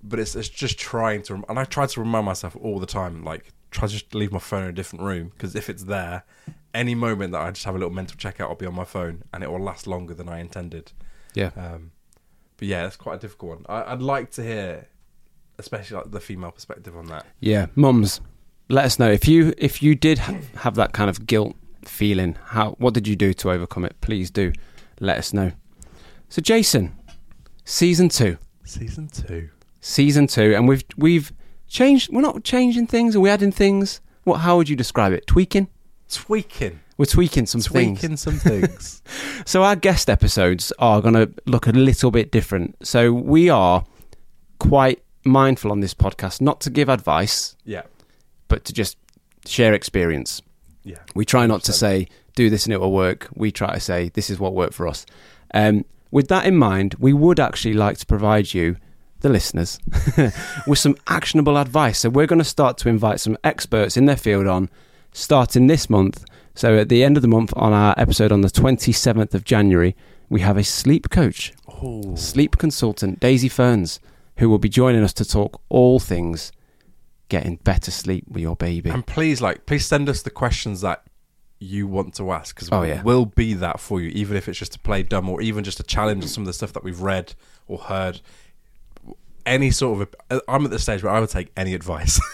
But 0.04 0.19
it's 0.19 0.36
it's 0.36 0.49
just 0.49 0.78
trying 0.78 1.21
to, 1.23 1.34
rem- 1.36 1.45
and 1.47 1.58
I 1.58 1.63
try 1.65 1.86
to 1.86 1.99
remind 1.99 2.26
myself 2.26 2.56
all 2.58 2.80
the 2.80 2.86
time, 2.86 3.23
like 3.23 3.52
try 3.71 3.88
to 3.88 3.93
just 3.93 4.13
leave 4.13 4.32
my 4.32 4.39
phone 4.39 4.63
in 4.63 4.69
a 4.69 4.73
different 4.73 5.04
room 5.06 5.30
because 5.34 5.56
if 5.56 5.69
it's 5.69 5.84
there, 5.86 6.23
any 6.73 6.93
moment 6.95 7.32
that 7.32 7.41
I 7.41 7.52
just 7.52 7.65
have 7.65 7.76
a 7.76 7.78
little 7.78 7.93
mental 7.93 8.17
checkout, 8.17 8.49
I'll 8.49 8.56
be 8.56 8.65
on 8.65 8.76
my 8.76 8.84
phone, 8.84 9.23
and 9.34 9.43
it 9.43 9.52
will 9.52 9.60
last 9.63 9.88
longer 9.88 10.13
than 10.13 10.28
I 10.28 10.39
intended. 10.39 10.91
Yeah, 11.36 11.52
Um, 11.56 11.91
but 12.58 12.67
yeah, 12.67 12.84
that's 12.84 12.95
quite 12.97 13.15
a 13.15 13.19
difficult 13.19 13.58
one. 13.58 13.65
I, 13.69 13.93
I'd 13.93 14.02
like 14.02 14.30
to 14.32 14.43
hear, 14.43 14.88
especially 15.57 15.97
like 15.97 16.11
the 16.11 16.19
female 16.19 16.51
perspective 16.51 16.95
on 16.97 17.05
that. 17.07 17.25
yeah. 17.39 17.67
Mums, 17.75 18.21
let 18.69 18.85
us 18.85 18.97
know 18.99 19.11
if 19.11 19.27
you 19.27 19.53
if 19.57 19.83
you 19.83 19.95
did 19.95 20.19
ha- 20.19 20.37
have 20.57 20.75
that 20.75 20.93
kind 20.93 21.09
of 21.09 21.27
guilt 21.27 21.55
feeling? 21.85 22.37
How 22.45 22.71
what 22.79 22.93
did 22.93 23.07
you 23.07 23.15
do 23.15 23.33
to 23.33 23.51
overcome 23.51 23.85
it? 23.85 23.99
Please 24.01 24.31
do 24.31 24.53
let 24.99 25.17
us 25.17 25.33
know. 25.33 25.51
So 26.29 26.41
Jason, 26.41 26.95
season 27.65 28.09
2. 28.09 28.37
Season 28.63 29.07
two. 29.07 29.49
Season 29.81 30.27
2 30.27 30.55
and 30.55 30.67
we've 30.67 30.83
we've 30.97 31.33
changed 31.67 32.11
we're 32.11 32.21
not 32.21 32.43
changing 32.43 32.87
things, 32.87 33.15
are 33.15 33.19
we 33.19 33.29
adding 33.29 33.51
things? 33.51 33.99
What 34.23 34.37
how 34.37 34.55
would 34.57 34.69
you 34.69 34.75
describe 34.75 35.11
it? 35.13 35.27
Tweaking? 35.27 35.67
Tweaking. 36.09 36.79
We're 36.97 37.05
tweaking 37.05 37.47
some 37.47 37.59
things. 37.61 37.99
Tweaking 37.99 38.17
some 38.17 38.35
things. 38.35 39.01
So 39.45 39.63
our 39.63 39.75
guest 39.75 40.09
episodes 40.09 40.71
are 40.79 41.01
going 41.01 41.15
to 41.15 41.29
look 41.45 41.67
a 41.67 41.71
little 41.71 42.11
bit 42.11 42.31
different. 42.31 42.77
So 42.87 43.11
we 43.11 43.49
are 43.49 43.83
quite 44.59 45.02
mindful 45.25 45.71
on 45.71 45.79
this 45.79 45.93
podcast 45.93 46.41
not 46.41 46.59
to 46.62 46.69
give 46.69 46.89
advice, 46.89 47.55
yeah. 47.65 47.83
but 48.47 48.65
to 48.65 48.73
just 48.73 48.97
share 49.45 49.73
experience. 49.73 50.41
Yeah. 50.83 50.99
We 51.15 51.25
try 51.25 51.45
not 51.45 51.63
to 51.63 51.73
say 51.73 52.07
do 52.36 52.49
this 52.49 52.65
and 52.65 52.73
it 52.73 52.79
will 52.79 52.91
work. 52.91 53.29
We 53.33 53.51
try 53.51 53.73
to 53.73 53.79
say 53.79 54.09
this 54.09 54.29
is 54.29 54.39
what 54.39 54.53
worked 54.53 54.73
for 54.73 54.88
us. 54.88 55.05
Um, 55.53 55.86
with 56.12 56.27
that 56.27 56.45
in 56.45 56.57
mind, 56.57 56.95
we 56.99 57.13
would 57.13 57.39
actually 57.39 57.73
like 57.73 57.97
to 57.99 58.05
provide 58.05 58.53
you, 58.53 58.77
the 59.21 59.29
listeners, 59.29 59.79
with 60.67 60.79
some 60.79 60.95
actionable 61.07 61.57
advice. 61.57 61.99
So 61.99 62.09
we're 62.09 62.27
going 62.27 62.39
to 62.39 62.45
start 62.45 62.77
to 62.79 62.89
invite 62.89 63.19
some 63.19 63.38
experts 63.43 63.97
in 63.97 64.05
their 64.05 64.17
field 64.17 64.47
on 64.47 64.69
starting 65.12 65.67
this 65.67 65.89
month. 65.89 66.25
So 66.55 66.77
at 66.77 66.89
the 66.89 67.03
end 67.03 67.17
of 67.17 67.21
the 67.21 67.27
month, 67.27 67.53
on 67.55 67.73
our 67.73 67.95
episode 67.97 68.31
on 68.31 68.41
the 68.41 68.49
27th 68.49 69.33
of 69.33 69.43
January, 69.43 69.95
we 70.29 70.41
have 70.41 70.57
a 70.57 70.63
sleep 70.63 71.09
coach, 71.09 71.53
Oh. 71.67 72.15
sleep 72.15 72.57
consultant, 72.57 73.19
Daisy 73.19 73.49
Ferns, 73.49 73.99
who 74.38 74.50
will 74.50 74.60
be 74.60 74.69
joining 74.69 75.04
us 75.04 75.13
to 75.13 75.26
talk 75.26 75.62
all 75.69 76.00
things 76.00 76.52
getting 77.30 77.56
better 77.58 77.89
sleep 77.91 78.26
with 78.28 78.41
your 78.41 78.56
baby. 78.56 78.89
And 78.89 79.06
please, 79.06 79.41
like, 79.41 79.65
please 79.65 79.86
send 79.86 80.10
us 80.10 80.22
the 80.22 80.30
questions 80.30 80.82
that 80.82 81.04
you 81.60 81.88
want 81.88 82.13
to 82.15 82.32
ask 82.32 82.54
because 82.56 82.69
Oh, 82.72 82.84
yeah. 82.84 83.02
we'll 83.04 83.26
be 83.26 83.54
that 83.56 83.80
for 83.80 84.02
you, 84.02 84.10
even 84.10 84.36
if 84.38 84.48
it's 84.50 84.60
just 84.60 84.74
to 84.74 84.80
play 84.80 85.02
dumb 85.04 85.30
or 85.30 85.41
even 85.41 85.63
just 85.63 85.78
to 85.78 85.84
challenge 85.84 86.26
some 86.26 86.43
of 86.43 86.48
the 86.48 86.54
stuff 86.54 86.74
that 86.74 86.84
we've 86.84 87.00
read 87.02 87.34
or 87.67 87.78
heard. 87.80 88.19
Any 89.46 89.72
sort 89.72 90.02
of, 90.02 90.15
uh, 90.30 90.39
I'm 90.48 90.63
at 90.65 90.72
the 90.72 90.80
stage 90.80 91.04
where 91.04 91.12
I 91.12 91.19
would 91.19 91.30
take 91.30 91.52
any 91.58 91.74
advice. 91.74 92.19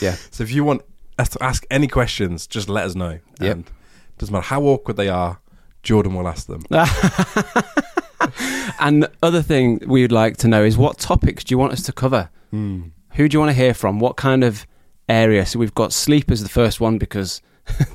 Yeah. 0.00 0.16
So 0.30 0.42
if 0.44 0.50
you 0.50 0.64
want 0.64 0.80
us 1.18 1.28
to 1.30 1.42
ask 1.42 1.66
any 1.70 1.86
questions, 1.86 2.46
just 2.46 2.70
let 2.70 2.86
us 2.86 2.94
know. 2.94 3.18
Yep. 3.38 3.52
And 3.56 3.70
doesn't 4.16 4.32
matter 4.32 4.46
how 4.46 4.62
awkward 4.62 4.96
they 4.96 5.08
are, 5.10 5.40
Jordan 5.82 6.14
will 6.14 6.26
ask 6.26 6.46
them. 6.46 6.62
And 8.82 9.04
the 9.04 9.12
other 9.22 9.42
thing 9.42 9.80
we'd 9.86 10.10
like 10.10 10.36
to 10.38 10.48
know 10.48 10.64
is 10.64 10.76
what 10.76 10.98
topics 10.98 11.44
do 11.44 11.54
you 11.54 11.58
want 11.58 11.72
us 11.72 11.84
to 11.84 11.92
cover? 11.92 12.28
Hmm. 12.50 12.88
Who 13.12 13.28
do 13.28 13.36
you 13.36 13.38
want 13.38 13.50
to 13.50 13.54
hear 13.54 13.74
from? 13.74 14.00
What 14.00 14.16
kind 14.16 14.42
of 14.42 14.66
area? 15.08 15.46
So 15.46 15.60
we've 15.60 15.74
got 15.74 15.92
sleep 15.92 16.32
as 16.32 16.42
the 16.42 16.48
first 16.48 16.80
one 16.80 16.98
because 16.98 17.40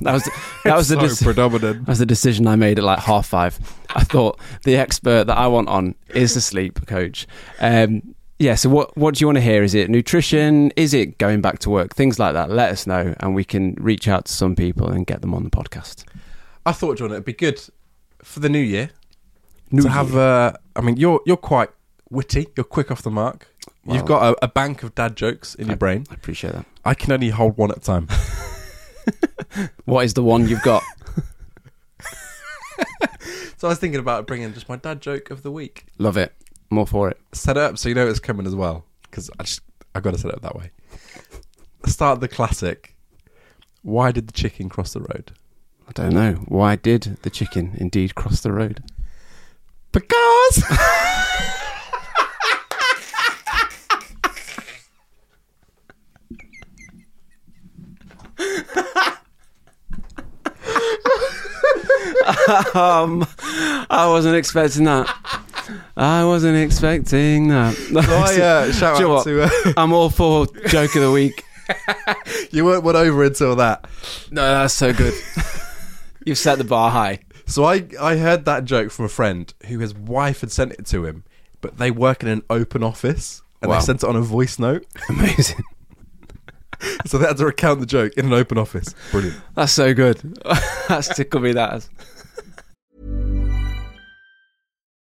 that 0.00 0.12
was 0.14 0.24
that 0.64 0.76
was 0.76 0.88
the 0.88 0.94
so 0.94 1.06
deci- 1.06 1.24
predominant. 1.24 1.84
that 1.84 1.88
was 1.88 1.98
the 1.98 2.06
decision 2.06 2.46
I 2.46 2.56
made 2.56 2.78
at 2.78 2.84
like 2.86 3.00
half 3.00 3.26
five. 3.26 3.58
I 3.90 4.02
thought 4.02 4.40
the 4.64 4.76
expert 4.76 5.24
that 5.24 5.36
I 5.36 5.46
want 5.46 5.68
on 5.68 5.94
is 6.14 6.32
the 6.32 6.40
sleep 6.40 6.86
coach. 6.86 7.26
Um, 7.60 8.14
yeah. 8.38 8.54
So 8.54 8.70
what 8.70 8.96
what 8.96 9.14
do 9.14 9.22
you 9.22 9.26
want 9.26 9.36
to 9.36 9.42
hear? 9.42 9.62
Is 9.62 9.74
it 9.74 9.90
nutrition? 9.90 10.70
Is 10.74 10.94
it 10.94 11.18
going 11.18 11.42
back 11.42 11.58
to 11.60 11.70
work? 11.70 11.94
Things 11.94 12.18
like 12.18 12.32
that. 12.32 12.50
Let 12.50 12.70
us 12.72 12.86
know, 12.86 13.14
and 13.20 13.34
we 13.34 13.44
can 13.44 13.74
reach 13.74 14.08
out 14.08 14.24
to 14.24 14.32
some 14.32 14.56
people 14.56 14.88
and 14.88 15.06
get 15.06 15.20
them 15.20 15.34
on 15.34 15.44
the 15.44 15.50
podcast. 15.50 16.04
I 16.64 16.72
thought, 16.72 16.96
John, 16.96 17.10
it'd 17.10 17.26
be 17.26 17.34
good 17.34 17.60
for 18.22 18.40
the 18.40 18.48
new 18.48 18.58
year 18.58 18.90
New 19.70 19.82
to 19.82 19.88
have. 19.88 20.16
Uh, 20.16 20.52
I 20.76 20.80
mean, 20.80 20.96
you're 20.96 21.20
you're 21.26 21.36
quite 21.36 21.70
witty. 22.10 22.48
You're 22.56 22.64
quick 22.64 22.90
off 22.90 23.02
the 23.02 23.10
mark. 23.10 23.48
You've 23.86 24.04
got 24.04 24.34
a, 24.34 24.44
a 24.44 24.48
bank 24.48 24.82
of 24.82 24.94
dad 24.94 25.16
jokes 25.16 25.54
in 25.54 25.68
your 25.68 25.76
brain. 25.76 26.04
I 26.10 26.14
appreciate 26.14 26.52
that. 26.52 26.66
I 26.84 26.92
can 26.92 27.10
only 27.10 27.30
hold 27.30 27.56
one 27.56 27.70
at 27.70 27.78
a 27.78 27.80
time. 27.80 28.08
What 29.84 30.04
is 30.04 30.14
the 30.14 30.22
one 30.22 30.46
you've 30.48 30.62
got? 30.62 30.82
so 33.56 33.68
I 33.68 33.70
was 33.70 33.78
thinking 33.78 34.00
about 34.00 34.26
bringing 34.26 34.52
just 34.52 34.68
my 34.68 34.76
dad 34.76 35.00
joke 35.00 35.30
of 35.30 35.42
the 35.42 35.50
week. 35.50 35.86
Love 35.98 36.16
it. 36.16 36.34
More 36.70 36.86
for 36.86 37.08
it. 37.08 37.18
Set 37.32 37.56
it 37.56 37.62
up 37.62 37.78
so 37.78 37.88
you 37.88 37.94
know 37.94 38.06
it's 38.06 38.20
coming 38.20 38.46
as 38.46 38.54
well. 38.54 38.84
Because 39.02 39.30
I 39.38 39.44
just 39.44 39.62
I 39.94 40.00
got 40.00 40.12
to 40.12 40.18
set 40.18 40.28
it 40.28 40.34
up 40.34 40.42
that 40.42 40.56
way. 40.56 40.70
Start 41.86 42.20
the 42.20 42.28
classic. 42.28 42.94
Why 43.82 44.12
did 44.12 44.26
the 44.26 44.32
chicken 44.32 44.68
cross 44.68 44.92
the 44.92 45.00
road? 45.00 45.32
I 45.88 45.92
don't 45.92 46.12
know. 46.12 46.34
Why 46.46 46.76
did 46.76 47.16
the 47.22 47.30
chicken 47.30 47.74
indeed 47.78 48.14
cross 48.14 48.40
the 48.42 48.52
road? 48.52 48.82
Because. 49.92 50.64
Um, 62.74 63.26
I 63.90 64.06
wasn't 64.08 64.36
expecting 64.36 64.84
that. 64.84 65.12
I 65.96 66.24
wasn't 66.24 66.56
expecting 66.56 67.48
that. 67.48 67.74
So 67.74 68.00
I, 68.00 68.40
uh, 68.40 68.72
shout 68.72 69.02
out 69.02 69.24
to. 69.24 69.42
Uh... 69.42 69.72
I'm 69.76 69.92
all 69.92 70.10
for 70.10 70.46
joke 70.68 70.94
of 70.94 71.02
the 71.02 71.10
week. 71.10 71.44
you 72.50 72.64
weren't 72.64 72.84
won 72.84 72.96
over 72.96 73.24
until 73.24 73.56
that. 73.56 73.88
No, 74.30 74.42
that's 74.42 74.74
so 74.74 74.92
good. 74.92 75.14
You've 76.24 76.38
set 76.38 76.58
the 76.58 76.64
bar 76.64 76.90
high. 76.90 77.20
So 77.48 77.64
I 77.64 77.88
I 78.00 78.16
heard 78.16 78.44
that 78.44 78.64
joke 78.64 78.90
from 78.92 79.06
a 79.06 79.08
friend 79.08 79.52
who 79.66 79.78
his 79.78 79.94
wife 79.94 80.42
had 80.42 80.52
sent 80.52 80.72
it 80.72 80.86
to 80.86 81.04
him, 81.06 81.24
but 81.60 81.78
they 81.78 81.90
work 81.90 82.22
in 82.22 82.28
an 82.28 82.42
open 82.50 82.82
office 82.82 83.42
and 83.62 83.70
Wow. 83.70 83.78
they 83.80 83.84
sent 83.86 84.02
it 84.04 84.08
on 84.08 84.14
a 84.16 84.20
voice 84.20 84.58
note, 84.58 84.86
Amazing. 85.08 85.64
so 87.06 87.18
they 87.18 87.26
had 87.26 87.38
to 87.38 87.46
recount 87.46 87.80
the 87.80 87.86
joke 87.86 88.12
in 88.16 88.26
an 88.26 88.32
open 88.32 88.58
office. 88.58 88.94
Brilliant. 89.10 89.36
That's 89.54 89.72
so 89.72 89.94
good. 89.94 90.38
that's 90.88 91.08
tickled 91.16 91.42
me. 91.42 91.52
That 91.52 91.88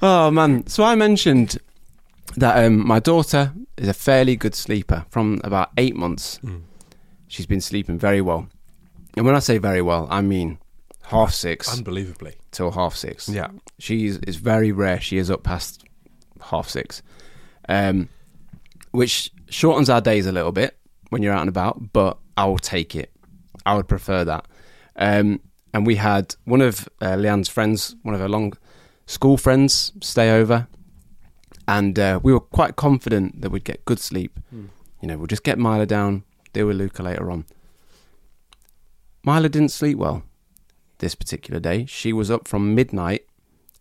Oh 0.00 0.30
man! 0.30 0.66
So 0.66 0.84
I 0.84 0.94
mentioned 0.94 1.58
that 2.36 2.64
um, 2.64 2.86
my 2.86 2.98
daughter 3.00 3.52
is 3.76 3.88
a 3.88 3.94
fairly 3.94 4.36
good 4.36 4.54
sleeper 4.54 5.04
from 5.10 5.40
about 5.44 5.70
eight 5.76 5.96
months. 5.96 6.40
She's 7.28 7.46
been 7.46 7.60
sleeping 7.60 7.98
very 7.98 8.20
well, 8.20 8.48
and 9.16 9.26
when 9.26 9.34
I 9.34 9.40
say 9.40 9.58
very 9.58 9.82
well, 9.82 10.06
I 10.10 10.20
mean 10.22 10.58
half 11.04 11.32
six 11.34 11.76
Unbelievably. 11.76 12.34
till 12.52 12.70
half 12.70 12.94
six. 12.94 13.28
Yeah. 13.28 13.48
she's 13.78 14.16
it's 14.18 14.36
very 14.36 14.72
rare 14.72 15.00
she 15.00 15.18
is 15.18 15.30
up 15.30 15.42
past 15.42 15.84
half 16.40 16.68
six, 16.68 17.02
um, 17.68 18.08
which 18.92 19.30
shortens 19.48 19.90
our 19.90 20.00
days 20.00 20.26
a 20.26 20.32
little 20.32 20.52
bit 20.52 20.76
when 21.10 21.22
you're 21.22 21.32
out 21.34 21.40
and 21.40 21.48
about. 21.48 21.92
But 21.92 22.18
I 22.36 22.46
will 22.46 22.58
take 22.58 22.94
it. 22.94 23.10
I 23.66 23.74
would 23.74 23.88
prefer 23.88 24.24
that. 24.24 24.46
Um, 24.96 25.40
and 25.74 25.86
we 25.86 25.96
had 25.96 26.34
one 26.44 26.60
of 26.60 26.88
uh, 27.00 27.16
Leanne's 27.16 27.48
friends, 27.48 27.96
one 28.02 28.14
of 28.14 28.20
her 28.20 28.28
long 28.28 28.52
school 29.12 29.36
friends, 29.36 29.92
stay 30.00 30.30
over, 30.30 30.66
and 31.68 31.98
uh, 31.98 32.18
we 32.22 32.32
were 32.32 32.40
quite 32.40 32.76
confident 32.76 33.42
that 33.42 33.50
we'd 33.50 33.64
get 33.64 33.84
good 33.84 33.98
sleep. 33.98 34.40
You 35.00 35.08
know, 35.08 35.18
we'll 35.18 35.26
just 35.26 35.44
get 35.44 35.58
Mila 35.58 35.84
down, 35.84 36.24
deal 36.54 36.66
with 36.66 36.76
Luca 36.76 37.02
later 37.02 37.30
on. 37.30 37.44
Mila 39.22 39.48
didn't 39.48 39.68
sleep 39.70 39.98
well 39.98 40.22
this 40.98 41.14
particular 41.14 41.60
day. 41.60 41.84
She 41.86 42.12
was 42.12 42.30
up 42.30 42.48
from 42.48 42.74
midnight 42.74 43.26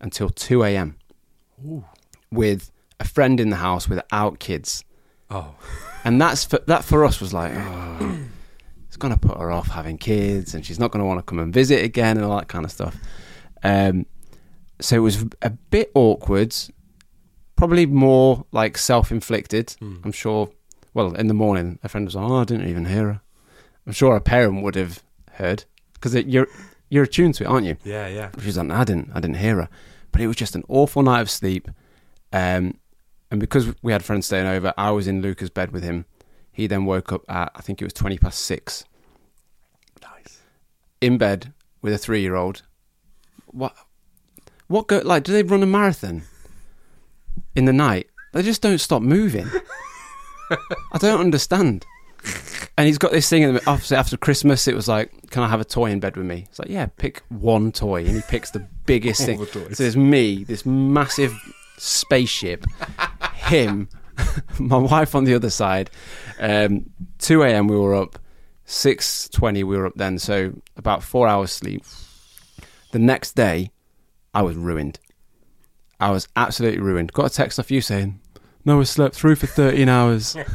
until 0.01 0.29
2 0.29 0.63
a.m. 0.63 0.97
with 2.31 2.71
a 2.99 3.05
friend 3.05 3.39
in 3.39 3.49
the 3.49 3.57
house 3.57 3.87
without 3.87 4.39
kids. 4.39 4.83
Oh, 5.29 5.55
And 6.03 6.19
that's 6.19 6.43
for, 6.45 6.57
that 6.65 6.83
for 6.83 7.05
us 7.05 7.21
was 7.21 7.31
like, 7.31 7.53
oh, 7.55 8.17
it's 8.87 8.97
going 8.97 9.13
to 9.13 9.19
put 9.19 9.37
her 9.37 9.51
off 9.51 9.67
having 9.67 9.99
kids, 9.99 10.55
and 10.55 10.65
she's 10.65 10.79
not 10.79 10.91
going 10.91 10.99
to 10.99 11.05
want 11.05 11.19
to 11.19 11.23
come 11.23 11.37
and 11.39 11.53
visit 11.53 11.85
again, 11.85 12.17
and 12.17 12.25
all 12.25 12.35
that 12.37 12.47
kind 12.47 12.65
of 12.65 12.71
stuff. 12.71 12.95
Um, 13.63 14.07
so 14.81 14.95
it 14.97 14.99
was 14.99 15.25
a 15.41 15.49
bit 15.49 15.91
awkward, 15.95 16.55
probably 17.55 17.85
more 17.85 18.45
like 18.51 18.77
self-inflicted. 18.77 19.75
I'm 19.81 20.11
sure. 20.11 20.49
Well, 20.93 21.13
in 21.15 21.27
the 21.27 21.33
morning, 21.33 21.79
a 21.83 21.89
friend 21.89 22.05
was 22.05 22.15
like, 22.15 22.29
"Oh, 22.29 22.37
I 22.37 22.43
didn't 22.43 22.67
even 22.67 22.85
hear 22.85 23.05
her." 23.13 23.21
I'm 23.87 23.93
sure 23.93 24.15
a 24.15 24.21
parent 24.21 24.61
would 24.63 24.75
have 24.75 25.01
heard 25.33 25.63
because 25.93 26.13
you're 26.15 26.47
you're 26.89 27.03
attuned 27.05 27.35
to 27.35 27.43
it, 27.45 27.47
aren't 27.47 27.65
you? 27.65 27.77
yeah, 27.85 28.07
yeah. 28.07 28.29
She's 28.41 28.57
like, 28.57 28.67
"No, 28.67 28.75
I 28.75 28.83
didn't, 28.83 29.11
I 29.13 29.19
didn't 29.21 29.37
hear 29.37 29.55
her. 29.57 29.69
But 30.11 30.19
it 30.21 30.27
was 30.27 30.35
just 30.35 30.55
an 30.55 30.63
awful 30.67 31.01
night 31.03 31.21
of 31.21 31.29
sleep. 31.29 31.69
Um, 32.33 32.77
and 33.29 33.39
because 33.39 33.73
we 33.81 33.93
had 33.93 34.03
friends 34.03 34.25
staying 34.25 34.45
over, 34.47 34.73
I 34.77 34.91
was 34.91 35.07
in 35.07 35.21
Luca's 35.21 35.49
bed 35.49 35.71
with 35.71 35.83
him. 35.83 36.03
He 36.51 36.67
then 36.67 36.83
woke 36.83 37.13
up 37.13 37.23
at, 37.29 37.49
I 37.55 37.61
think 37.61 37.81
it 37.81 37.85
was 37.85 37.93
20 37.93 38.17
past 38.17 38.39
six, 38.41 38.83
Nice. 40.01 40.41
in 40.99 41.17
bed 41.17 41.53
with 41.81 41.93
a 41.93 41.97
three 41.97 42.19
year 42.21 42.35
old. 42.35 42.63
What, 43.47 43.73
what 44.71 44.87
go, 44.87 44.99
like, 45.03 45.23
do 45.23 45.31
they 45.33 45.43
run 45.43 45.61
a 45.63 45.67
marathon 45.67 46.23
in 47.55 47.65
the 47.65 47.73
night? 47.73 48.07
They 48.33 48.41
just 48.43 48.61
don't 48.61 48.77
stop 48.79 49.01
moving. 49.01 49.47
I 50.49 50.97
don't 50.97 51.19
understand. 51.19 51.85
And 52.77 52.87
he's 52.87 52.97
got 52.97 53.11
this 53.11 53.29
thing, 53.29 53.43
and 53.43 53.57
obviously 53.67 53.97
after 53.97 54.15
Christmas, 54.17 54.67
it 54.67 54.75
was 54.75 54.87
like, 54.87 55.29
can 55.31 55.43
I 55.43 55.47
have 55.49 55.59
a 55.59 55.65
toy 55.65 55.91
in 55.91 55.99
bed 55.99 56.15
with 56.15 56.25
me? 56.25 56.45
It's 56.49 56.59
like, 56.59 56.69
yeah, 56.69 56.85
pick 56.85 57.21
one 57.29 57.71
toy. 57.71 58.05
And 58.05 58.15
he 58.15 58.21
picks 58.29 58.51
the 58.51 58.65
biggest 58.85 59.21
All 59.21 59.25
thing. 59.27 59.39
the 59.39 59.45
toys. 59.45 59.77
So 59.77 59.83
there's 59.83 59.97
me, 59.97 60.43
this 60.43 60.65
massive 60.65 61.33
spaceship, 61.77 62.65
him, 63.33 63.89
my 64.59 64.77
wife 64.77 65.15
on 65.15 65.23
the 65.25 65.33
other 65.33 65.49
side. 65.49 65.89
Um, 66.39 66.89
2 67.19 67.43
a.m. 67.43 67.67
we 67.67 67.77
were 67.77 67.95
up, 67.95 68.19
6.20 68.67 69.55
we 69.55 69.63
were 69.63 69.87
up 69.87 69.93
then, 69.95 70.17
so 70.19 70.53
about 70.77 71.03
four 71.03 71.27
hours 71.27 71.51
sleep. 71.51 71.83
The 72.91 72.99
next 72.99 73.33
day, 73.35 73.71
I 74.33 74.41
was 74.43 74.55
ruined. 74.55 74.99
I 75.99 76.11
was 76.11 76.27
absolutely 76.35 76.79
ruined. 76.79 77.11
Got 77.13 77.25
a 77.27 77.29
text 77.29 77.59
off 77.59 77.69
you 77.69 77.81
saying, 77.81 78.19
Noah 78.63 78.85
slept 78.85 79.15
through 79.15 79.35
for 79.35 79.47
13 79.47 79.89
hours. 79.89 80.35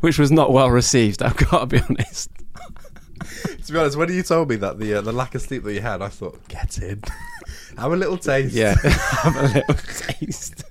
Which 0.00 0.18
was 0.18 0.30
not 0.30 0.52
well 0.52 0.70
received, 0.70 1.22
I've 1.22 1.36
got 1.36 1.60
to 1.60 1.66
be 1.66 1.80
honest. 1.88 2.30
To 3.66 3.72
be 3.72 3.78
honest, 3.78 3.96
when 3.96 4.10
you 4.12 4.22
told 4.22 4.48
me 4.48 4.56
that 4.56 4.78
the 4.78 4.94
uh, 4.94 5.00
the 5.02 5.12
lack 5.12 5.34
of 5.34 5.42
sleep 5.42 5.62
that 5.64 5.74
you 5.74 5.80
had, 5.82 6.00
I 6.02 6.08
thought, 6.08 6.48
get 6.48 6.78
in, 6.78 7.02
have 7.76 7.92
a 7.92 7.96
little 7.96 8.16
taste. 8.16 8.54
Yeah, 8.54 8.74
have 8.82 9.36
a 9.36 9.42
little 9.42 9.74
taste. 9.74 10.64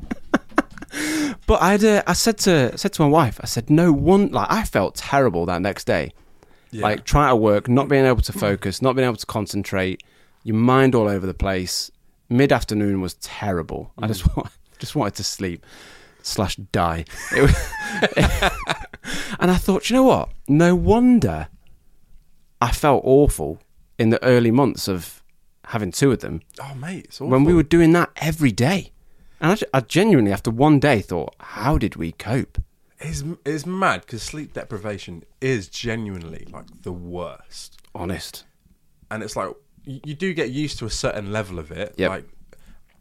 but 1.45 1.61
I 1.61 1.71
had 1.71 1.83
uh, 1.83 2.03
I 2.07 2.13
said 2.13 2.37
to 2.39 2.75
said 2.77 2.93
to 2.93 3.01
my 3.03 3.07
wife, 3.07 3.39
I 3.41 3.45
said, 3.45 3.69
no 3.69 3.91
one 3.93 4.29
like 4.31 4.47
I 4.49 4.63
felt 4.63 4.95
terrible 4.95 5.45
that 5.45 5.61
next 5.61 5.85
day. 5.85 6.11
Yeah. 6.71 6.83
Like 6.83 7.03
trying 7.03 7.31
to 7.31 7.35
work, 7.35 7.67
not 7.67 7.87
being 7.87 8.05
able 8.05 8.21
to 8.21 8.33
focus, 8.33 8.81
not 8.81 8.95
being 8.95 9.07
able 9.07 9.17
to 9.17 9.25
concentrate, 9.25 10.03
your 10.43 10.55
mind 10.55 10.95
all 10.95 11.07
over 11.07 11.25
the 11.25 11.33
place. 11.33 11.89
Mid 12.29 12.51
afternoon 12.51 13.01
was 13.01 13.15
terrible. 13.15 13.91
I 13.97 14.07
just 14.07 14.23
mm. 14.23 14.37
wa- 14.37 14.49
just 14.79 14.95
wanted 14.95 15.15
to 15.15 15.23
sleep 15.23 15.65
slash 16.21 16.57
die. 16.57 17.05
Was, 17.33 17.73
and 19.39 19.49
I 19.49 19.55
thought, 19.55 19.89
you 19.89 19.95
know 19.95 20.03
what? 20.03 20.29
No 20.47 20.75
wonder 20.75 21.47
I 22.61 22.71
felt 22.71 23.01
awful 23.05 23.59
in 23.97 24.09
the 24.09 24.23
early 24.23 24.51
months 24.51 24.87
of 24.87 25.23
having 25.65 25.91
two 25.91 26.11
of 26.11 26.19
them 26.19 26.41
oh 26.61 26.73
mate, 26.75 27.05
it's 27.05 27.21
when 27.21 27.43
we 27.43 27.53
were 27.53 27.63
doing 27.63 27.93
that 27.93 28.09
every 28.17 28.51
day. 28.51 28.91
And 29.41 29.51
I, 29.73 29.77
I 29.77 29.81
genuinely, 29.81 30.33
after 30.33 30.51
one 30.51 30.79
day, 30.79 30.99
thought, 31.01 31.33
how 31.39 31.77
did 31.77 31.95
we 31.95 32.11
cope? 32.11 32.61
It's, 32.99 33.23
it's 33.45 33.65
mad 33.65 34.01
because 34.01 34.21
sleep 34.21 34.53
deprivation 34.53 35.23
is 35.41 35.67
genuinely 35.67 36.47
like 36.51 36.65
the 36.83 36.91
worst. 36.91 37.81
Honest. 37.95 38.43
And 39.09 39.23
it's 39.23 39.35
like, 39.35 39.49
you, 39.85 39.99
you 40.05 40.13
do 40.13 40.33
get 40.33 40.49
used 40.51 40.79
to 40.79 40.85
a 40.85 40.89
certain 40.89 41.31
level 41.31 41.59
of 41.59 41.71
it. 41.71 41.95
Yep. 41.97 42.09
Like, 42.09 42.25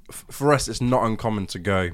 f- 0.08 0.24
for 0.30 0.52
us, 0.52 0.68
it's 0.68 0.80
not 0.80 1.04
uncommon 1.04 1.46
to 1.48 1.58
go 1.58 1.90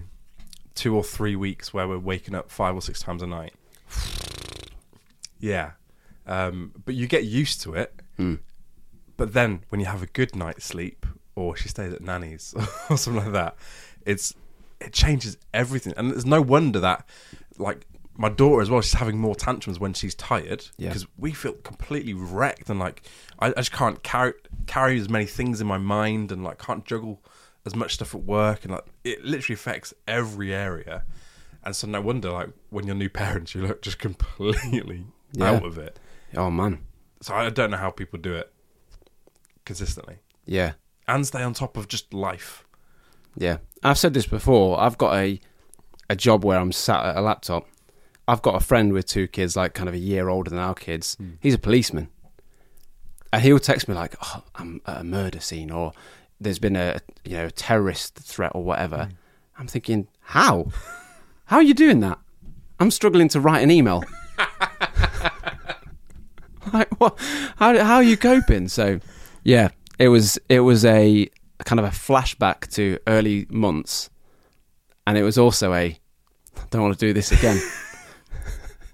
two 0.75 0.95
or 0.95 1.03
three 1.03 1.37
weeks 1.37 1.73
where 1.73 1.89
we're 1.89 1.99
waking 1.99 2.35
up 2.35 2.51
five 2.51 2.75
or 2.75 2.83
six 2.83 3.01
times 3.01 3.23
a 3.23 3.27
night. 3.27 3.55
yeah. 5.39 5.73
Um, 6.27 6.73
but 6.85 6.95
you 6.95 7.07
get 7.07 7.25
used 7.25 7.63
to 7.63 7.75
it. 7.75 7.95
But 9.17 9.33
then 9.33 9.65
when 9.69 9.81
you 9.81 9.87
have 9.87 10.03
a 10.03 10.07
good 10.07 10.35
night's 10.35 10.65
sleep, 10.65 11.07
or 11.37 11.57
she 11.57 11.69
stays 11.69 11.93
at 11.93 12.01
nanny's 12.01 12.55
or 12.91 12.97
something 12.97 13.25
like 13.25 13.33
that, 13.33 13.57
it's 14.05 14.35
it 14.81 14.93
changes 14.93 15.37
everything. 15.53 15.95
And 15.97 16.11
there's 16.11 16.27
no 16.27 16.43
wonder 16.43 16.81
that, 16.81 17.09
like 17.59 17.87
my 18.17 18.29
daughter 18.29 18.63
as 18.63 18.71
well, 18.71 18.81
she's 18.81 18.95
having 18.95 19.19
more 19.19 19.35
tantrums 19.35 19.79
when 19.81 19.93
she's 19.93 20.15
tired 20.15 20.67
Yeah. 20.77 20.89
because 20.89 21.07
we 21.19 21.33
feel 21.33 21.53
completely 21.55 22.15
wrecked 22.15 22.71
and 22.71 22.79
like 22.79 23.03
I, 23.41 23.49
I 23.49 23.53
just 23.55 23.73
can't 23.73 24.03
carry 24.03 24.35
carry 24.67 24.99
as 25.01 25.09
many 25.09 25.27
things 25.27 25.61
in 25.61 25.67
my 25.67 25.79
mind 25.79 26.31
and 26.33 26.45
like 26.45 26.59
can't 26.59 26.85
juggle 26.85 27.21
as 27.67 27.75
much 27.75 27.95
stuff 27.95 28.15
at 28.15 28.23
work 28.23 28.65
and 28.65 28.73
like 28.73 28.85
it 29.05 29.25
literally 29.25 29.55
affects 29.55 29.93
every 30.07 30.55
area. 30.55 31.05
And 31.65 31.75
so 31.75 31.87
no 31.87 32.01
wonder 32.01 32.31
like 32.31 32.51
when 32.71 32.87
you're 32.87 32.95
new 32.95 33.09
parents, 33.25 33.55
you 33.55 33.63
look 33.67 33.83
just 33.83 33.99
completely 33.99 35.07
Yeah. 35.33 35.51
out 35.53 35.65
of 35.65 35.79
it. 35.79 35.99
Oh, 36.37 36.51
man. 36.51 36.81
So 37.23 37.35
I 37.35 37.49
don't 37.51 37.71
know 37.71 37.77
how 37.79 37.91
people 37.91 38.19
do 38.19 38.35
it 38.35 38.53
consistently 39.65 40.17
Yeah. 40.47 40.73
and 41.09 41.27
stay 41.27 41.43
on 41.43 41.55
top 41.55 41.77
of 41.77 41.89
just 41.89 42.13
life. 42.13 42.65
Yeah. 43.37 43.59
I've 43.83 43.99
said 43.99 44.15
this 44.15 44.27
before. 44.27 44.79
I've 44.81 44.99
got 44.99 45.15
a, 45.17 45.41
a 46.11 46.17
job 46.17 46.45
where 46.45 46.59
I'm 46.59 46.73
sat 46.73 47.05
at 47.05 47.17
a 47.17 47.21
laptop. 47.21 47.67
I've 48.27 48.43
got 48.43 48.55
a 48.55 48.61
friend 48.61 48.93
with 48.93 49.07
two 49.07 49.29
kids, 49.29 49.57
like 49.57 49.75
kind 49.75 49.89
of 49.89 49.95
a 49.95 49.99
year 49.99 50.29
older 50.29 50.51
than 50.51 50.59
our 50.59 50.75
kids. 50.75 51.17
Hmm. 51.17 51.33
He's 51.41 51.55
a 51.55 51.59
policeman. 51.59 52.09
And 53.33 53.43
he'll 53.43 53.59
text 53.59 53.89
me 53.89 53.95
like, 53.95 54.15
oh, 54.23 54.45
I'm 54.55 54.81
at 54.87 55.01
a 55.01 55.05
murder 55.05 55.41
scene 55.41 55.71
or 55.71 55.93
there's 56.41 56.59
been 56.59 56.77
a 56.77 57.01
you 57.25 57.37
know 57.37 57.49
terrorist 57.51 58.17
threat 58.17 58.53
or 58.55 58.65
whatever. 58.65 59.05
Hmm. 59.05 59.13
I'm 59.59 59.67
thinking, 59.67 60.09
how? 60.21 60.69
How 61.47 61.57
are 61.57 61.63
you 61.63 61.75
doing 61.75 62.01
that? 62.01 62.19
I'm 62.81 62.91
struggling 62.91 63.29
to 63.29 63.41
write 63.41 63.63
an 63.63 63.71
email. 63.71 64.03
like 66.73 66.89
what? 67.01 67.19
How 67.57 67.79
how 67.85 67.97
are 67.97 68.03
you 68.03 68.17
coping? 68.17 68.69
So, 68.69 69.01
yeah, 69.45 69.69
it 69.99 70.09
was 70.09 70.39
it 70.49 70.61
was 70.61 70.85
a 70.85 71.29
kind 71.65 71.79
of 71.79 71.85
a 71.85 71.91
flashback 71.91 72.73
to 72.73 72.99
early 73.07 73.47
months, 73.49 74.11
and 75.07 75.17
it 75.17 75.23
was 75.23 75.39
also 75.39 75.73
a 75.73 75.99
I 76.57 76.63
don't 76.71 76.83
want 76.83 76.99
to 76.99 77.07
do 77.07 77.13
this 77.13 77.31
again 77.31 77.61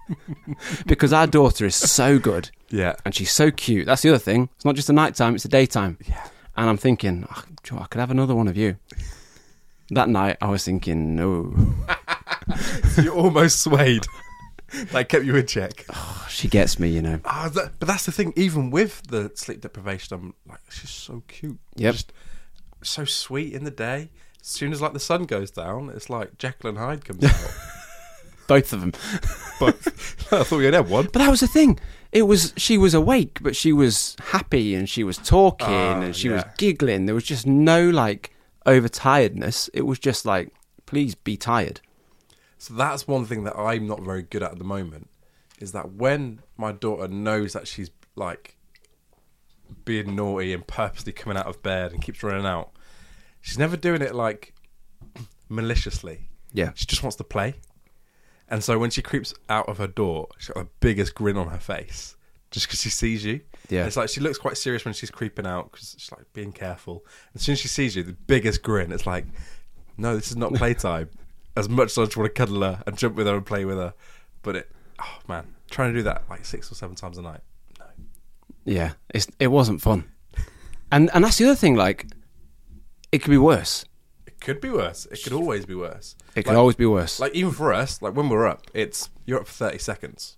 because 0.85 1.13
our 1.13 1.27
daughter 1.27 1.65
is 1.65 1.75
so 1.75 2.19
good 2.19 2.49
Yeah. 2.69 2.95
and 3.05 3.13
she's 3.15 3.31
so 3.31 3.51
cute. 3.51 3.85
That's 3.85 4.01
the 4.01 4.09
other 4.09 4.19
thing. 4.19 4.49
It's 4.55 4.65
not 4.65 4.75
just 4.75 4.87
the 4.87 4.93
nighttime; 4.93 5.35
it's 5.35 5.43
the 5.43 5.49
daytime. 5.49 5.97
Yeah. 6.07 6.27
And 6.57 6.69
I'm 6.69 6.77
thinking, 6.77 7.25
oh, 7.33 7.43
Joe, 7.63 7.79
I 7.79 7.85
could 7.85 7.99
have 7.99 8.11
another 8.11 8.35
one 8.35 8.47
of 8.47 8.57
you. 8.57 8.77
That 9.91 10.09
night, 10.09 10.37
I 10.41 10.49
was 10.49 10.63
thinking, 10.65 11.15
no. 11.15 11.53
You're 13.01 13.13
almost 13.15 13.61
swayed. 13.61 14.03
that 14.91 15.09
kept 15.09 15.25
you 15.25 15.35
in 15.35 15.47
check. 15.47 15.85
She 16.31 16.47
gets 16.47 16.79
me, 16.79 16.87
you 16.89 17.01
know. 17.01 17.19
Ah, 17.25 17.49
that, 17.53 17.73
but 17.77 17.87
that's 17.89 18.05
the 18.05 18.11
thing. 18.11 18.31
Even 18.37 18.71
with 18.71 19.03
the 19.09 19.31
sleep 19.35 19.59
deprivation, 19.61 20.15
I'm 20.17 20.33
like, 20.47 20.61
she's 20.71 20.89
so 20.89 21.21
cute. 21.27 21.59
Yep. 21.75 21.93
Just 21.93 22.13
so 22.81 23.03
sweet 23.05 23.53
in 23.53 23.65
the 23.65 23.69
day. 23.69 24.09
As 24.39 24.47
soon 24.47 24.71
as 24.71 24.81
like 24.81 24.93
the 24.93 24.99
sun 24.99 25.25
goes 25.25 25.51
down, 25.51 25.89
it's 25.93 26.09
like 26.09 26.37
Jekyll 26.37 26.69
and 26.69 26.77
Hyde 26.79 27.03
comes 27.05 27.23
out. 27.25 27.53
Both 28.51 28.73
of 28.73 28.81
them. 28.81 28.91
but 29.61 29.75
I 30.33 30.43
thought 30.43 30.59
you'd 30.59 30.73
have 30.73 30.89
one. 30.89 31.05
But 31.05 31.19
that 31.19 31.29
was 31.29 31.39
the 31.39 31.47
thing. 31.47 31.79
It 32.11 32.23
was 32.23 32.53
she 32.57 32.77
was 32.77 32.93
awake, 32.93 33.39
but 33.41 33.55
she 33.55 33.71
was 33.71 34.17
happy 34.19 34.75
and 34.75 34.89
she 34.89 35.05
was 35.05 35.17
talking 35.17 35.67
Ah, 35.69 36.01
and 36.01 36.13
she 36.13 36.27
was 36.27 36.41
yeah. 36.41 36.51
giggling. 36.57 37.05
There 37.05 37.15
was 37.15 37.23
just 37.23 37.47
no 37.47 37.89
like 37.89 38.31
overtiredness. 38.65 39.69
It 39.73 39.83
was 39.83 39.99
just 39.99 40.25
like, 40.25 40.53
please 40.85 41.15
be 41.15 41.37
tired. 41.37 41.79
So 42.57 42.73
that's 42.73 43.07
one 43.07 43.25
thing 43.25 43.45
that 43.45 43.57
I'm 43.57 43.87
not 43.87 44.01
very 44.01 44.23
good 44.23 44.43
at 44.43 44.51
at 44.51 44.57
the 44.57 44.65
moment. 44.65 45.07
Is 45.59 45.71
that 45.71 45.93
when 45.93 46.41
my 46.57 46.73
daughter 46.73 47.07
knows 47.07 47.53
that 47.53 47.67
she's 47.67 47.89
like 48.15 48.57
being 49.85 50.13
naughty 50.15 50.53
and 50.53 50.67
purposely 50.67 51.13
coming 51.13 51.37
out 51.37 51.47
of 51.47 51.63
bed 51.63 51.93
and 51.93 52.01
keeps 52.01 52.21
running 52.21 52.45
out, 52.45 52.71
she's 53.39 53.57
never 53.57 53.77
doing 53.77 54.01
it 54.01 54.13
like 54.13 54.53
maliciously. 55.47 56.27
Yeah. 56.51 56.71
She 56.75 56.85
just 56.85 57.01
wants 57.01 57.15
to 57.15 57.23
play. 57.23 57.55
And 58.51 58.63
so 58.63 58.77
when 58.77 58.91
she 58.91 59.01
creeps 59.01 59.33
out 59.49 59.67
of 59.67 59.79
her 59.79 59.87
door, 59.87 60.27
she's 60.37 60.49
got 60.49 60.65
the 60.65 60.69
biggest 60.81 61.15
grin 61.15 61.37
on 61.37 61.47
her 61.47 61.57
face 61.57 62.15
just 62.51 62.67
because 62.67 62.81
she 62.81 62.89
sees 62.89 63.23
you. 63.25 63.39
Yeah. 63.69 63.85
It's 63.85 63.95
like 63.95 64.09
she 64.09 64.19
looks 64.19 64.37
quite 64.37 64.57
serious 64.57 64.83
when 64.85 64.93
she's 64.93 65.09
creeping 65.09 65.47
out 65.47 65.71
because 65.71 65.95
she's 65.97 66.11
like 66.11 66.31
being 66.33 66.51
careful. 66.51 67.05
As 67.33 67.41
soon 67.41 67.53
as 67.53 67.59
she 67.59 67.69
sees 67.69 67.95
you, 67.95 68.03
the 68.03 68.11
biggest 68.13 68.61
grin, 68.61 68.91
it's 68.91 69.07
like, 69.07 69.25
no, 69.97 70.15
this 70.15 70.29
is 70.29 70.37
not 70.37 70.53
playtime. 70.53 71.09
as 71.55 71.69
much 71.69 71.91
as 71.91 71.97
I 71.97 72.05
just 72.05 72.17
want 72.17 72.33
to 72.33 72.33
cuddle 72.33 72.61
her 72.61 72.81
and 72.85 72.97
jump 72.97 73.15
with 73.15 73.27
her 73.27 73.35
and 73.35 73.45
play 73.45 73.65
with 73.65 73.77
her. 73.77 73.93
But 74.41 74.55
it, 74.57 74.71
oh 74.99 75.19
man, 75.27 75.53
trying 75.69 75.93
to 75.93 75.99
do 75.99 76.03
that 76.03 76.23
like 76.29 76.45
six 76.45 76.71
or 76.71 76.75
seven 76.75 76.95
times 76.95 77.17
a 77.17 77.21
night. 77.21 77.41
No. 77.79 77.85
Yeah, 78.65 78.93
it's, 79.09 79.27
it 79.39 79.47
wasn't 79.47 79.81
fun. 79.81 80.09
And 80.91 81.09
and 81.13 81.23
that's 81.23 81.37
the 81.37 81.45
other 81.45 81.55
thing. 81.55 81.75
Like, 81.75 82.07
it 83.11 83.19
could 83.19 83.31
be 83.31 83.37
worse. 83.37 83.85
Could 84.41 84.59
be 84.59 84.69
worse. 84.69 85.05
It 85.11 85.23
could 85.23 85.33
always 85.33 85.65
be 85.65 85.75
worse. 85.75 86.15
It 86.35 86.43
could 86.43 86.55
always 86.55 86.75
be 86.75 86.85
worse. 86.85 87.19
Like 87.19 87.33
even 87.33 87.51
for 87.51 87.71
us, 87.73 88.01
like 88.01 88.13
when 88.15 88.27
we're 88.27 88.47
up, 88.47 88.67
it's 88.73 89.09
you're 89.25 89.39
up 89.39 89.47
for 89.47 89.53
thirty 89.53 89.77
seconds, 89.77 90.37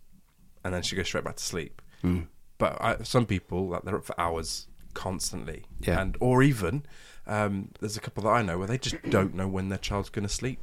and 0.63 0.73
then 0.73 0.83
she 0.83 0.95
goes 0.95 1.07
straight 1.07 1.23
back 1.23 1.37
to 1.37 1.43
sleep. 1.43 1.81
Mm. 2.03 2.27
But 2.57 2.79
I, 2.81 2.97
some 3.03 3.25
people, 3.25 3.69
like 3.69 3.81
they're 3.83 3.97
up 3.97 4.05
for 4.05 4.19
hours 4.19 4.67
constantly, 4.93 5.65
Yeah. 5.79 5.99
and 6.01 6.15
or 6.19 6.43
even 6.43 6.85
um, 7.25 7.69
there's 7.79 7.97
a 7.97 7.99
couple 7.99 8.23
that 8.23 8.29
I 8.29 8.41
know 8.43 8.57
where 8.59 8.67
they 8.67 8.77
just 8.77 9.01
don't 9.09 9.33
know 9.33 9.47
when 9.47 9.69
their 9.69 9.79
child's 9.79 10.09
going 10.09 10.27
to 10.27 10.33
sleep, 10.33 10.59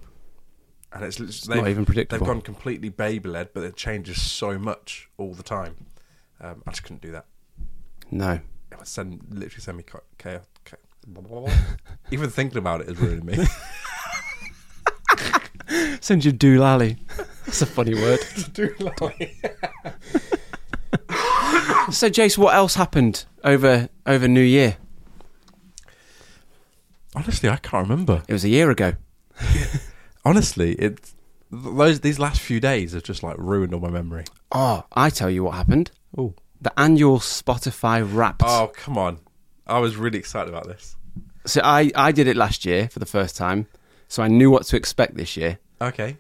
and 0.92 1.02
it's, 1.04 1.18
it's 1.18 1.48
not 1.48 1.66
even 1.66 1.84
predictable. 1.84 2.24
They've 2.24 2.32
gone 2.34 2.42
completely 2.42 2.90
baby 2.90 3.28
led, 3.28 3.52
but 3.54 3.64
it 3.64 3.74
changes 3.76 4.20
so 4.22 4.58
much 4.58 5.08
all 5.16 5.34
the 5.34 5.42
time. 5.42 5.86
Um, 6.40 6.62
I 6.66 6.70
just 6.70 6.82
couldn't 6.84 7.02
do 7.02 7.12
that. 7.12 7.26
No. 8.10 8.40
It 8.72 8.78
would 8.78 8.86
send 8.86 9.24
literally 9.30 9.60
send 9.62 9.78
me 9.78 9.84
cha- 9.90 10.00
chaos. 10.18 10.44
Even 12.10 12.30
thinking 12.30 12.58
about 12.58 12.80
it 12.82 12.88
is 12.88 12.98
ruining 12.98 13.26
me. 13.26 13.46
Send 16.00 16.24
you 16.24 16.32
doolally. 16.32 16.98
That's 17.46 17.62
a 17.62 17.66
funny 17.66 17.94
word. 17.94 18.20
Doolally. 18.54 19.30
So, 21.92 22.08
Jace, 22.08 22.36
what 22.38 22.54
else 22.54 22.74
happened 22.74 23.24
over 23.44 23.88
over 24.06 24.28
New 24.28 24.40
Year? 24.42 24.76
Honestly, 27.14 27.48
I 27.48 27.56
can't 27.56 27.88
remember. 27.88 28.22
It 28.28 28.32
was 28.32 28.44
a 28.44 28.48
year 28.48 28.70
ago. 28.70 28.94
Honestly, 30.24 30.72
it 30.74 31.12
those 31.50 32.00
these 32.00 32.18
last 32.18 32.40
few 32.40 32.60
days 32.60 32.92
have 32.92 33.02
just 33.02 33.22
like 33.22 33.36
ruined 33.38 33.74
all 33.74 33.80
my 33.80 33.90
memory. 33.90 34.24
Oh, 34.52 34.84
I 34.92 35.10
tell 35.10 35.30
you 35.30 35.44
what 35.44 35.54
happened. 35.54 35.90
Oh, 36.16 36.34
The 36.60 36.72
annual 36.78 37.18
Spotify 37.18 38.02
Wrapped. 38.08 38.42
oh, 38.44 38.70
come 38.74 38.96
on! 38.98 39.18
I 39.70 39.78
was 39.78 39.96
really 39.96 40.18
excited 40.18 40.48
about 40.48 40.66
this. 40.66 40.96
So 41.46 41.60
I 41.64 41.90
I 41.94 42.12
did 42.12 42.26
it 42.28 42.36
last 42.36 42.64
year 42.66 42.88
for 42.88 42.98
the 42.98 43.06
first 43.06 43.36
time, 43.36 43.66
so 44.08 44.22
I 44.22 44.28
knew 44.28 44.50
what 44.50 44.64
to 44.66 44.76
expect 44.76 45.16
this 45.16 45.36
year. 45.36 45.58
Okay, 45.80 46.16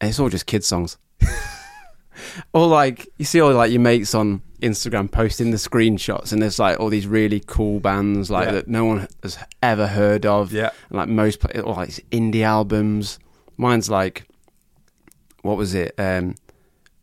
And 0.00 0.10
it's 0.10 0.18
all 0.20 0.28
just 0.28 0.44
kids 0.46 0.66
songs. 0.66 0.98
or 2.52 2.66
like 2.66 3.08
you 3.18 3.24
see 3.24 3.40
all 3.40 3.52
like 3.54 3.70
your 3.72 3.80
mates 3.80 4.14
on 4.14 4.42
Instagram 4.60 5.10
posting 5.10 5.50
the 5.50 5.56
screenshots, 5.56 6.32
and 6.32 6.42
there's 6.42 6.58
like 6.58 6.78
all 6.78 6.90
these 6.90 7.06
really 7.06 7.40
cool 7.46 7.80
bands 7.80 8.30
like 8.30 8.46
Yeah. 8.46 8.52
that 8.52 8.68
no 8.68 8.84
one 8.84 9.08
has 9.22 9.38
ever 9.62 9.86
heard 9.86 10.26
of. 10.26 10.52
Yeah. 10.52 10.70
and, 10.90 10.98
like 10.98 11.08
most 11.08 11.40
pla- 11.40 11.60
or 11.62 11.74
like 11.74 11.88
indie 12.10 12.42
albums. 12.42 13.18
Mine's 13.56 13.88
like, 13.90 14.26
what 15.42 15.56
was 15.56 15.74
it? 15.74 15.94
Um, 15.98 16.34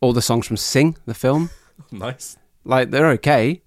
all 0.00 0.12
the 0.12 0.22
songs 0.22 0.46
from 0.46 0.56
Sing 0.56 0.96
the 1.06 1.14
film. 1.14 1.50
nice. 1.90 2.36
Like 2.64 2.90
they're 2.90 3.10
okay, 3.12 3.62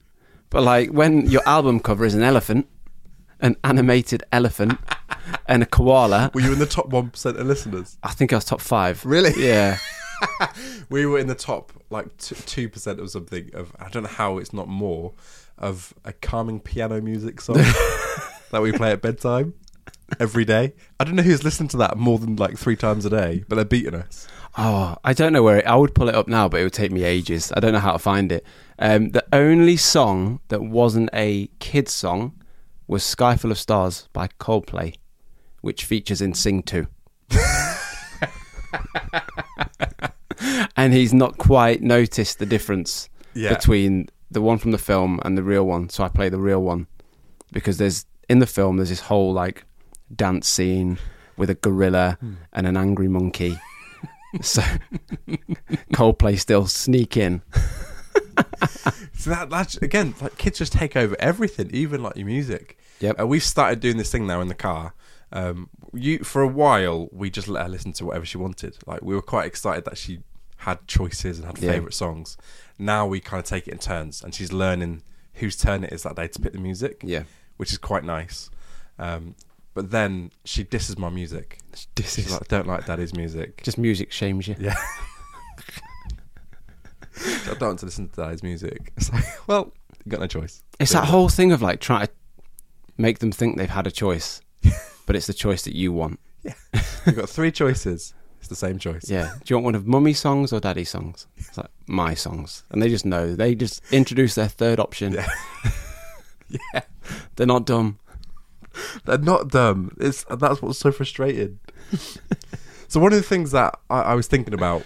but 0.53 0.63
like 0.63 0.91
when 0.91 1.25
your 1.29 1.41
album 1.45 1.79
cover 1.79 2.05
is 2.05 2.13
an 2.15 2.23
elephant, 2.23 2.67
an 3.41 3.57
animated 3.63 4.23
elephant, 4.31 4.79
and 5.47 5.63
a 5.63 5.65
koala. 5.65 6.31
Were 6.33 6.41
you 6.41 6.53
in 6.53 6.59
the 6.59 6.65
top 6.65 6.87
one 6.87 7.09
percent 7.09 7.37
of 7.37 7.47
listeners? 7.47 7.97
I 8.03 8.11
think 8.11 8.31
I 8.31 8.37
was 8.37 8.45
top 8.45 8.61
five. 8.61 9.05
Really? 9.05 9.33
Yeah. 9.35 9.77
We 10.89 11.05
were 11.05 11.19
in 11.19 11.27
the 11.27 11.35
top 11.35 11.73
like 11.89 12.15
two 12.17 12.69
percent 12.69 13.01
or 13.01 13.07
something 13.07 13.49
of 13.53 13.75
I 13.77 13.89
don't 13.89 14.03
know 14.03 14.09
how 14.09 14.37
it's 14.37 14.53
not 14.53 14.69
more 14.69 15.11
of 15.57 15.93
a 16.05 16.13
calming 16.13 16.61
piano 16.61 17.01
music 17.01 17.41
song 17.41 17.55
that 18.51 18.61
we 18.61 18.71
play 18.71 18.91
at 18.91 19.01
bedtime 19.01 19.53
every 20.19 20.45
day. 20.45 20.73
I 20.97 21.03
don't 21.03 21.15
know 21.15 21.23
who's 21.23 21.43
listened 21.43 21.71
to 21.71 21.77
that 21.77 21.97
more 21.97 22.19
than 22.19 22.37
like 22.37 22.57
three 22.57 22.77
times 22.77 23.05
a 23.05 23.09
day, 23.09 23.43
but 23.49 23.55
they're 23.55 23.65
beating 23.65 23.95
us. 23.95 24.27
Oh, 24.55 24.95
I 25.03 25.13
don't 25.13 25.33
know 25.33 25.41
where 25.41 25.57
it, 25.57 25.65
I 25.65 25.75
would 25.75 25.95
pull 25.95 26.09
it 26.09 26.15
up 26.15 26.27
now, 26.27 26.47
but 26.47 26.59
it 26.59 26.63
would 26.63 26.73
take 26.73 26.91
me 26.91 27.03
ages. 27.03 27.51
I 27.55 27.59
don't 27.59 27.73
know 27.73 27.79
how 27.79 27.93
to 27.93 27.99
find 27.99 28.31
it. 28.31 28.45
Um, 28.77 29.09
the 29.09 29.25
only 29.33 29.77
song 29.77 30.41
that 30.49 30.61
wasn't 30.61 31.09
a 31.13 31.47
kids 31.59 31.91
song 31.91 32.33
was 32.87 33.03
"Sky 33.03 33.35
Full 33.35 33.51
of 33.51 33.57
Stars" 33.57 34.07
by 34.13 34.27
Coldplay, 34.39 34.95
which 35.61 35.85
features 35.85 36.21
in 36.21 36.33
Sing 36.35 36.61
2. 36.61 36.85
and 40.75 40.93
he's 40.93 41.13
not 41.13 41.37
quite 41.37 41.81
noticed 41.81 42.39
the 42.39 42.45
difference 42.45 43.09
Yeah. 43.33 43.53
between 43.55 44.09
the 44.31 44.41
one 44.41 44.57
from 44.57 44.71
the 44.71 44.77
film 44.77 45.19
and 45.23 45.37
the 45.37 45.43
real 45.43 45.65
one. 45.65 45.89
So 45.89 46.03
I 46.03 46.09
play 46.09 46.29
the 46.29 46.39
real 46.39 46.61
one 46.61 46.87
because 47.51 47.77
there's 47.77 48.05
in 48.29 48.39
the 48.39 48.47
film 48.47 48.77
there's 48.77 48.89
this 48.89 49.01
whole 49.01 49.33
like 49.33 49.63
dance 50.15 50.47
scene 50.47 50.97
with 51.37 51.49
a 51.49 51.55
gorilla 51.55 52.17
and 52.51 52.67
an 52.67 52.77
angry 52.77 53.07
monkey. 53.07 53.57
So 54.41 54.61
Coldplay 55.93 56.39
still 56.39 56.67
sneak 56.67 57.17
in. 57.17 57.41
So 59.15 59.29
that 59.29 59.49
that's 59.49 59.77
again 59.77 60.15
like 60.19 60.37
kids 60.37 60.57
just 60.57 60.73
take 60.73 60.97
over 60.97 61.15
everything, 61.17 61.69
even 61.71 62.03
like 62.03 62.17
your 62.17 62.25
music. 62.25 62.77
Yep. 62.99 63.21
Uh, 63.21 63.27
we've 63.27 63.43
started 63.43 63.79
doing 63.79 63.95
this 63.95 64.11
thing 64.11 64.27
now 64.27 64.41
in 64.41 64.49
the 64.49 64.53
car. 64.55 64.93
Um, 65.31 65.69
you 65.93 66.19
for 66.19 66.41
a 66.41 66.47
while 66.47 67.07
we 67.13 67.29
just 67.29 67.47
let 67.47 67.63
her 67.63 67.69
listen 67.69 67.93
to 67.93 68.05
whatever 68.05 68.25
she 68.25 68.37
wanted. 68.37 68.77
Like 68.85 69.01
we 69.01 69.15
were 69.15 69.21
quite 69.21 69.45
excited 69.45 69.85
that 69.85 69.97
she 69.97 70.19
had 70.57 70.85
choices 70.87 71.37
and 71.39 71.45
had 71.47 71.57
Yeah. 71.59 71.71
favorite 71.71 71.93
songs. 71.93 72.35
Now 72.77 73.05
we 73.07 73.21
kind 73.21 73.39
of 73.39 73.45
take 73.45 73.67
it 73.67 73.71
in 73.71 73.77
turns, 73.77 74.21
and 74.23 74.35
she's 74.35 74.51
learning 74.51 75.03
whose 75.35 75.55
turn 75.55 75.85
it 75.85 75.93
is 75.93 76.03
that 76.03 76.17
day 76.17 76.27
to 76.27 76.39
pick 76.41 76.51
the 76.51 76.59
music. 76.59 77.01
Yeah. 77.03 77.23
which 77.57 77.71
is 77.71 77.77
quite 77.77 78.03
nice. 78.03 78.49
Um, 78.99 79.35
but 79.73 79.91
then 79.91 80.31
she 80.45 80.63
disses 80.63 80.97
my 80.97 81.09
music. 81.09 81.59
This 81.95 82.15
She's 82.15 82.31
like, 82.31 82.41
I 82.41 82.45
don't 82.47 82.67
like 82.67 82.85
Daddy's 82.85 83.15
music. 83.15 83.63
just 83.63 83.77
music 83.77 84.11
shames 84.11 84.47
you. 84.47 84.55
Yeah. 84.59 84.75
I 87.25 87.53
don't 87.59 87.61
want 87.61 87.79
to 87.79 87.85
listen 87.85 88.09
to 88.09 88.15
Daddy's 88.21 88.43
music. 88.43 88.91
It's 88.97 89.11
like, 89.11 89.25
well, 89.47 89.71
got 90.07 90.19
no 90.19 90.27
choice. 90.27 90.63
It's 90.79 90.91
that 90.91 91.05
whole 91.05 91.29
thing 91.29 91.51
of 91.51 91.61
like 91.61 91.79
trying 91.79 92.07
to 92.07 92.13
make 92.97 93.19
them 93.19 93.31
think 93.31 93.57
they've 93.57 93.69
had 93.69 93.87
a 93.87 93.91
choice, 93.91 94.41
but 95.05 95.15
it's 95.15 95.27
the 95.27 95.33
choice 95.33 95.63
that 95.63 95.75
you 95.75 95.91
want. 95.91 96.19
Yeah. 96.43 96.53
You've 97.05 97.15
got 97.15 97.29
three 97.29 97.51
choices. 97.51 98.13
It's 98.39 98.49
the 98.49 98.55
same 98.55 98.77
choice. 98.77 99.09
Yeah. 99.09 99.35
Do 99.43 99.53
you 99.53 99.55
want 99.55 99.65
one 99.65 99.75
of 99.75 99.87
mummy 99.87 100.11
songs 100.13 100.51
or 100.51 100.59
daddy 100.59 100.83
songs? 100.83 101.27
It's 101.37 101.57
like 101.57 101.69
my 101.87 102.13
songs. 102.13 102.63
And 102.71 102.81
they 102.81 102.89
just 102.89 103.05
know. 103.05 103.35
They 103.35 103.55
just 103.55 103.81
introduce 103.93 104.35
their 104.35 104.49
third 104.49 104.81
option. 104.81 105.13
Yeah. 105.13 105.27
yeah. 106.49 106.81
They're 107.35 107.47
not 107.47 107.65
dumb. 107.65 107.99
They're 109.05 109.17
not 109.17 109.49
dumb. 109.49 109.95
It's 109.99 110.23
that's 110.23 110.61
what's 110.61 110.79
so 110.79 110.91
frustrating. 110.91 111.59
so 112.87 112.99
one 112.99 113.13
of 113.13 113.17
the 113.17 113.23
things 113.23 113.51
that 113.51 113.79
I, 113.89 114.01
I 114.01 114.13
was 114.15 114.27
thinking 114.27 114.53
about, 114.53 114.83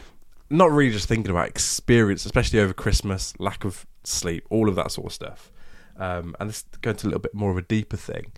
not 0.50 0.72
really 0.72 0.92
just 0.92 1.08
thinking 1.08 1.32
about 1.32 1.48
experience, 1.48 2.26
especially 2.26 2.60
over 2.60 2.74
Christmas, 2.74 3.34
lack 3.40 3.66
of 3.66 3.86
sleep, 4.04 4.46
all 4.50 4.70
of 4.70 4.76
that 4.76 4.92
sort 4.92 5.08
of 5.08 5.14
stuff. 5.14 5.52
Um, 5.98 6.36
and 6.40 6.50
this 6.50 6.64
going 6.82 6.96
to 6.98 7.08
a 7.08 7.10
little 7.10 7.22
bit 7.22 7.34
more 7.34 7.52
of 7.52 7.58
a 7.58 7.62
deeper 7.62 7.98
thing. 7.98 8.32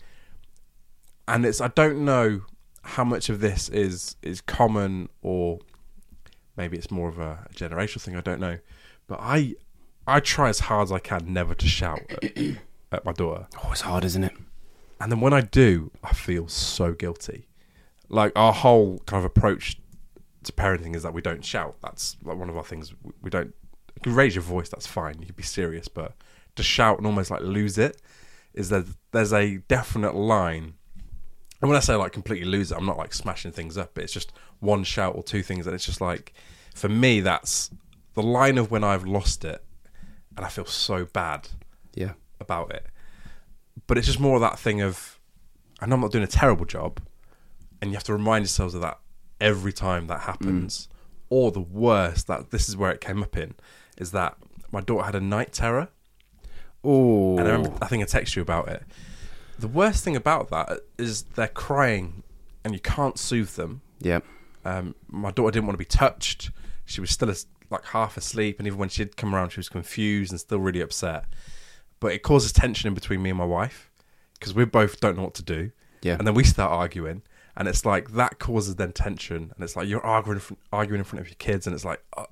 And 1.28 1.46
it's 1.46 1.62
I 1.62 1.68
don't 1.70 2.04
know 2.06 2.42
how 2.84 3.04
much 3.04 3.30
of 3.30 3.40
this 3.40 3.70
is 3.70 4.16
is 4.22 4.42
common 4.42 5.10
or 5.22 5.60
maybe 6.56 6.78
it's 6.78 6.90
more 6.90 7.10
of 7.10 7.20
a 7.20 7.48
generational 7.54 8.02
thing. 8.02 8.16
I 8.16 8.22
don't 8.22 8.40
know, 8.40 8.58
but 9.08 9.20
I 9.22 9.56
I 10.08 10.20
try 10.20 10.50
as 10.50 10.60
hard 10.62 10.86
as 10.86 10.92
I 10.92 11.00
can 11.00 11.32
never 11.34 11.54
to 11.54 11.68
shout 11.68 12.02
at, 12.24 12.38
at 12.92 13.06
my 13.06 13.12
daughter. 13.12 13.48
Oh, 13.64 13.70
it's 13.72 13.82
hard, 13.82 14.04
isn't 14.06 14.24
it? 14.24 14.34
And 15.00 15.12
then 15.12 15.22
when 15.22 15.34
I 15.34 15.42
do, 15.42 15.92
I 16.04 16.14
feel 16.14 16.48
so 16.48 16.94
guilty. 16.94 17.48
Like 18.10 18.32
our 18.36 18.52
whole 18.54 19.00
kind 19.06 19.20
of 19.24 19.26
approach 19.26 19.78
to 20.44 20.52
parenting 20.52 20.96
is 20.96 21.04
that 21.04 21.14
we 21.14 21.22
don't 21.22 21.44
shout. 21.46 21.76
That's 21.82 22.18
like 22.24 22.38
one 22.38 22.50
of 22.50 22.58
our 22.58 22.64
things. 22.64 22.94
We- 23.22 23.30
don't. 23.30 23.54
You 23.96 24.02
can 24.04 24.16
raise 24.16 24.34
your 24.36 24.44
voice. 24.44 24.70
That's 24.70 24.88
fine. 24.88 25.16
You 25.20 25.26
can 25.26 25.36
be 25.36 25.44
serious, 25.44 25.88
but 25.90 26.16
to 26.56 26.64
shout 26.64 26.98
and 26.98 27.06
almost 27.08 27.30
like 27.32 27.42
lose 27.42 27.78
it 27.78 28.02
is 28.54 28.70
that 28.70 28.86
there's 29.12 29.34
a 29.34 29.58
definite 29.68 30.16
line. 30.16 30.74
And 31.62 31.70
when 31.70 31.76
I 31.76 31.82
say 31.82 31.96
like 31.96 32.14
completely 32.14 32.48
lose 32.48 32.72
it, 32.72 32.78
I'm 32.78 32.86
not 32.86 32.98
like 32.98 33.14
smashing 33.14 33.52
things 33.52 33.78
up. 33.78 33.92
But 33.94 34.06
it's 34.06 34.14
just 34.14 34.32
one 34.60 34.84
shout 34.86 35.16
or 35.16 35.24
two 35.24 35.44
things, 35.44 35.68
and 35.68 35.76
it's 35.76 35.86
just 35.86 36.00
like 36.02 36.34
for 36.74 36.88
me 36.90 37.20
that's 37.20 37.70
the 38.14 38.24
line 38.24 38.58
of 38.58 38.72
when 38.72 38.84
I've 38.84 39.06
lost 39.06 39.44
it, 39.46 39.64
and 40.38 40.46
I 40.46 40.50
feel 40.50 40.66
so 40.66 41.06
bad 41.06 41.50
Yeah. 41.94 42.14
about 42.40 42.72
it. 42.74 42.86
But 43.88 43.98
it's 43.98 44.08
just 44.08 44.20
more 44.20 44.36
of 44.36 44.42
that 44.42 44.60
thing 44.60 44.82
of, 44.82 45.20
I 45.80 45.86
know 45.86 45.96
I'm 45.96 46.02
not 46.02 46.12
doing 46.12 46.24
a 46.24 46.28
terrible 46.28 46.66
job, 46.66 47.00
and 47.82 47.92
you 47.92 47.96
have 47.96 48.04
to 48.06 48.14
remind 48.14 48.44
yourselves 48.44 48.76
of 48.76 48.82
that 48.82 49.00
every 49.40 49.74
time 49.74 50.08
that 50.08 50.22
happens. 50.22 50.90
Or 51.30 51.52
the 51.52 51.60
worst, 51.62 52.28
that 52.28 52.50
this 52.52 52.68
is 52.70 52.76
where 52.76 52.92
it 52.92 53.02
came 53.02 53.22
up 53.24 53.38
in, 53.38 53.54
is 53.98 54.12
that 54.12 54.36
my 54.72 54.82
daughter 54.82 55.06
had 55.06 55.16
a 55.16 55.22
night 55.22 55.54
terror, 55.54 55.90
Oh. 56.84 57.38
and 57.38 57.48
I 57.48 57.52
remember 57.52 57.78
I 57.82 57.88
think 57.88 58.02
I 58.04 58.06
texted 58.06 58.38
you 58.38 58.42
about 58.42 58.70
it. 58.70 58.84
The 59.58 59.68
worst 59.68 60.04
thing 60.04 60.16
about 60.16 60.50
that 60.50 60.80
is 60.98 61.24
they're 61.36 61.48
crying, 61.50 62.24
and 62.64 62.74
you 62.74 62.80
can't 62.80 63.20
soothe 63.20 63.50
them. 63.56 63.82
Yeah. 64.00 64.20
Um, 64.66 64.96
my 65.10 65.32
daughter 65.32 65.52
didn't 65.52 65.66
want 65.68 65.74
to 65.76 65.80
be 65.80 65.86
touched. 65.86 66.52
She 66.86 67.02
was 67.02 67.10
still 67.12 67.30
as, 67.30 67.48
like 67.70 67.86
half 67.86 68.16
asleep, 68.18 68.60
and 68.60 68.68
even 68.68 68.80
when 68.80 68.90
she 68.90 69.04
did 69.04 69.18
come 69.18 69.36
around, 69.36 69.50
she 69.52 69.60
was 69.60 69.70
confused 69.70 70.32
and 70.32 70.40
still 70.40 70.60
really 70.60 70.82
upset. 70.82 71.26
But 72.00 72.14
it 72.14 72.24
causes 72.24 72.52
tension 72.54 72.88
in 72.88 72.94
between 72.94 73.22
me 73.22 73.30
and 73.30 73.38
my 73.38 73.46
wife 73.46 73.92
because 74.34 74.54
we 74.54 74.64
both 74.66 75.00
don't 75.02 75.18
know 75.18 75.24
what 75.24 75.34
to 75.36 75.44
do. 75.44 75.72
Yeah. 76.02 76.16
and 76.18 76.26
then 76.26 76.34
we 76.34 76.46
start 76.46 76.72
arguing, 76.72 77.24
and 77.58 77.68
it's 77.68 77.86
like 77.86 78.12
that 78.14 78.40
causes 78.40 78.76
then 78.78 78.94
tension, 78.94 79.52
and 79.54 79.64
it's 79.64 79.76
like 79.76 79.88
you're 79.90 80.06
arguing 80.06 80.38
in 80.38 80.40
front, 80.42 80.60
arguing 80.72 81.00
in 81.00 81.04
front 81.04 81.20
of 81.20 81.28
your 81.28 81.36
kids, 81.36 81.68
and 81.68 81.74
it's 81.76 81.84
like, 81.84 82.02
oh, 82.16 82.26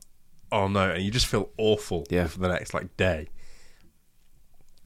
oh 0.54 0.68
no, 0.70 0.92
and 0.92 1.04
you 1.04 1.12
just 1.12 1.26
feel 1.28 1.50
awful 1.58 2.06
Yeah. 2.10 2.28
for 2.28 2.40
the 2.40 2.48
next 2.48 2.74
like 2.74 2.96
day. 2.96 3.28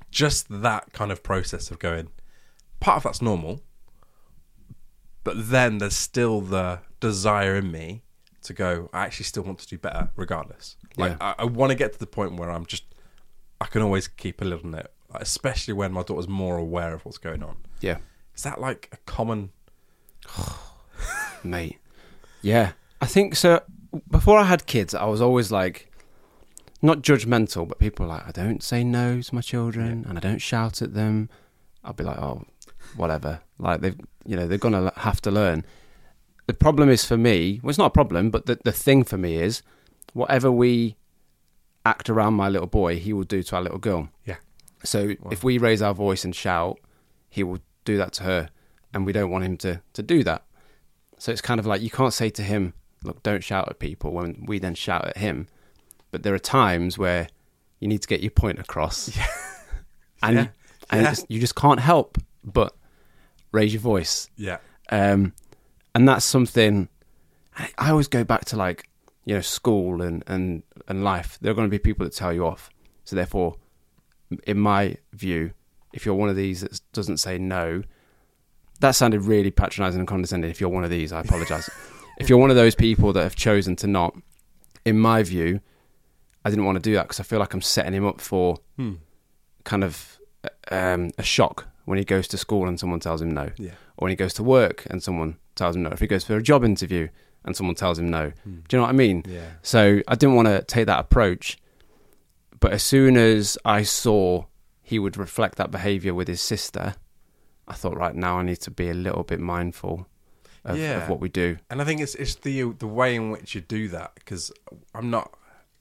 Just 0.10 0.48
that 0.50 0.92
kind 0.94 1.12
of 1.12 1.22
process 1.24 1.70
of 1.70 1.78
going, 1.78 2.10
part 2.80 2.98
of 2.98 3.04
that's 3.04 3.22
normal, 3.22 3.62
but 5.24 5.50
then 5.52 5.78
there's 5.78 5.96
still 5.96 6.42
the 6.42 6.80
desire 7.00 7.56
in 7.56 7.72
me 7.72 8.02
to 8.42 8.54
go. 8.54 8.90
I 8.92 9.04
actually 9.06 9.26
still 9.26 9.44
want 9.44 9.60
to 9.60 9.68
do 9.68 9.78
better, 9.78 10.10
regardless. 10.16 10.76
Like 10.98 11.12
Yeah. 11.12 11.36
I, 11.38 11.44
I 11.44 11.46
want 11.46 11.70
to 11.70 11.76
get 11.76 11.94
to 11.94 12.00
the 12.00 12.08
point 12.08 12.36
where 12.36 12.50
I'm 12.50 12.66
just. 12.66 12.84
I 13.62 13.66
can 13.68 13.84
always 13.84 14.08
keep 14.08 14.42
a 14.42 14.46
little 14.46 14.68
nip, 14.68 14.92
especially 15.14 15.76
when 15.76 15.92
my 15.94 16.02
daughter's 16.02 16.28
more 16.28 16.58
aware 16.58 16.96
of 16.96 17.06
what's 17.06 17.20
going 17.20 17.44
on. 17.44 17.58
Yeah, 17.80 17.98
Is 18.36 18.42
that 18.42 18.60
like 18.60 18.90
a 18.92 18.98
common? 19.06 19.52
mate. 21.44 21.78
Yeah, 22.42 22.72
I 23.00 23.06
think 23.06 23.36
so. 23.36 23.62
Before 24.10 24.40
I 24.40 24.46
had 24.46 24.66
kids, 24.66 24.96
I 24.96 25.06
was 25.06 25.22
always 25.22 25.52
like, 25.52 25.92
not 26.82 27.04
judgmental, 27.04 27.68
but 27.68 27.78
people 27.78 28.08
were 28.08 28.14
like, 28.14 28.28
I 28.28 28.32
don't 28.32 28.64
say 28.64 28.84
no 28.84 29.22
to 29.22 29.36
my 29.36 29.42
children, 29.42 30.06
and 30.10 30.18
I 30.18 30.22
don't 30.22 30.40
shout 30.40 30.82
at 30.82 30.96
them. 30.96 31.30
I'll 31.84 31.94
be 31.94 32.04
like, 32.04 32.18
oh, 32.18 32.44
whatever. 32.96 33.42
Like 33.60 33.82
they've, 33.82 34.00
you 34.26 34.36
know, 34.36 34.48
they're 34.48 34.58
gonna 34.58 34.92
have 34.98 35.22
to 35.22 35.30
learn. 35.32 35.66
The 36.48 36.56
problem 36.56 36.90
is 36.90 37.06
for 37.06 37.18
me. 37.18 37.60
Well, 37.62 37.70
it's 37.70 37.78
not 37.78 37.86
a 37.86 37.92
problem, 37.92 38.32
but 38.32 38.48
the 38.48 38.60
the 38.64 38.72
thing 38.72 39.04
for 39.04 39.20
me 39.20 39.36
is, 39.36 39.62
whatever 40.14 40.52
we 40.52 40.96
act 41.86 42.10
around 42.10 42.34
my 42.36 42.48
little 42.50 42.68
boy, 42.68 43.00
he 43.00 43.14
will 43.14 43.24
do 43.24 43.42
to 43.44 43.56
our 43.56 43.62
little 43.62 43.78
girl. 43.80 44.10
Yeah. 44.26 44.38
So 44.84 45.16
if 45.32 45.44
we 45.44 45.58
raise 45.58 45.82
our 45.82 45.94
voice 45.94 46.24
and 46.26 46.36
shout, 46.36 46.80
he 47.30 47.44
will 47.44 47.60
do 47.86 47.98
that 47.98 48.14
to 48.14 48.24
her, 48.24 48.50
and 48.94 49.06
we 49.06 49.12
don't 49.14 49.30
want 49.32 49.44
him 49.44 49.58
to 49.58 49.82
to 49.94 50.04
do 50.04 50.24
that. 50.24 50.44
So 51.18 51.32
it's 51.32 51.42
kind 51.42 51.60
of 51.60 51.66
like 51.66 51.82
you 51.82 51.90
can't 51.90 52.14
say 52.14 52.30
to 52.32 52.44
him, 52.44 52.74
"Look, 53.04 53.22
don't 53.24 53.44
shout 53.44 53.70
at 53.70 53.80
people," 53.80 54.12
when 54.12 54.46
we 54.48 54.60
then 54.60 54.76
shout 54.76 55.08
at 55.08 55.18
him. 55.18 55.48
But 56.12 56.24
there 56.24 56.34
are 56.34 56.40
times 56.40 56.98
where 56.98 57.28
you 57.80 57.88
need 57.88 58.02
to 58.02 58.08
get 58.08 58.22
your 58.22 58.32
point 58.32 58.60
across, 58.60 59.10
and 60.24 60.36
Yeah. 60.36 60.48
And 60.90 61.04
Yeah. 61.04 61.16
you 61.30 61.40
just 61.40 61.56
can't 61.56 61.80
help 61.80 62.18
but 62.44 62.76
raise 63.52 63.72
your 63.74 63.82
voice. 63.82 64.30
Yeah. 64.36 64.58
Um, 64.90 65.34
and 65.96 66.08
that's 66.08 66.26
something 66.26 66.90
I 67.78 67.90
always 67.92 68.08
go 68.08 68.24
back 68.24 68.46
to, 68.46 68.56
like 68.58 68.90
you 69.26 69.36
know, 69.36 69.42
school 69.42 70.02
and 70.02 70.24
and 70.28 70.64
and 70.88 71.04
life. 71.04 71.38
There 71.42 71.52
are 71.52 71.56
going 71.56 71.68
to 71.68 71.72
be 71.72 71.80
people 71.80 72.06
that 72.06 72.14
tell 72.14 72.34
you 72.34 72.46
off. 72.46 72.70
So 73.04 73.16
therefore, 73.16 73.56
in 74.46 74.60
my 74.60 74.98
view, 75.14 75.52
if 75.94 76.06
you're 76.06 76.16
one 76.16 76.30
of 76.30 76.36
these 76.36 76.62
that 76.62 76.80
doesn't 76.94 77.18
say 77.18 77.38
no, 77.38 77.84
that 78.80 78.92
sounded 78.92 79.22
really 79.22 79.52
patronising 79.52 80.00
and 80.00 80.08
condescending. 80.08 80.50
If 80.50 80.60
you're 80.62 80.70
one 80.70 80.84
of 80.84 80.90
these, 80.90 81.12
I 81.12 81.20
apologise. 81.22 81.70
if 82.20 82.30
you're 82.30 82.38
one 82.40 82.50
of 82.50 82.56
those 82.56 82.76
people 82.76 83.14
that 83.14 83.24
have 83.24 83.36
chosen 83.36 83.76
to 83.78 83.88
not, 83.88 84.16
in 84.86 84.98
my 85.00 85.22
view, 85.24 85.60
I 86.44 86.50
didn't 86.50 86.66
want 86.66 86.78
to 86.78 86.82
do 86.82 86.94
that 86.94 87.04
because 87.04 87.20
I 87.20 87.24
feel 87.24 87.40
like 87.40 87.54
I'm 87.54 87.62
setting 87.62 87.94
him 87.94 88.06
up 88.06 88.20
for 88.22 88.58
Hmm. 88.78 88.94
kind 89.64 89.84
of 89.84 90.18
um, 90.72 91.12
a 91.18 91.24
shock 91.24 91.68
when 91.86 91.98
he 92.00 92.04
goes 92.04 92.28
to 92.30 92.38
school 92.38 92.68
and 92.68 92.80
someone 92.80 93.00
tells 93.00 93.22
him 93.22 93.32
no, 93.32 93.50
Yeah. 93.58 93.72
or 93.98 94.06
when 94.06 94.10
he 94.12 94.16
goes 94.16 94.34
to 94.36 94.44
work 94.44 94.88
and 94.90 95.04
someone 95.04 95.38
tells 95.56 95.76
him 95.76 95.84
no. 95.84 95.90
If 95.90 96.00
he 96.00 96.08
goes 96.08 96.24
for 96.24 96.36
a 96.38 96.42
job 96.42 96.64
interview 96.64 97.10
and 97.46 97.56
someone 97.56 97.76
tells 97.76 97.98
him 98.00 98.10
no, 98.10 98.32
do 98.46 98.52
you 98.72 98.78
know 98.78 98.82
what 98.84 98.90
I 98.90 98.94
mean? 98.94 99.24
Yeah. 99.28 99.50
So 99.62 100.02
I 100.08 100.16
didn't 100.16 100.36
want 100.36 100.48
to 100.48 100.62
take 100.64 100.86
that 100.88 101.00
approach. 101.00 101.58
But 102.60 102.74
as 102.74 102.84
soon 102.84 103.18
as 103.18 103.58
I 103.66 103.84
saw 103.84 104.46
he 104.84 105.00
would 105.00 105.18
reflect 105.18 105.56
that 105.56 105.72
behaviour 105.72 106.14
with 106.14 106.28
his 106.28 106.42
sister, 106.42 106.96
I 107.68 107.74
thought, 107.74 107.96
right 107.98 108.14
now 108.16 108.38
I 108.40 108.44
need 108.44 108.58
to 108.62 108.72
be 108.72 108.90
a 108.90 108.94
little 108.94 109.24
bit 109.24 109.40
mindful 109.40 110.06
of, 110.66 110.78
Yeah. 110.78 111.04
of 111.04 111.10
what 111.10 111.20
we 111.20 111.30
do. 111.30 111.58
And 111.70 111.82
I 111.82 111.86
think 111.86 112.02
it's 112.02 112.14
it's 112.16 112.36
the 112.36 112.72
the 112.74 112.88
way 112.88 113.16
in 113.16 113.32
which 113.32 113.56
you 113.56 113.62
do 113.62 113.88
that 113.90 114.14
because 114.16 114.52
I'm 114.94 115.10
not 115.10 115.34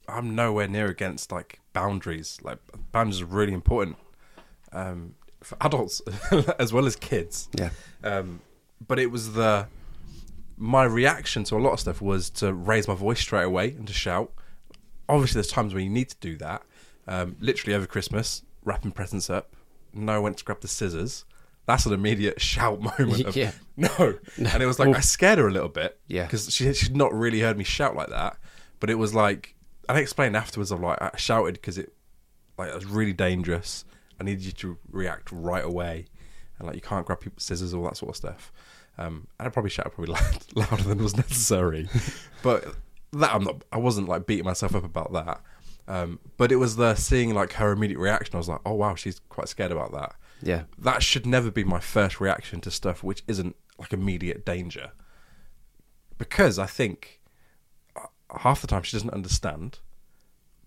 I'm 0.07 0.33
nowhere 0.35 0.67
near 0.67 0.87
against 0.87 1.31
like 1.31 1.59
boundaries. 1.73 2.39
Like 2.41 2.57
boundaries 2.91 3.21
are 3.21 3.25
really 3.25 3.53
important 3.53 3.97
um, 4.73 5.15
for 5.43 5.57
adults 5.61 6.01
as 6.59 6.73
well 6.73 6.85
as 6.85 6.95
kids. 6.95 7.49
Yeah. 7.53 7.69
Um, 8.03 8.41
but 8.87 8.97
it 8.97 9.11
was 9.11 9.33
the 9.33 9.67
my 10.61 10.83
reaction 10.83 11.43
to 11.45 11.55
a 11.55 11.57
lot 11.57 11.73
of 11.73 11.79
stuff 11.79 12.01
was 12.01 12.29
to 12.29 12.53
raise 12.53 12.87
my 12.87 12.93
voice 12.93 13.19
straight 13.19 13.45
away 13.45 13.69
and 13.71 13.87
to 13.87 13.93
shout. 13.93 14.31
Obviously, 15.09 15.39
there's 15.39 15.47
times 15.47 15.73
when 15.73 15.83
you 15.83 15.89
need 15.89 16.09
to 16.09 16.17
do 16.19 16.37
that. 16.37 16.61
Um, 17.07 17.35
literally 17.39 17.73
over 17.75 17.87
Christmas, 17.87 18.43
wrapping 18.63 18.91
presents 18.91 19.27
up. 19.29 19.55
No, 19.91 20.13
I 20.13 20.19
went 20.19 20.37
to 20.37 20.43
grab 20.43 20.61
the 20.61 20.67
scissors. 20.67 21.25
That's 21.65 21.87
an 21.87 21.93
immediate 21.93 22.39
shout 22.51 22.79
moment. 22.79 23.25
Of, 23.25 23.35
Yeah. 23.35 23.51
No, 23.77 24.19
and 24.37 24.61
it 24.61 24.67
was 24.67 24.77
like 24.77 24.89
Well- 24.89 24.97
I 24.97 25.01
scared 25.01 25.39
her 25.39 25.47
a 25.47 25.51
little 25.51 25.67
bit. 25.69 25.99
Yeah. 26.07 26.23
because 26.25 26.53
she 26.53 26.71
she'd 26.73 26.95
not 26.95 27.11
really 27.11 27.39
heard 27.39 27.57
me 27.57 27.63
shout 27.63 27.95
like 27.95 28.09
that. 28.09 28.37
But 28.79 28.91
it 28.91 28.95
was 28.95 29.15
like, 29.15 29.55
and 29.89 29.97
I 29.97 30.01
explained 30.01 30.35
afterwards. 30.37 30.69
of 30.69 30.79
like 30.81 31.01
I 31.01 31.11
shouted 31.17 31.53
because 31.55 31.79
it 31.79 31.91
like 32.59 32.69
it 32.69 32.75
was 32.75 32.85
really 32.85 33.13
dangerous. 33.13 33.83
I 34.19 34.23
needed 34.23 34.43
you 34.45 34.51
to 34.51 34.77
react 34.91 35.31
right 35.31 35.63
away, 35.65 36.05
and 36.59 36.67
like 36.67 36.75
you 36.75 36.81
can't 36.81 37.05
grab 37.07 37.19
people's 37.21 37.43
scissors, 37.43 37.73
all 37.73 37.83
that 37.85 37.97
sort 37.97 38.09
of 38.11 38.15
stuff. 38.15 38.51
Um, 38.97 39.27
and 39.39 39.47
I 39.47 39.49
probably 39.49 39.71
shouted 39.71 39.91
probably 39.91 40.13
loud, 40.55 40.71
louder 40.71 40.83
than 40.83 41.01
was 41.01 41.15
necessary, 41.17 41.89
but 42.43 42.65
that 43.13 43.33
I'm 43.33 43.43
not. 43.43 43.63
I 43.71 43.77
wasn't 43.77 44.07
like 44.09 44.25
beating 44.25 44.45
myself 44.45 44.75
up 44.75 44.83
about 44.83 45.13
that. 45.13 45.41
Um, 45.87 46.19
but 46.37 46.51
it 46.51 46.57
was 46.57 46.75
the 46.75 46.95
seeing 46.95 47.33
like 47.33 47.53
her 47.53 47.71
immediate 47.71 47.99
reaction. 47.99 48.35
I 48.35 48.37
was 48.37 48.47
like, 48.49 48.61
oh 48.65 48.73
wow, 48.73 48.95
she's 48.95 49.19
quite 49.29 49.49
scared 49.49 49.71
about 49.71 49.91
that. 49.93 50.15
Yeah. 50.41 50.63
That 50.77 51.03
should 51.03 51.25
never 51.25 51.51
be 51.51 51.63
my 51.63 51.79
first 51.79 52.19
reaction 52.21 52.61
to 52.61 52.71
stuff 52.71 53.03
which 53.03 53.23
isn't 53.27 53.55
like 53.77 53.93
immediate 53.93 54.45
danger, 54.45 54.91
because 56.17 56.59
I 56.59 56.65
think 56.67 57.19
uh, 57.95 58.07
half 58.39 58.61
the 58.61 58.67
time 58.67 58.83
she 58.83 58.95
doesn't 58.95 59.13
understand. 59.13 59.79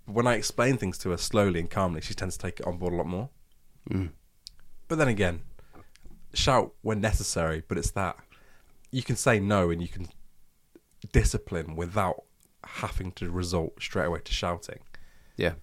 But 0.07 0.15
When 0.15 0.27
I 0.27 0.35
explain 0.35 0.77
things 0.77 0.99
to 0.99 1.11
her 1.11 1.17
slowly 1.17 1.61
and 1.61 1.71
calmly, 1.71 2.01
she 2.01 2.15
tends 2.15 2.37
to 2.37 2.43
take 2.43 2.61
it 2.61 2.67
on 2.67 2.77
board 2.77 2.93
a 2.93 2.97
lot 2.97 3.07
more. 3.07 3.31
Mm. 3.89 4.11
But 4.89 4.99
then 4.99 5.09
again, 5.09 5.43
shout 6.37 6.73
when 6.83 7.01
necessary, 7.01 7.63
but 7.69 7.79
it's 7.79 7.91
that 7.93 8.17
you 8.91 9.03
can 9.03 9.17
say 9.17 9.41
no 9.41 9.71
and 9.71 9.81
you 9.83 9.89
can 9.89 10.09
discipline 11.13 11.77
without 11.77 12.23
having 12.65 13.13
to 13.13 13.31
resort 13.31 13.81
straight 13.83 14.07
away 14.07 14.21
to 14.25 14.33
shouting, 14.33 14.79
Yeah. 15.37 15.55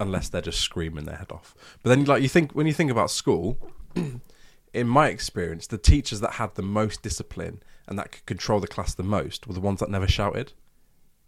unless 0.00 0.28
they're 0.28 0.40
just 0.40 0.60
screaming 0.60 1.04
their 1.04 1.16
head 1.16 1.30
off. 1.32 1.54
But 1.82 1.90
then, 1.90 2.04
like 2.04 2.22
you 2.22 2.28
think 2.28 2.52
when 2.52 2.66
you 2.66 2.72
think 2.72 2.90
about 2.90 3.10
school, 3.10 3.58
in 4.72 4.88
my 4.88 5.08
experience, 5.08 5.66
the 5.66 5.78
teachers 5.78 6.20
that 6.20 6.32
had 6.34 6.54
the 6.54 6.62
most 6.62 7.02
discipline 7.02 7.62
and 7.86 7.98
that 7.98 8.12
could 8.12 8.26
control 8.26 8.60
the 8.60 8.66
class 8.68 8.94
the 8.94 9.02
most 9.02 9.46
were 9.46 9.54
the 9.54 9.60
ones 9.60 9.80
that 9.80 9.90
never 9.90 10.06
shouted. 10.06 10.52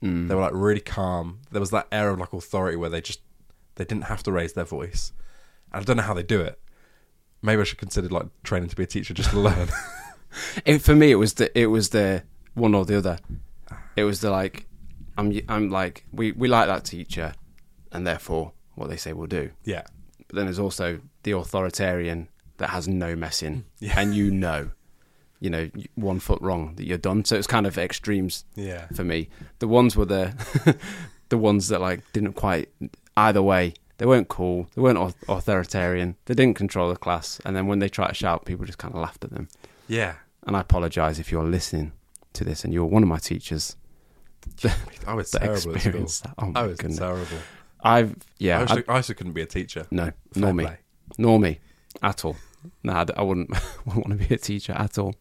Mm. 0.02 0.28
They 0.28 0.34
were 0.34 0.42
like 0.42 0.52
really 0.54 0.80
calm. 0.80 1.40
There 1.50 1.60
was 1.60 1.70
that 1.70 1.88
air 1.92 2.10
of 2.10 2.18
like 2.18 2.32
authority 2.32 2.76
where 2.76 2.90
they 2.90 3.00
just 3.00 3.20
they 3.76 3.84
didn't 3.84 4.04
have 4.04 4.22
to 4.24 4.32
raise 4.32 4.52
their 4.54 4.64
voice. 4.64 5.12
And 5.72 5.80
I 5.82 5.84
don't 5.84 5.96
know 5.96 6.02
how 6.02 6.14
they 6.14 6.22
do 6.22 6.40
it. 6.40 6.58
Maybe 7.42 7.60
I 7.60 7.64
should 7.64 7.78
consider 7.78 8.08
like 8.08 8.26
training 8.42 8.68
to 8.68 8.76
be 8.76 8.82
a 8.82 8.86
teacher 8.86 9.14
just 9.14 9.30
to 9.30 9.40
learn. 9.40 9.68
It, 10.64 10.78
for 10.78 10.94
me, 10.94 11.10
it 11.10 11.16
was 11.16 11.34
the 11.34 11.58
it 11.58 11.66
was 11.66 11.88
the 11.88 12.22
one 12.54 12.72
or 12.72 12.84
the 12.84 12.96
other. 12.96 13.18
It 13.96 14.04
was 14.04 14.20
the 14.20 14.30
like, 14.30 14.66
I'm 15.18 15.36
I'm 15.48 15.70
like 15.70 16.04
we 16.12 16.30
we 16.30 16.46
like 16.46 16.68
that 16.68 16.84
teacher, 16.84 17.34
and 17.90 18.06
therefore 18.06 18.52
what 18.76 18.88
they 18.88 18.96
say 18.96 19.12
we'll 19.12 19.26
do. 19.26 19.50
yeah. 19.64 19.82
But 20.28 20.36
then 20.36 20.46
there's 20.46 20.60
also 20.60 21.00
the 21.24 21.32
authoritarian 21.32 22.28
that 22.58 22.70
has 22.70 22.86
no 22.86 23.16
messing, 23.16 23.64
Yeah. 23.80 23.98
and 23.98 24.14
you 24.14 24.30
know, 24.30 24.70
you 25.40 25.50
know, 25.50 25.68
one 25.96 26.20
foot 26.20 26.40
wrong 26.40 26.76
that 26.76 26.86
you're 26.86 26.96
done. 26.96 27.24
So 27.24 27.34
it's 27.34 27.48
kind 27.48 27.66
of 27.66 27.76
extremes 27.76 28.44
Yeah. 28.54 28.86
for 28.94 29.02
me. 29.02 29.28
The 29.58 29.66
ones 29.66 29.96
were 29.96 30.04
the 30.04 30.76
the 31.28 31.38
ones 31.38 31.66
that 31.70 31.80
like 31.80 32.04
didn't 32.12 32.34
quite 32.34 32.68
either 33.16 33.42
way. 33.42 33.74
They 34.00 34.06
weren't 34.06 34.28
cool. 34.28 34.66
They 34.74 34.80
weren't 34.80 35.14
authoritarian. 35.28 36.16
They 36.24 36.32
didn't 36.32 36.56
control 36.56 36.88
the 36.88 36.96
class. 36.96 37.38
And 37.44 37.54
then 37.54 37.66
when 37.66 37.80
they 37.80 37.90
try 37.90 38.08
to 38.08 38.14
shout, 38.14 38.46
people 38.46 38.64
just 38.64 38.78
kind 38.78 38.94
of 38.94 39.00
laughed 39.02 39.24
at 39.24 39.30
them. 39.30 39.48
Yeah. 39.88 40.14
And 40.46 40.56
I 40.56 40.60
apologise 40.62 41.18
if 41.18 41.30
you're 41.30 41.44
listening 41.44 41.92
to 42.32 42.42
this 42.42 42.64
and 42.64 42.72
you're 42.72 42.86
one 42.86 43.02
of 43.02 43.10
my 43.10 43.18
teachers. 43.18 43.76
I 45.06 45.12
was 45.12 45.30
terrible 45.30 45.74
at 45.76 45.82
school. 45.82 46.00
that. 46.00 46.34
Oh 46.38 46.46
my 46.46 46.60
I 46.60 46.66
was 46.66 46.78
goodness. 46.78 46.98
terrible. 46.98 47.36
I've 47.82 48.16
yeah. 48.38 48.66
I, 48.70 48.76
I- 48.88 48.94
also, 48.96 49.12
I 49.12 49.16
couldn't 49.16 49.34
be 49.34 49.42
a 49.42 49.46
teacher. 49.46 49.86
no, 49.90 50.12
nor 50.34 50.54
me, 50.54 50.64
play. 50.64 50.78
nor 51.18 51.38
me 51.38 51.60
at 52.02 52.24
all. 52.24 52.36
No, 52.82 53.04
I 53.14 53.20
wouldn't, 53.22 53.50
wouldn't 53.84 54.06
want 54.08 54.18
to 54.18 54.26
be 54.28 54.34
a 54.34 54.38
teacher 54.38 54.72
at 54.72 54.96
all. 54.96 55.14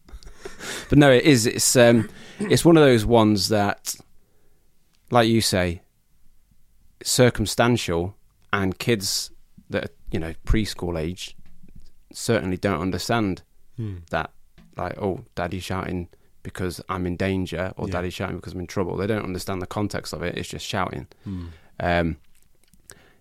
But 0.87 0.97
no, 0.99 1.11
it 1.11 1.25
is. 1.25 1.45
It's 1.45 1.75
um, 1.75 2.09
it's 2.39 2.63
one 2.63 2.77
of 2.77 2.83
those 2.83 3.05
ones 3.05 3.49
that, 3.49 3.93
like 5.11 5.27
you 5.27 5.41
say, 5.41 5.81
circumstantial, 7.03 8.15
and 8.53 8.77
kids 8.79 9.31
that 9.69 9.85
are, 9.85 9.93
you 10.11 10.19
know 10.19 10.33
preschool 10.45 10.99
age 10.99 11.35
certainly 12.11 12.57
don't 12.57 12.81
understand 12.81 13.43
Hmm. 13.77 13.97
that. 14.11 14.31
Like, 14.77 14.97
oh, 15.01 15.23
daddy's 15.35 15.63
shouting 15.63 16.07
because 16.41 16.81
I'm 16.89 17.05
in 17.05 17.15
danger, 17.17 17.73
or 17.77 17.87
Yeah. 17.87 17.93
daddy's 17.93 18.13
shouting 18.13 18.37
because 18.37 18.53
I'm 18.53 18.59
in 18.61 18.67
trouble. 18.67 18.95
They 18.97 19.07
don't 19.07 19.23
understand 19.25 19.61
the 19.61 19.67
context 19.67 20.13
of 20.13 20.23
it. 20.23 20.37
It's 20.37 20.49
just 20.49 20.65
shouting. 20.65 21.07
Hmm. 21.25 21.45
Um, 21.79 22.17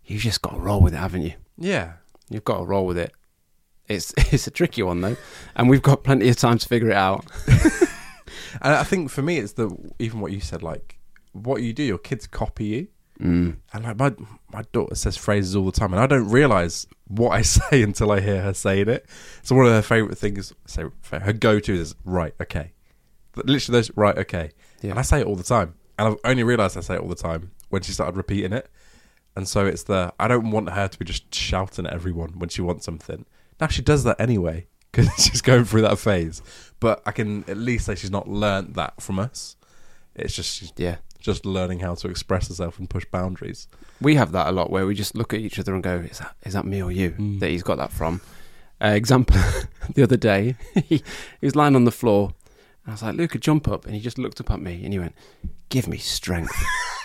you've 0.05 0.23
just 0.23 0.41
got 0.43 0.53
to 0.55 0.59
roll 0.61 0.81
with 0.81 0.95
it, 0.95 0.99
haven't 0.99 1.23
you? 1.23 1.35
Yeah. 1.59 1.95
You've 2.31 2.45
got 2.45 2.59
to 2.59 2.65
roll 2.65 2.87
with 2.87 2.99
it. 2.99 3.13
It's 3.89 4.13
it's 4.33 4.47
a 4.47 4.51
tricky 4.51 4.83
one 4.83 5.01
though, 5.01 5.17
and 5.57 5.69
we've 5.69 5.83
got 5.83 6.05
plenty 6.05 6.29
of 6.29 6.37
time 6.37 6.59
to 6.59 6.69
figure 6.69 6.91
it 6.91 6.97
out. 6.97 7.25
And 8.63 8.73
I 8.75 8.83
think 8.83 9.11
for 9.11 9.21
me, 9.23 9.39
it's 9.39 9.53
the 9.55 9.71
even 9.99 10.21
what 10.21 10.33
you 10.33 10.41
said, 10.41 10.63
like 10.63 10.99
what 11.33 11.63
you 11.63 11.73
do, 11.73 11.83
your 11.83 11.99
kids 11.99 12.27
copy 12.27 12.65
you. 12.65 12.89
Mm. 13.21 13.57
And 13.73 13.85
like 13.85 13.99
my 13.99 14.15
my 14.53 14.63
daughter 14.73 14.95
says 14.95 15.17
phrases 15.17 15.57
all 15.57 15.65
the 15.65 15.73
time, 15.73 15.93
and 15.93 16.01
I 16.01 16.07
don't 16.07 16.29
realize 16.29 16.87
what 17.07 17.31
I 17.31 17.43
say 17.43 17.83
until 17.83 18.13
I 18.13 18.21
hear 18.21 18.43
her 18.43 18.55
saying 18.55 18.89
it. 18.89 19.07
So 19.43 19.55
one 19.55 19.67
of 19.67 19.73
her 19.73 19.83
favorite 19.83 20.19
things, 20.19 20.53
say 20.67 20.85
her 21.11 21.33
go 21.33 21.59
to 21.61 21.75
is 21.75 21.95
right, 22.05 22.35
okay, 22.41 22.73
literally 23.35 23.79
those 23.79 23.91
right, 23.97 24.17
okay. 24.19 24.51
Yeah. 24.83 24.91
And 24.91 24.99
I 24.99 25.03
say 25.03 25.21
it 25.21 25.27
all 25.27 25.37
the 25.37 25.43
time. 25.43 25.75
And 25.99 26.09
I've 26.09 26.17
only 26.25 26.45
realised 26.45 26.77
I 26.77 26.81
say 26.81 26.95
it 26.95 27.01
all 27.01 27.09
the 27.09 27.17
time 27.17 27.51
when 27.71 27.83
she 27.83 27.93
started 27.93 28.17
repeating 28.17 28.53
it. 28.53 28.71
And 29.37 29.49
so 29.49 29.67
it's 29.67 29.85
the 29.85 30.13
I 30.19 30.29
don't 30.29 30.51
want 30.51 30.71
her 30.71 30.89
to 30.89 30.99
be 30.99 31.05
just 31.05 31.35
shouting 31.35 31.87
at 31.87 31.93
everyone 31.93 32.39
when 32.39 32.49
she 32.49 32.63
wants 32.63 32.85
something. 32.85 33.25
Now 33.61 33.69
she 33.69 33.83
does 33.83 34.05
that 34.05 34.21
anyway 34.21 34.67
because 34.93 35.09
she's 35.17 35.43
going 35.43 35.65
through 35.65 35.83
that 35.83 35.99
phase. 35.99 36.43
But 36.81 37.03
I 37.07 37.13
can 37.13 37.45
at 37.49 37.57
least 37.57 37.87
say 37.87 37.95
she's 37.95 38.11
not 38.11 38.29
learnt 38.29 38.75
that 38.75 39.01
from 39.01 39.19
us. 39.19 39.57
It's 40.15 40.35
just 40.35 40.57
she's 40.57 40.73
Yeah. 40.77 40.97
Just 41.21 41.45
learning 41.45 41.81
how 41.81 41.95
to 41.97 42.09
express 42.09 42.49
herself 42.49 42.79
and 42.79 42.89
push 42.89 43.05
boundaries. 43.07 43.69
We 44.01 44.15
have 44.15 44.33
that 44.33 44.49
a 44.49 44.53
lot 44.53 44.71
where 44.71 44.87
we 44.87 44.95
just 44.95 45.15
look 45.15 45.35
at 45.35 45.41
each 45.41 45.59
other 45.59 45.75
and 45.75 45.83
go, 45.83 45.97
"Is 45.97 46.19
that 46.19 46.35
is 46.45 46.55
that 46.55 46.65
me 46.65 46.83
or 46.83 46.93
you?" 46.93 47.11
Mm. 47.11 47.41
That 47.41 47.51
he's 47.51 47.63
got 47.63 47.79
that 47.79 47.93
from. 47.93 48.21
Uh, 48.83 48.89
example: 48.89 49.37
the 49.95 50.03
other 50.03 50.17
day, 50.17 50.57
he, 50.75 51.03
he 51.41 51.47
was 51.47 51.57
lying 51.57 51.77
on 51.77 51.85
the 51.85 51.91
floor, 51.91 52.35
and 52.85 52.93
I 52.93 52.95
was 52.95 53.03
like, 53.03 53.17
"Luca, 53.17 53.39
jump 53.39 53.69
up!" 53.69 53.85
And 53.87 53.95
he 53.95 54.01
just 54.01 54.19
looked 54.19 54.41
up 54.41 54.51
at 54.51 54.61
me 54.61 54.83
and 54.85 54.93
he 54.93 54.99
went, 54.99 55.15
"Give 55.69 55.89
me 55.89 55.99
strength." 55.99 56.55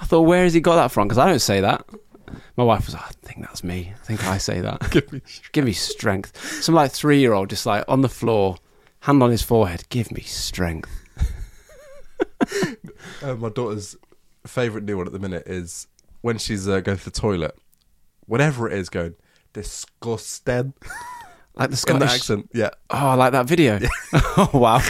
I 0.00 0.04
thought, 0.04 0.22
where 0.22 0.44
has 0.44 0.54
he 0.54 0.60
got 0.60 0.76
that 0.76 0.90
from? 0.90 1.08
Because 1.08 1.18
I 1.18 1.26
don't 1.26 1.38
say 1.40 1.60
that. 1.60 1.84
My 2.56 2.64
wife 2.64 2.86
was, 2.86 2.94
like, 2.94 3.04
I 3.04 3.10
think 3.22 3.40
that's 3.40 3.64
me. 3.64 3.92
I 3.94 4.04
think 4.04 4.24
I 4.26 4.38
say 4.38 4.60
that. 4.60 4.90
Give 4.90 5.12
me 5.12 5.22
Give 5.52 5.64
me 5.64 5.72
strength. 5.72 6.62
Some 6.62 6.74
like 6.74 6.90
three 6.92 7.18
year 7.20 7.32
old 7.32 7.50
just 7.50 7.66
like 7.66 7.84
on 7.88 8.02
the 8.02 8.08
floor, 8.08 8.56
hand 9.00 9.22
on 9.22 9.30
his 9.30 9.42
forehead. 9.42 9.84
Give 9.88 10.10
me 10.10 10.22
strength. 10.22 10.90
Uh, 13.22 13.34
my 13.34 13.48
daughter's 13.48 13.96
favourite 14.46 14.84
new 14.84 14.96
one 14.96 15.06
at 15.06 15.12
the 15.12 15.18
minute 15.18 15.42
is 15.46 15.86
when 16.20 16.38
she's 16.38 16.68
uh, 16.68 16.80
going 16.80 16.96
to 16.98 17.04
the 17.04 17.10
toilet, 17.10 17.56
whatever 18.26 18.68
it 18.68 18.78
is, 18.78 18.88
going 18.88 19.14
disgusting 19.52 20.72
Like 21.54 21.70
the 21.70 21.76
Scottish 21.76 22.08
the 22.08 22.14
accent. 22.14 22.50
Yeah, 22.54 22.70
Oh, 22.90 23.08
I 23.08 23.14
like 23.14 23.32
that 23.32 23.46
video. 23.46 23.80
oh 24.12 24.50
wow, 24.54 24.80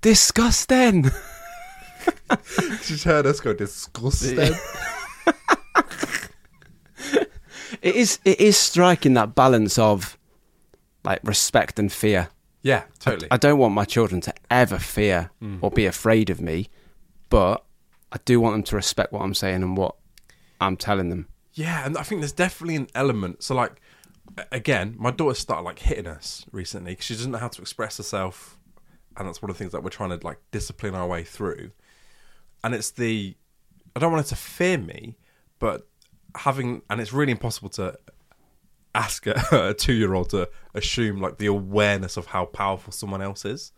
disgusting. 0.00 1.10
she's 2.82 3.02
heard 3.02 3.26
us 3.26 3.40
go 3.40 3.52
disgusting. 3.52 4.54
It 7.82 7.96
is. 7.96 8.20
It 8.24 8.40
is 8.40 8.56
striking 8.56 9.14
that 9.14 9.34
balance 9.34 9.76
of 9.78 10.16
like 11.04 11.20
respect 11.24 11.80
and 11.80 11.92
fear. 11.92 12.28
Yeah, 12.62 12.84
totally. 12.98 13.28
I 13.30 13.36
don't 13.36 13.58
want 13.58 13.74
my 13.74 13.84
children 13.84 14.20
to 14.22 14.34
ever 14.50 14.78
fear 14.78 15.30
mm. 15.42 15.58
or 15.60 15.70
be 15.70 15.86
afraid 15.86 16.30
of 16.30 16.40
me, 16.40 16.68
but 17.28 17.64
I 18.12 18.18
do 18.24 18.40
want 18.40 18.54
them 18.54 18.62
to 18.64 18.76
respect 18.76 19.12
what 19.12 19.22
I'm 19.22 19.34
saying 19.34 19.62
and 19.62 19.76
what 19.76 19.96
I'm 20.60 20.76
telling 20.76 21.08
them. 21.08 21.28
Yeah, 21.54 21.84
and 21.84 21.98
I 21.98 22.02
think 22.02 22.20
there's 22.20 22.32
definitely 22.32 22.76
an 22.76 22.88
element. 22.94 23.42
So, 23.42 23.54
like, 23.54 23.80
again, 24.50 24.94
my 24.98 25.10
daughter 25.10 25.34
started 25.34 25.64
like 25.64 25.80
hitting 25.80 26.06
us 26.06 26.46
recently 26.52 26.92
because 26.92 27.06
she 27.06 27.14
doesn't 27.14 27.32
know 27.32 27.38
how 27.38 27.48
to 27.48 27.60
express 27.60 27.96
herself, 27.96 28.58
and 29.16 29.26
that's 29.26 29.42
one 29.42 29.50
of 29.50 29.56
the 29.56 29.58
things 29.58 29.72
that 29.72 29.82
we're 29.82 29.90
trying 29.90 30.18
to 30.18 30.24
like 30.24 30.38
discipline 30.50 30.94
our 30.94 31.06
way 31.06 31.24
through. 31.24 31.72
And 32.64 32.74
it's 32.74 32.90
the 32.90 33.34
I 33.96 34.00
don't 34.00 34.12
want 34.12 34.24
her 34.24 34.28
to 34.30 34.40
fear 34.40 34.78
me, 34.78 35.16
but 35.58 35.88
having 36.36 36.82
and 36.88 37.00
it's 37.00 37.12
really 37.12 37.32
impossible 37.32 37.68
to 37.70 37.98
ask 38.94 39.26
a, 39.26 39.42
a 39.70 39.74
two-year-old 39.74 40.30
to 40.30 40.48
assume 40.74 41.20
like 41.20 41.38
the 41.38 41.46
awareness 41.46 42.16
of 42.16 42.26
how 42.26 42.46
powerful 42.46 42.92
someone 42.92 43.22
else 43.22 43.44
is. 43.44 43.72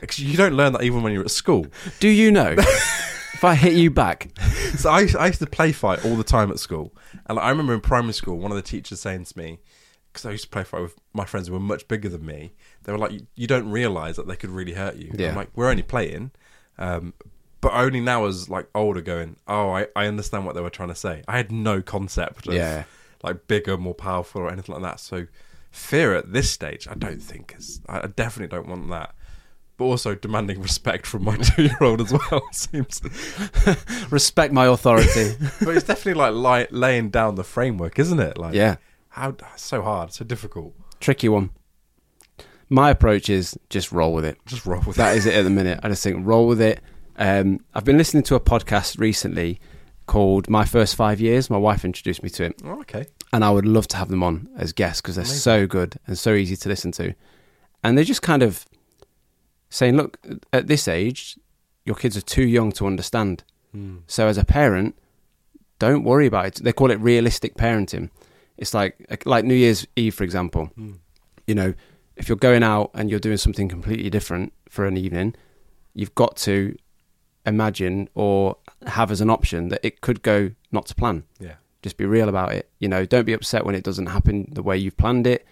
Because 0.00 0.20
you 0.20 0.36
don't 0.36 0.54
learn 0.54 0.72
that 0.74 0.82
even 0.82 1.02
when 1.02 1.12
you're 1.12 1.24
at 1.24 1.30
school. 1.30 1.66
Do 2.00 2.08
you 2.08 2.30
know 2.30 2.54
if 2.56 3.42
I 3.42 3.54
hit 3.54 3.72
you 3.72 3.90
back? 3.90 4.30
so 4.76 4.90
I, 4.90 5.08
I 5.18 5.26
used 5.26 5.40
to 5.40 5.46
play 5.46 5.72
fight 5.72 6.04
all 6.04 6.16
the 6.16 6.24
time 6.24 6.50
at 6.50 6.58
school, 6.58 6.94
and 7.26 7.38
I 7.38 7.50
remember 7.50 7.74
in 7.74 7.80
primary 7.80 8.14
school, 8.14 8.38
one 8.38 8.52
of 8.52 8.56
the 8.56 8.62
teachers 8.62 9.00
saying 9.00 9.24
to 9.24 9.38
me, 9.38 9.58
because 10.12 10.24
I 10.24 10.30
used 10.30 10.44
to 10.44 10.50
play 10.50 10.64
fight 10.64 10.82
with 10.82 10.94
my 11.12 11.24
friends 11.24 11.48
who 11.48 11.54
were 11.54 11.60
much 11.60 11.88
bigger 11.88 12.08
than 12.08 12.24
me, 12.24 12.52
they 12.84 12.92
were 12.92 12.98
like, 12.98 13.12
"You, 13.12 13.26
you 13.34 13.46
don't 13.46 13.68
realise 13.70 14.16
that 14.16 14.28
they 14.28 14.36
could 14.36 14.50
really 14.50 14.72
hurt 14.72 14.96
you." 14.96 15.10
Yeah. 15.14 15.30
I'm 15.30 15.36
like, 15.36 15.50
"We're 15.54 15.68
only 15.68 15.82
playing," 15.82 16.30
um, 16.78 17.12
but 17.60 17.72
only 17.74 18.00
now 18.00 18.24
as 18.26 18.48
like 18.48 18.68
older, 18.74 19.00
going, 19.00 19.36
"Oh, 19.48 19.70
I, 19.70 19.88
I 19.96 20.06
understand 20.06 20.46
what 20.46 20.54
they 20.54 20.60
were 20.60 20.70
trying 20.70 20.88
to 20.90 20.94
say." 20.94 21.22
I 21.26 21.36
had 21.36 21.50
no 21.50 21.82
concept 21.82 22.46
of 22.46 22.54
Yeah. 22.54 22.84
Like 23.26 23.46
bigger, 23.46 23.76
more 23.76 23.94
powerful, 23.94 24.40
or 24.42 24.50
anything 24.50 24.72
like 24.74 24.82
that. 24.82 25.00
So 25.00 25.26
fear 25.70 26.14
at 26.14 26.32
this 26.32 26.50
stage, 26.50 26.88
I 26.88 26.94
don't 26.94 27.20
think 27.20 27.54
is. 27.58 27.80
I 27.88 28.06
definitely 28.06 28.56
don't 28.56 28.68
want 28.68 28.88
that. 28.90 29.14
But 29.78 29.84
also 29.84 30.14
demanding 30.14 30.62
respect 30.62 31.06
from 31.06 31.24
my 31.24 31.36
two-year-old 31.48 32.00
as 32.00 32.10
well 32.12 32.42
seems 32.52 33.02
Respect 34.10 34.52
my 34.54 34.64
authority. 34.66 35.34
but 35.60 35.76
it's 35.76 35.84
definitely 35.84 36.14
like 36.14 36.32
li- 36.32 36.78
laying 36.78 37.10
down 37.10 37.34
the 37.34 37.44
framework, 37.44 37.98
isn't 37.98 38.18
it? 38.18 38.38
Like, 38.38 38.54
Yeah. 38.54 38.76
how 39.10 39.36
so 39.56 39.82
hard, 39.82 40.12
so 40.14 40.24
difficult. 40.24 40.72
Tricky 41.00 41.28
one. 41.28 41.50
My 42.70 42.90
approach 42.90 43.28
is 43.28 43.56
just 43.68 43.92
roll 43.92 44.12
with 44.14 44.24
it. 44.24 44.38
Just 44.46 44.64
roll 44.66 44.80
with 44.86 44.96
That 44.96 45.14
it. 45.14 45.18
is 45.18 45.26
it 45.26 45.34
at 45.34 45.42
the 45.42 45.50
minute. 45.50 45.78
I 45.82 45.88
just 45.90 46.02
think 46.02 46.26
roll 46.26 46.46
with 46.46 46.60
it. 46.60 46.80
Um, 47.18 47.60
I've 47.74 47.84
been 47.84 47.98
listening 47.98 48.22
to 48.24 48.34
a 48.34 48.40
podcast 48.40 48.98
recently 48.98 49.60
called 50.06 50.48
My 50.48 50.64
First 50.64 50.94
Five 50.96 51.20
Years. 51.20 51.50
My 51.50 51.56
wife 51.58 51.84
introduced 51.84 52.22
me 52.22 52.30
to 52.30 52.44
it, 52.44 52.60
Oh, 52.64 52.80
okay. 52.80 53.06
and 53.32 53.44
I 53.44 53.50
would 53.50 53.66
love 53.66 53.88
to 53.88 53.96
have 53.96 54.08
them 54.08 54.22
on 54.22 54.48
as 54.56 54.72
guests 54.72 55.00
because 55.00 55.16
they're 55.16 55.24
so 55.24 55.66
good 55.66 55.96
and 56.06 56.16
so 56.18 56.34
easy 56.34 56.56
to 56.56 56.68
listen 56.68 56.92
to. 56.92 57.14
And 57.82 57.96
they're 57.96 58.04
just 58.04 58.22
kind 58.22 58.42
of 58.42 58.66
saying, 59.70 59.96
look, 59.96 60.18
at 60.52 60.66
this 60.66 60.88
age, 60.88 61.38
your 61.84 61.96
kids 61.96 62.16
are 62.16 62.20
too 62.22 62.44
young 62.46 62.72
to 62.72 62.86
understand. 62.86 63.44
Hmm. 63.72 63.98
So 64.06 64.26
as 64.26 64.38
a 64.38 64.44
parent, 64.44 64.96
don't 65.78 66.04
worry 66.04 66.26
about 66.26 66.46
it. 66.46 66.54
They 66.64 66.72
call 66.72 66.90
it 66.90 67.00
realistic 67.00 67.54
parenting. 67.56 68.10
It's 68.56 68.72
like 68.72 68.94
like 69.26 69.44
New 69.44 69.54
Year's 69.54 69.86
Eve, 69.96 70.14
for 70.14 70.24
example. 70.24 70.66
Hmm. 70.76 70.92
You 71.46 71.54
know, 71.54 71.74
if 72.16 72.28
you're 72.28 72.36
going 72.36 72.62
out 72.62 72.90
and 72.94 73.10
you're 73.10 73.20
doing 73.20 73.36
something 73.36 73.68
completely 73.68 74.08
different 74.10 74.52
for 74.68 74.86
an 74.86 74.96
evening, 74.96 75.34
you've 75.94 76.14
got 76.14 76.36
to 76.38 76.74
imagine 77.44 78.08
or 78.14 78.56
have 78.86 79.10
as 79.10 79.20
an 79.20 79.30
option 79.30 79.68
that 79.68 79.80
it 79.82 80.00
could 80.00 80.22
go 80.22 80.50
not 80.72 80.86
to 80.86 80.94
plan. 80.94 81.24
Yeah. 81.40 81.54
Just 81.82 81.96
be 81.96 82.06
real 82.06 82.28
about 82.28 82.52
it. 82.52 82.70
You 82.78 82.88
know, 82.88 83.04
don't 83.04 83.24
be 83.24 83.32
upset 83.32 83.64
when 83.64 83.74
it 83.74 83.84
doesn't 83.84 84.06
happen 84.06 84.48
the 84.52 84.62
way 84.62 84.76
you've 84.76 84.96
planned 84.96 85.26
it. 85.26 85.46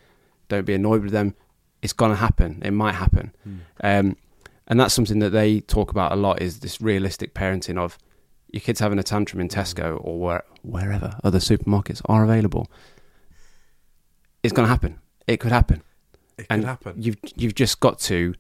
Don't 0.49 0.67
be 0.67 0.75
annoyed 0.75 1.03
with 1.03 1.13
them. 1.13 1.35
It's 1.83 1.93
gonna 1.93 2.17
happen. 2.17 2.63
It 2.65 2.73
might 2.73 2.95
happen. 2.95 3.35
Um, 3.83 4.17
and 4.67 4.81
that's 4.81 4.95
something 4.95 5.19
that 5.19 5.31
they 5.31 5.61
talk 5.61 5.91
about 5.91 6.13
a 6.13 6.17
lot 6.17 6.41
is 6.41 6.61
this 6.61 6.81
realistic 6.81 7.35
parenting 7.35 7.77
of 7.79 7.99
your 8.51 8.61
kids 8.61 8.81
having 8.81 8.99
a 8.99 9.03
tantrum 9.03 9.41
in 9.41 9.49
Tesco 9.49 9.99
or 10.01 10.19
where, 10.19 10.45
wherever 10.63 11.19
other 11.25 11.39
supermarkets 11.39 12.01
are 12.07 12.25
available. 12.25 12.71
It's 14.43 14.53
going 14.53 14.67
to 14.67 14.71
happen. 14.71 15.01
It 15.27 15.39
could 15.39 15.53
happen. 15.53 15.83
It 16.39 16.47
and 16.51 16.63
could 16.63 16.69
happen. 16.69 17.03
You've 17.03 17.17
you've 17.37 17.55
just 17.55 17.81
got 17.81 17.99
to 18.01 18.35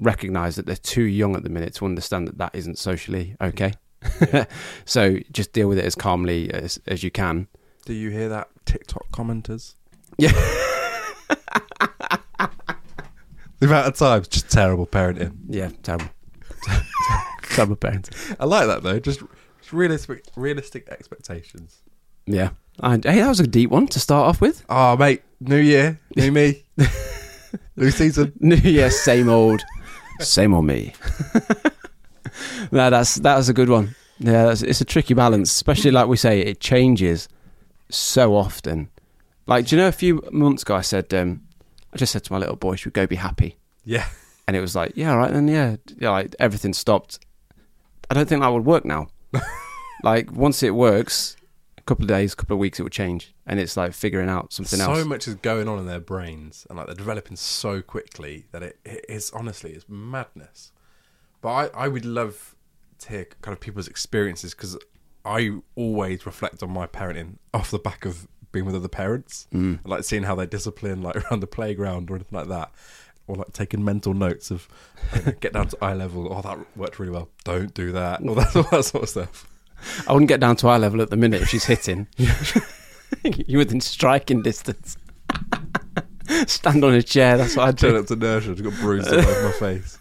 recognise 0.00 0.56
that 0.56 0.66
they're 0.66 0.76
too 0.76 1.02
young 1.02 1.36
at 1.36 1.42
the 1.42 1.48
minute 1.48 1.74
to 1.74 1.84
understand 1.84 2.28
that 2.28 2.38
that 2.38 2.54
isn't 2.54 2.78
socially 2.78 3.36
okay. 3.40 3.72
so 4.84 5.18
just 5.30 5.52
deal 5.52 5.68
with 5.68 5.78
it 5.78 5.84
as 5.84 5.94
calmly 5.94 6.50
as 6.52 6.80
as 6.86 7.02
you 7.02 7.10
can. 7.10 7.48
Do 7.84 7.92
you 7.92 8.10
hear 8.10 8.28
that, 8.28 8.48
TikTok 8.64 9.10
commenters? 9.10 9.74
Yeah. 10.18 10.32
The 13.62 13.68
amount 13.68 13.86
of 13.86 13.96
times, 13.96 14.26
just 14.26 14.50
terrible 14.50 14.88
parenting. 14.88 15.36
Yeah, 15.48 15.70
terrible. 15.84 16.08
terrible 17.44 17.76
parenting. 17.76 18.34
I 18.40 18.44
like 18.44 18.66
that 18.66 18.82
though. 18.82 18.98
Just, 18.98 19.20
just 19.60 19.72
realistic, 19.72 20.24
realistic 20.34 20.88
expectations. 20.88 21.80
Yeah. 22.26 22.50
And, 22.80 23.04
hey, 23.04 23.20
that 23.20 23.28
was 23.28 23.38
a 23.38 23.46
deep 23.46 23.70
one 23.70 23.86
to 23.86 24.00
start 24.00 24.26
off 24.28 24.40
with. 24.40 24.64
Oh, 24.68 24.96
mate, 24.96 25.22
new 25.38 25.58
year, 25.58 26.00
new 26.16 26.32
me, 26.32 26.64
new 27.76 27.92
season. 27.92 28.32
yeah, 28.40 28.88
same 28.88 29.28
old, 29.28 29.62
same 30.18 30.54
old 30.54 30.64
me. 30.64 30.92
No, 32.72 32.90
that's 32.90 33.16
that 33.16 33.36
was 33.36 33.48
a 33.48 33.52
good 33.52 33.68
one. 33.68 33.94
Yeah, 34.18 34.46
that's, 34.46 34.62
it's 34.62 34.80
a 34.80 34.84
tricky 34.84 35.14
balance, 35.14 35.50
especially 35.50 35.90
like 35.90 36.08
we 36.08 36.16
say, 36.16 36.40
it 36.40 36.60
changes 36.60 37.28
so 37.90 38.34
often. 38.34 38.88
Like, 39.46 39.66
do 39.66 39.76
you 39.76 39.82
know, 39.82 39.88
a 39.88 39.92
few 39.92 40.22
months 40.30 40.62
ago, 40.62 40.76
I 40.76 40.80
said, 40.80 41.12
um, 41.12 41.42
I 41.92 41.96
just 41.96 42.12
said 42.12 42.24
to 42.24 42.32
my 42.32 42.38
little 42.38 42.56
boy, 42.56 42.76
"Should 42.76 42.86
we 42.86 42.92
go 42.92 43.06
be 43.06 43.16
happy?" 43.16 43.58
Yeah, 43.84 44.06
And 44.46 44.56
it 44.56 44.60
was 44.60 44.74
like, 44.74 44.92
"Yeah, 44.96 45.12
all 45.12 45.18
right, 45.18 45.32
then, 45.32 45.48
yeah, 45.48 45.76
yeah." 45.98 46.10
Like 46.10 46.34
everything 46.38 46.72
stopped. 46.72 47.18
I 48.10 48.14
don't 48.14 48.28
think 48.28 48.40
that 48.40 48.48
would 48.48 48.64
work 48.64 48.84
now. 48.84 49.08
like 50.02 50.32
once 50.32 50.62
it 50.62 50.74
works, 50.74 51.36
a 51.76 51.82
couple 51.82 52.04
of 52.04 52.08
days, 52.08 52.32
a 52.32 52.36
couple 52.36 52.54
of 52.54 52.60
weeks, 52.60 52.78
it 52.78 52.84
would 52.84 52.92
change, 52.92 53.34
and 53.46 53.60
it's 53.60 53.76
like 53.76 53.92
figuring 53.92 54.28
out 54.28 54.52
something 54.52 54.78
so 54.78 54.84
else. 54.90 54.98
So 55.00 55.04
much 55.04 55.28
is 55.28 55.34
going 55.34 55.68
on 55.68 55.78
in 55.78 55.86
their 55.86 56.00
brains, 56.00 56.66
and 56.70 56.78
like 56.78 56.86
they're 56.86 56.94
developing 56.94 57.36
so 57.36 57.82
quickly 57.82 58.46
that 58.52 58.62
it, 58.62 58.78
it 58.84 59.04
is 59.08 59.30
honestly 59.32 59.72
it's 59.72 59.84
madness. 59.88 60.72
But 61.40 61.48
I, 61.74 61.84
I 61.84 61.88
would 61.88 62.04
love 62.04 62.54
hear 63.04 63.26
kind 63.42 63.52
of 63.52 63.60
people's 63.60 63.88
experiences 63.88 64.54
because 64.54 64.76
I 65.24 65.52
always 65.76 66.26
reflect 66.26 66.62
on 66.62 66.70
my 66.70 66.86
parenting 66.86 67.36
off 67.54 67.70
the 67.70 67.78
back 67.78 68.04
of 68.04 68.26
being 68.50 68.64
with 68.66 68.74
other 68.74 68.88
parents, 68.88 69.46
Mm. 69.52 69.78
like 69.84 70.04
seeing 70.04 70.24
how 70.24 70.34
they 70.34 70.46
discipline 70.46 71.02
like 71.02 71.16
around 71.30 71.40
the 71.40 71.46
playground 71.46 72.10
or 72.10 72.16
anything 72.16 72.36
like 72.38 72.48
that, 72.48 72.70
or 73.26 73.36
like 73.36 73.52
taking 73.52 73.84
mental 73.84 74.14
notes 74.14 74.50
of 74.50 74.68
you 75.16 75.22
know, 75.22 75.32
get 75.40 75.52
down 75.52 75.68
to 75.68 75.78
eye 75.80 75.94
level. 75.94 76.28
Oh, 76.32 76.42
that 76.42 76.58
worked 76.76 76.98
really 76.98 77.12
well. 77.12 77.28
Don't 77.44 77.72
do 77.72 77.92
that. 77.92 78.20
All 78.26 78.34
that, 78.34 78.54
all 78.56 78.64
that 78.64 78.84
sort 78.84 79.04
of 79.04 79.08
stuff. 79.08 79.46
I 80.06 80.12
wouldn't 80.12 80.28
get 80.28 80.40
down 80.40 80.56
to 80.56 80.68
eye 80.68 80.76
level 80.76 81.00
at 81.02 81.10
the 81.10 81.16
minute 81.16 81.42
if 81.42 81.48
she's 81.48 81.64
hitting. 81.64 82.06
You're 83.46 83.58
within 83.58 83.80
striking 83.80 84.42
distance. 84.42 84.96
Stand 86.46 86.82
on 86.84 86.94
a 86.94 87.02
chair. 87.02 87.36
That's 87.36 87.56
what 87.56 87.68
I 87.68 87.72
Turn 87.72 87.96
up 87.96 88.06
to 88.06 88.16
nursery. 88.16 88.54
I've 88.54 88.62
got 88.62 88.74
bruises 88.80 89.12
all 89.12 89.18
over 89.18 89.42
my 89.48 89.52
face. 89.52 89.98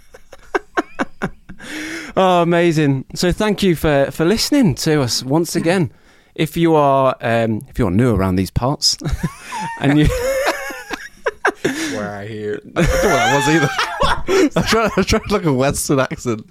Oh, 2.15 2.41
amazing! 2.41 3.05
So 3.15 3.31
thank 3.31 3.63
you 3.63 3.75
for 3.75 4.09
for 4.11 4.25
listening 4.25 4.75
to 4.75 5.01
us 5.01 5.23
once 5.23 5.55
again. 5.55 5.91
If 6.35 6.55
you 6.57 6.75
are 6.75 7.15
um, 7.21 7.61
if 7.69 7.77
you're 7.79 7.91
new 7.91 8.15
around 8.15 8.35
these 8.35 8.51
parts, 8.51 8.97
and 9.79 9.97
you 9.99 10.07
Where 11.93 12.09
I 12.09 12.27
hear. 12.27 12.59
I 12.75 12.81
don't 12.81 13.03
know 13.03 13.09
what 13.09 13.17
that 13.17 13.35
was 13.35 13.47
either. 13.49 14.59
I 14.59 14.61
tried, 14.67 14.91
I 14.97 15.03
tried 15.03 15.31
like 15.31 15.43
a 15.45 15.53
Western 15.53 15.99
accent. 15.99 16.49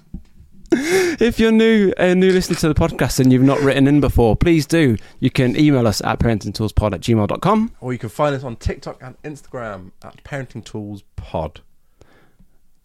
if 0.73 1.37
you're 1.37 1.51
new 1.51 1.91
uh, 1.97 2.13
new 2.13 2.31
listener 2.31 2.55
to 2.55 2.67
the 2.69 2.73
podcast 2.73 3.19
and 3.19 3.31
you've 3.31 3.43
not 3.43 3.59
written 3.59 3.87
in 3.87 3.99
before, 3.99 4.35
please 4.35 4.65
do. 4.65 4.95
You 5.19 5.29
can 5.29 5.59
email 5.59 5.85
us 5.85 6.01
at 6.01 6.19
parentingtoolspod 6.19 6.93
at 6.93 7.01
gmail.com. 7.01 7.71
Or 7.81 7.91
you 7.91 7.99
can 7.99 8.09
find 8.09 8.33
us 8.35 8.43
on 8.43 8.55
TikTok 8.55 9.01
and 9.01 9.21
Instagram 9.23 9.91
at 10.01 10.23
Parenting 10.23 10.63
Tools 10.63 11.03
Pod. 11.17 11.61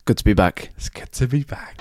Good 0.05 0.19
to 0.19 0.25
be 0.25 0.35
back. 0.35 0.71
It's 0.77 0.89
good 0.89 1.13
to 1.13 1.29
be 1.29 1.45
back. 1.45 1.81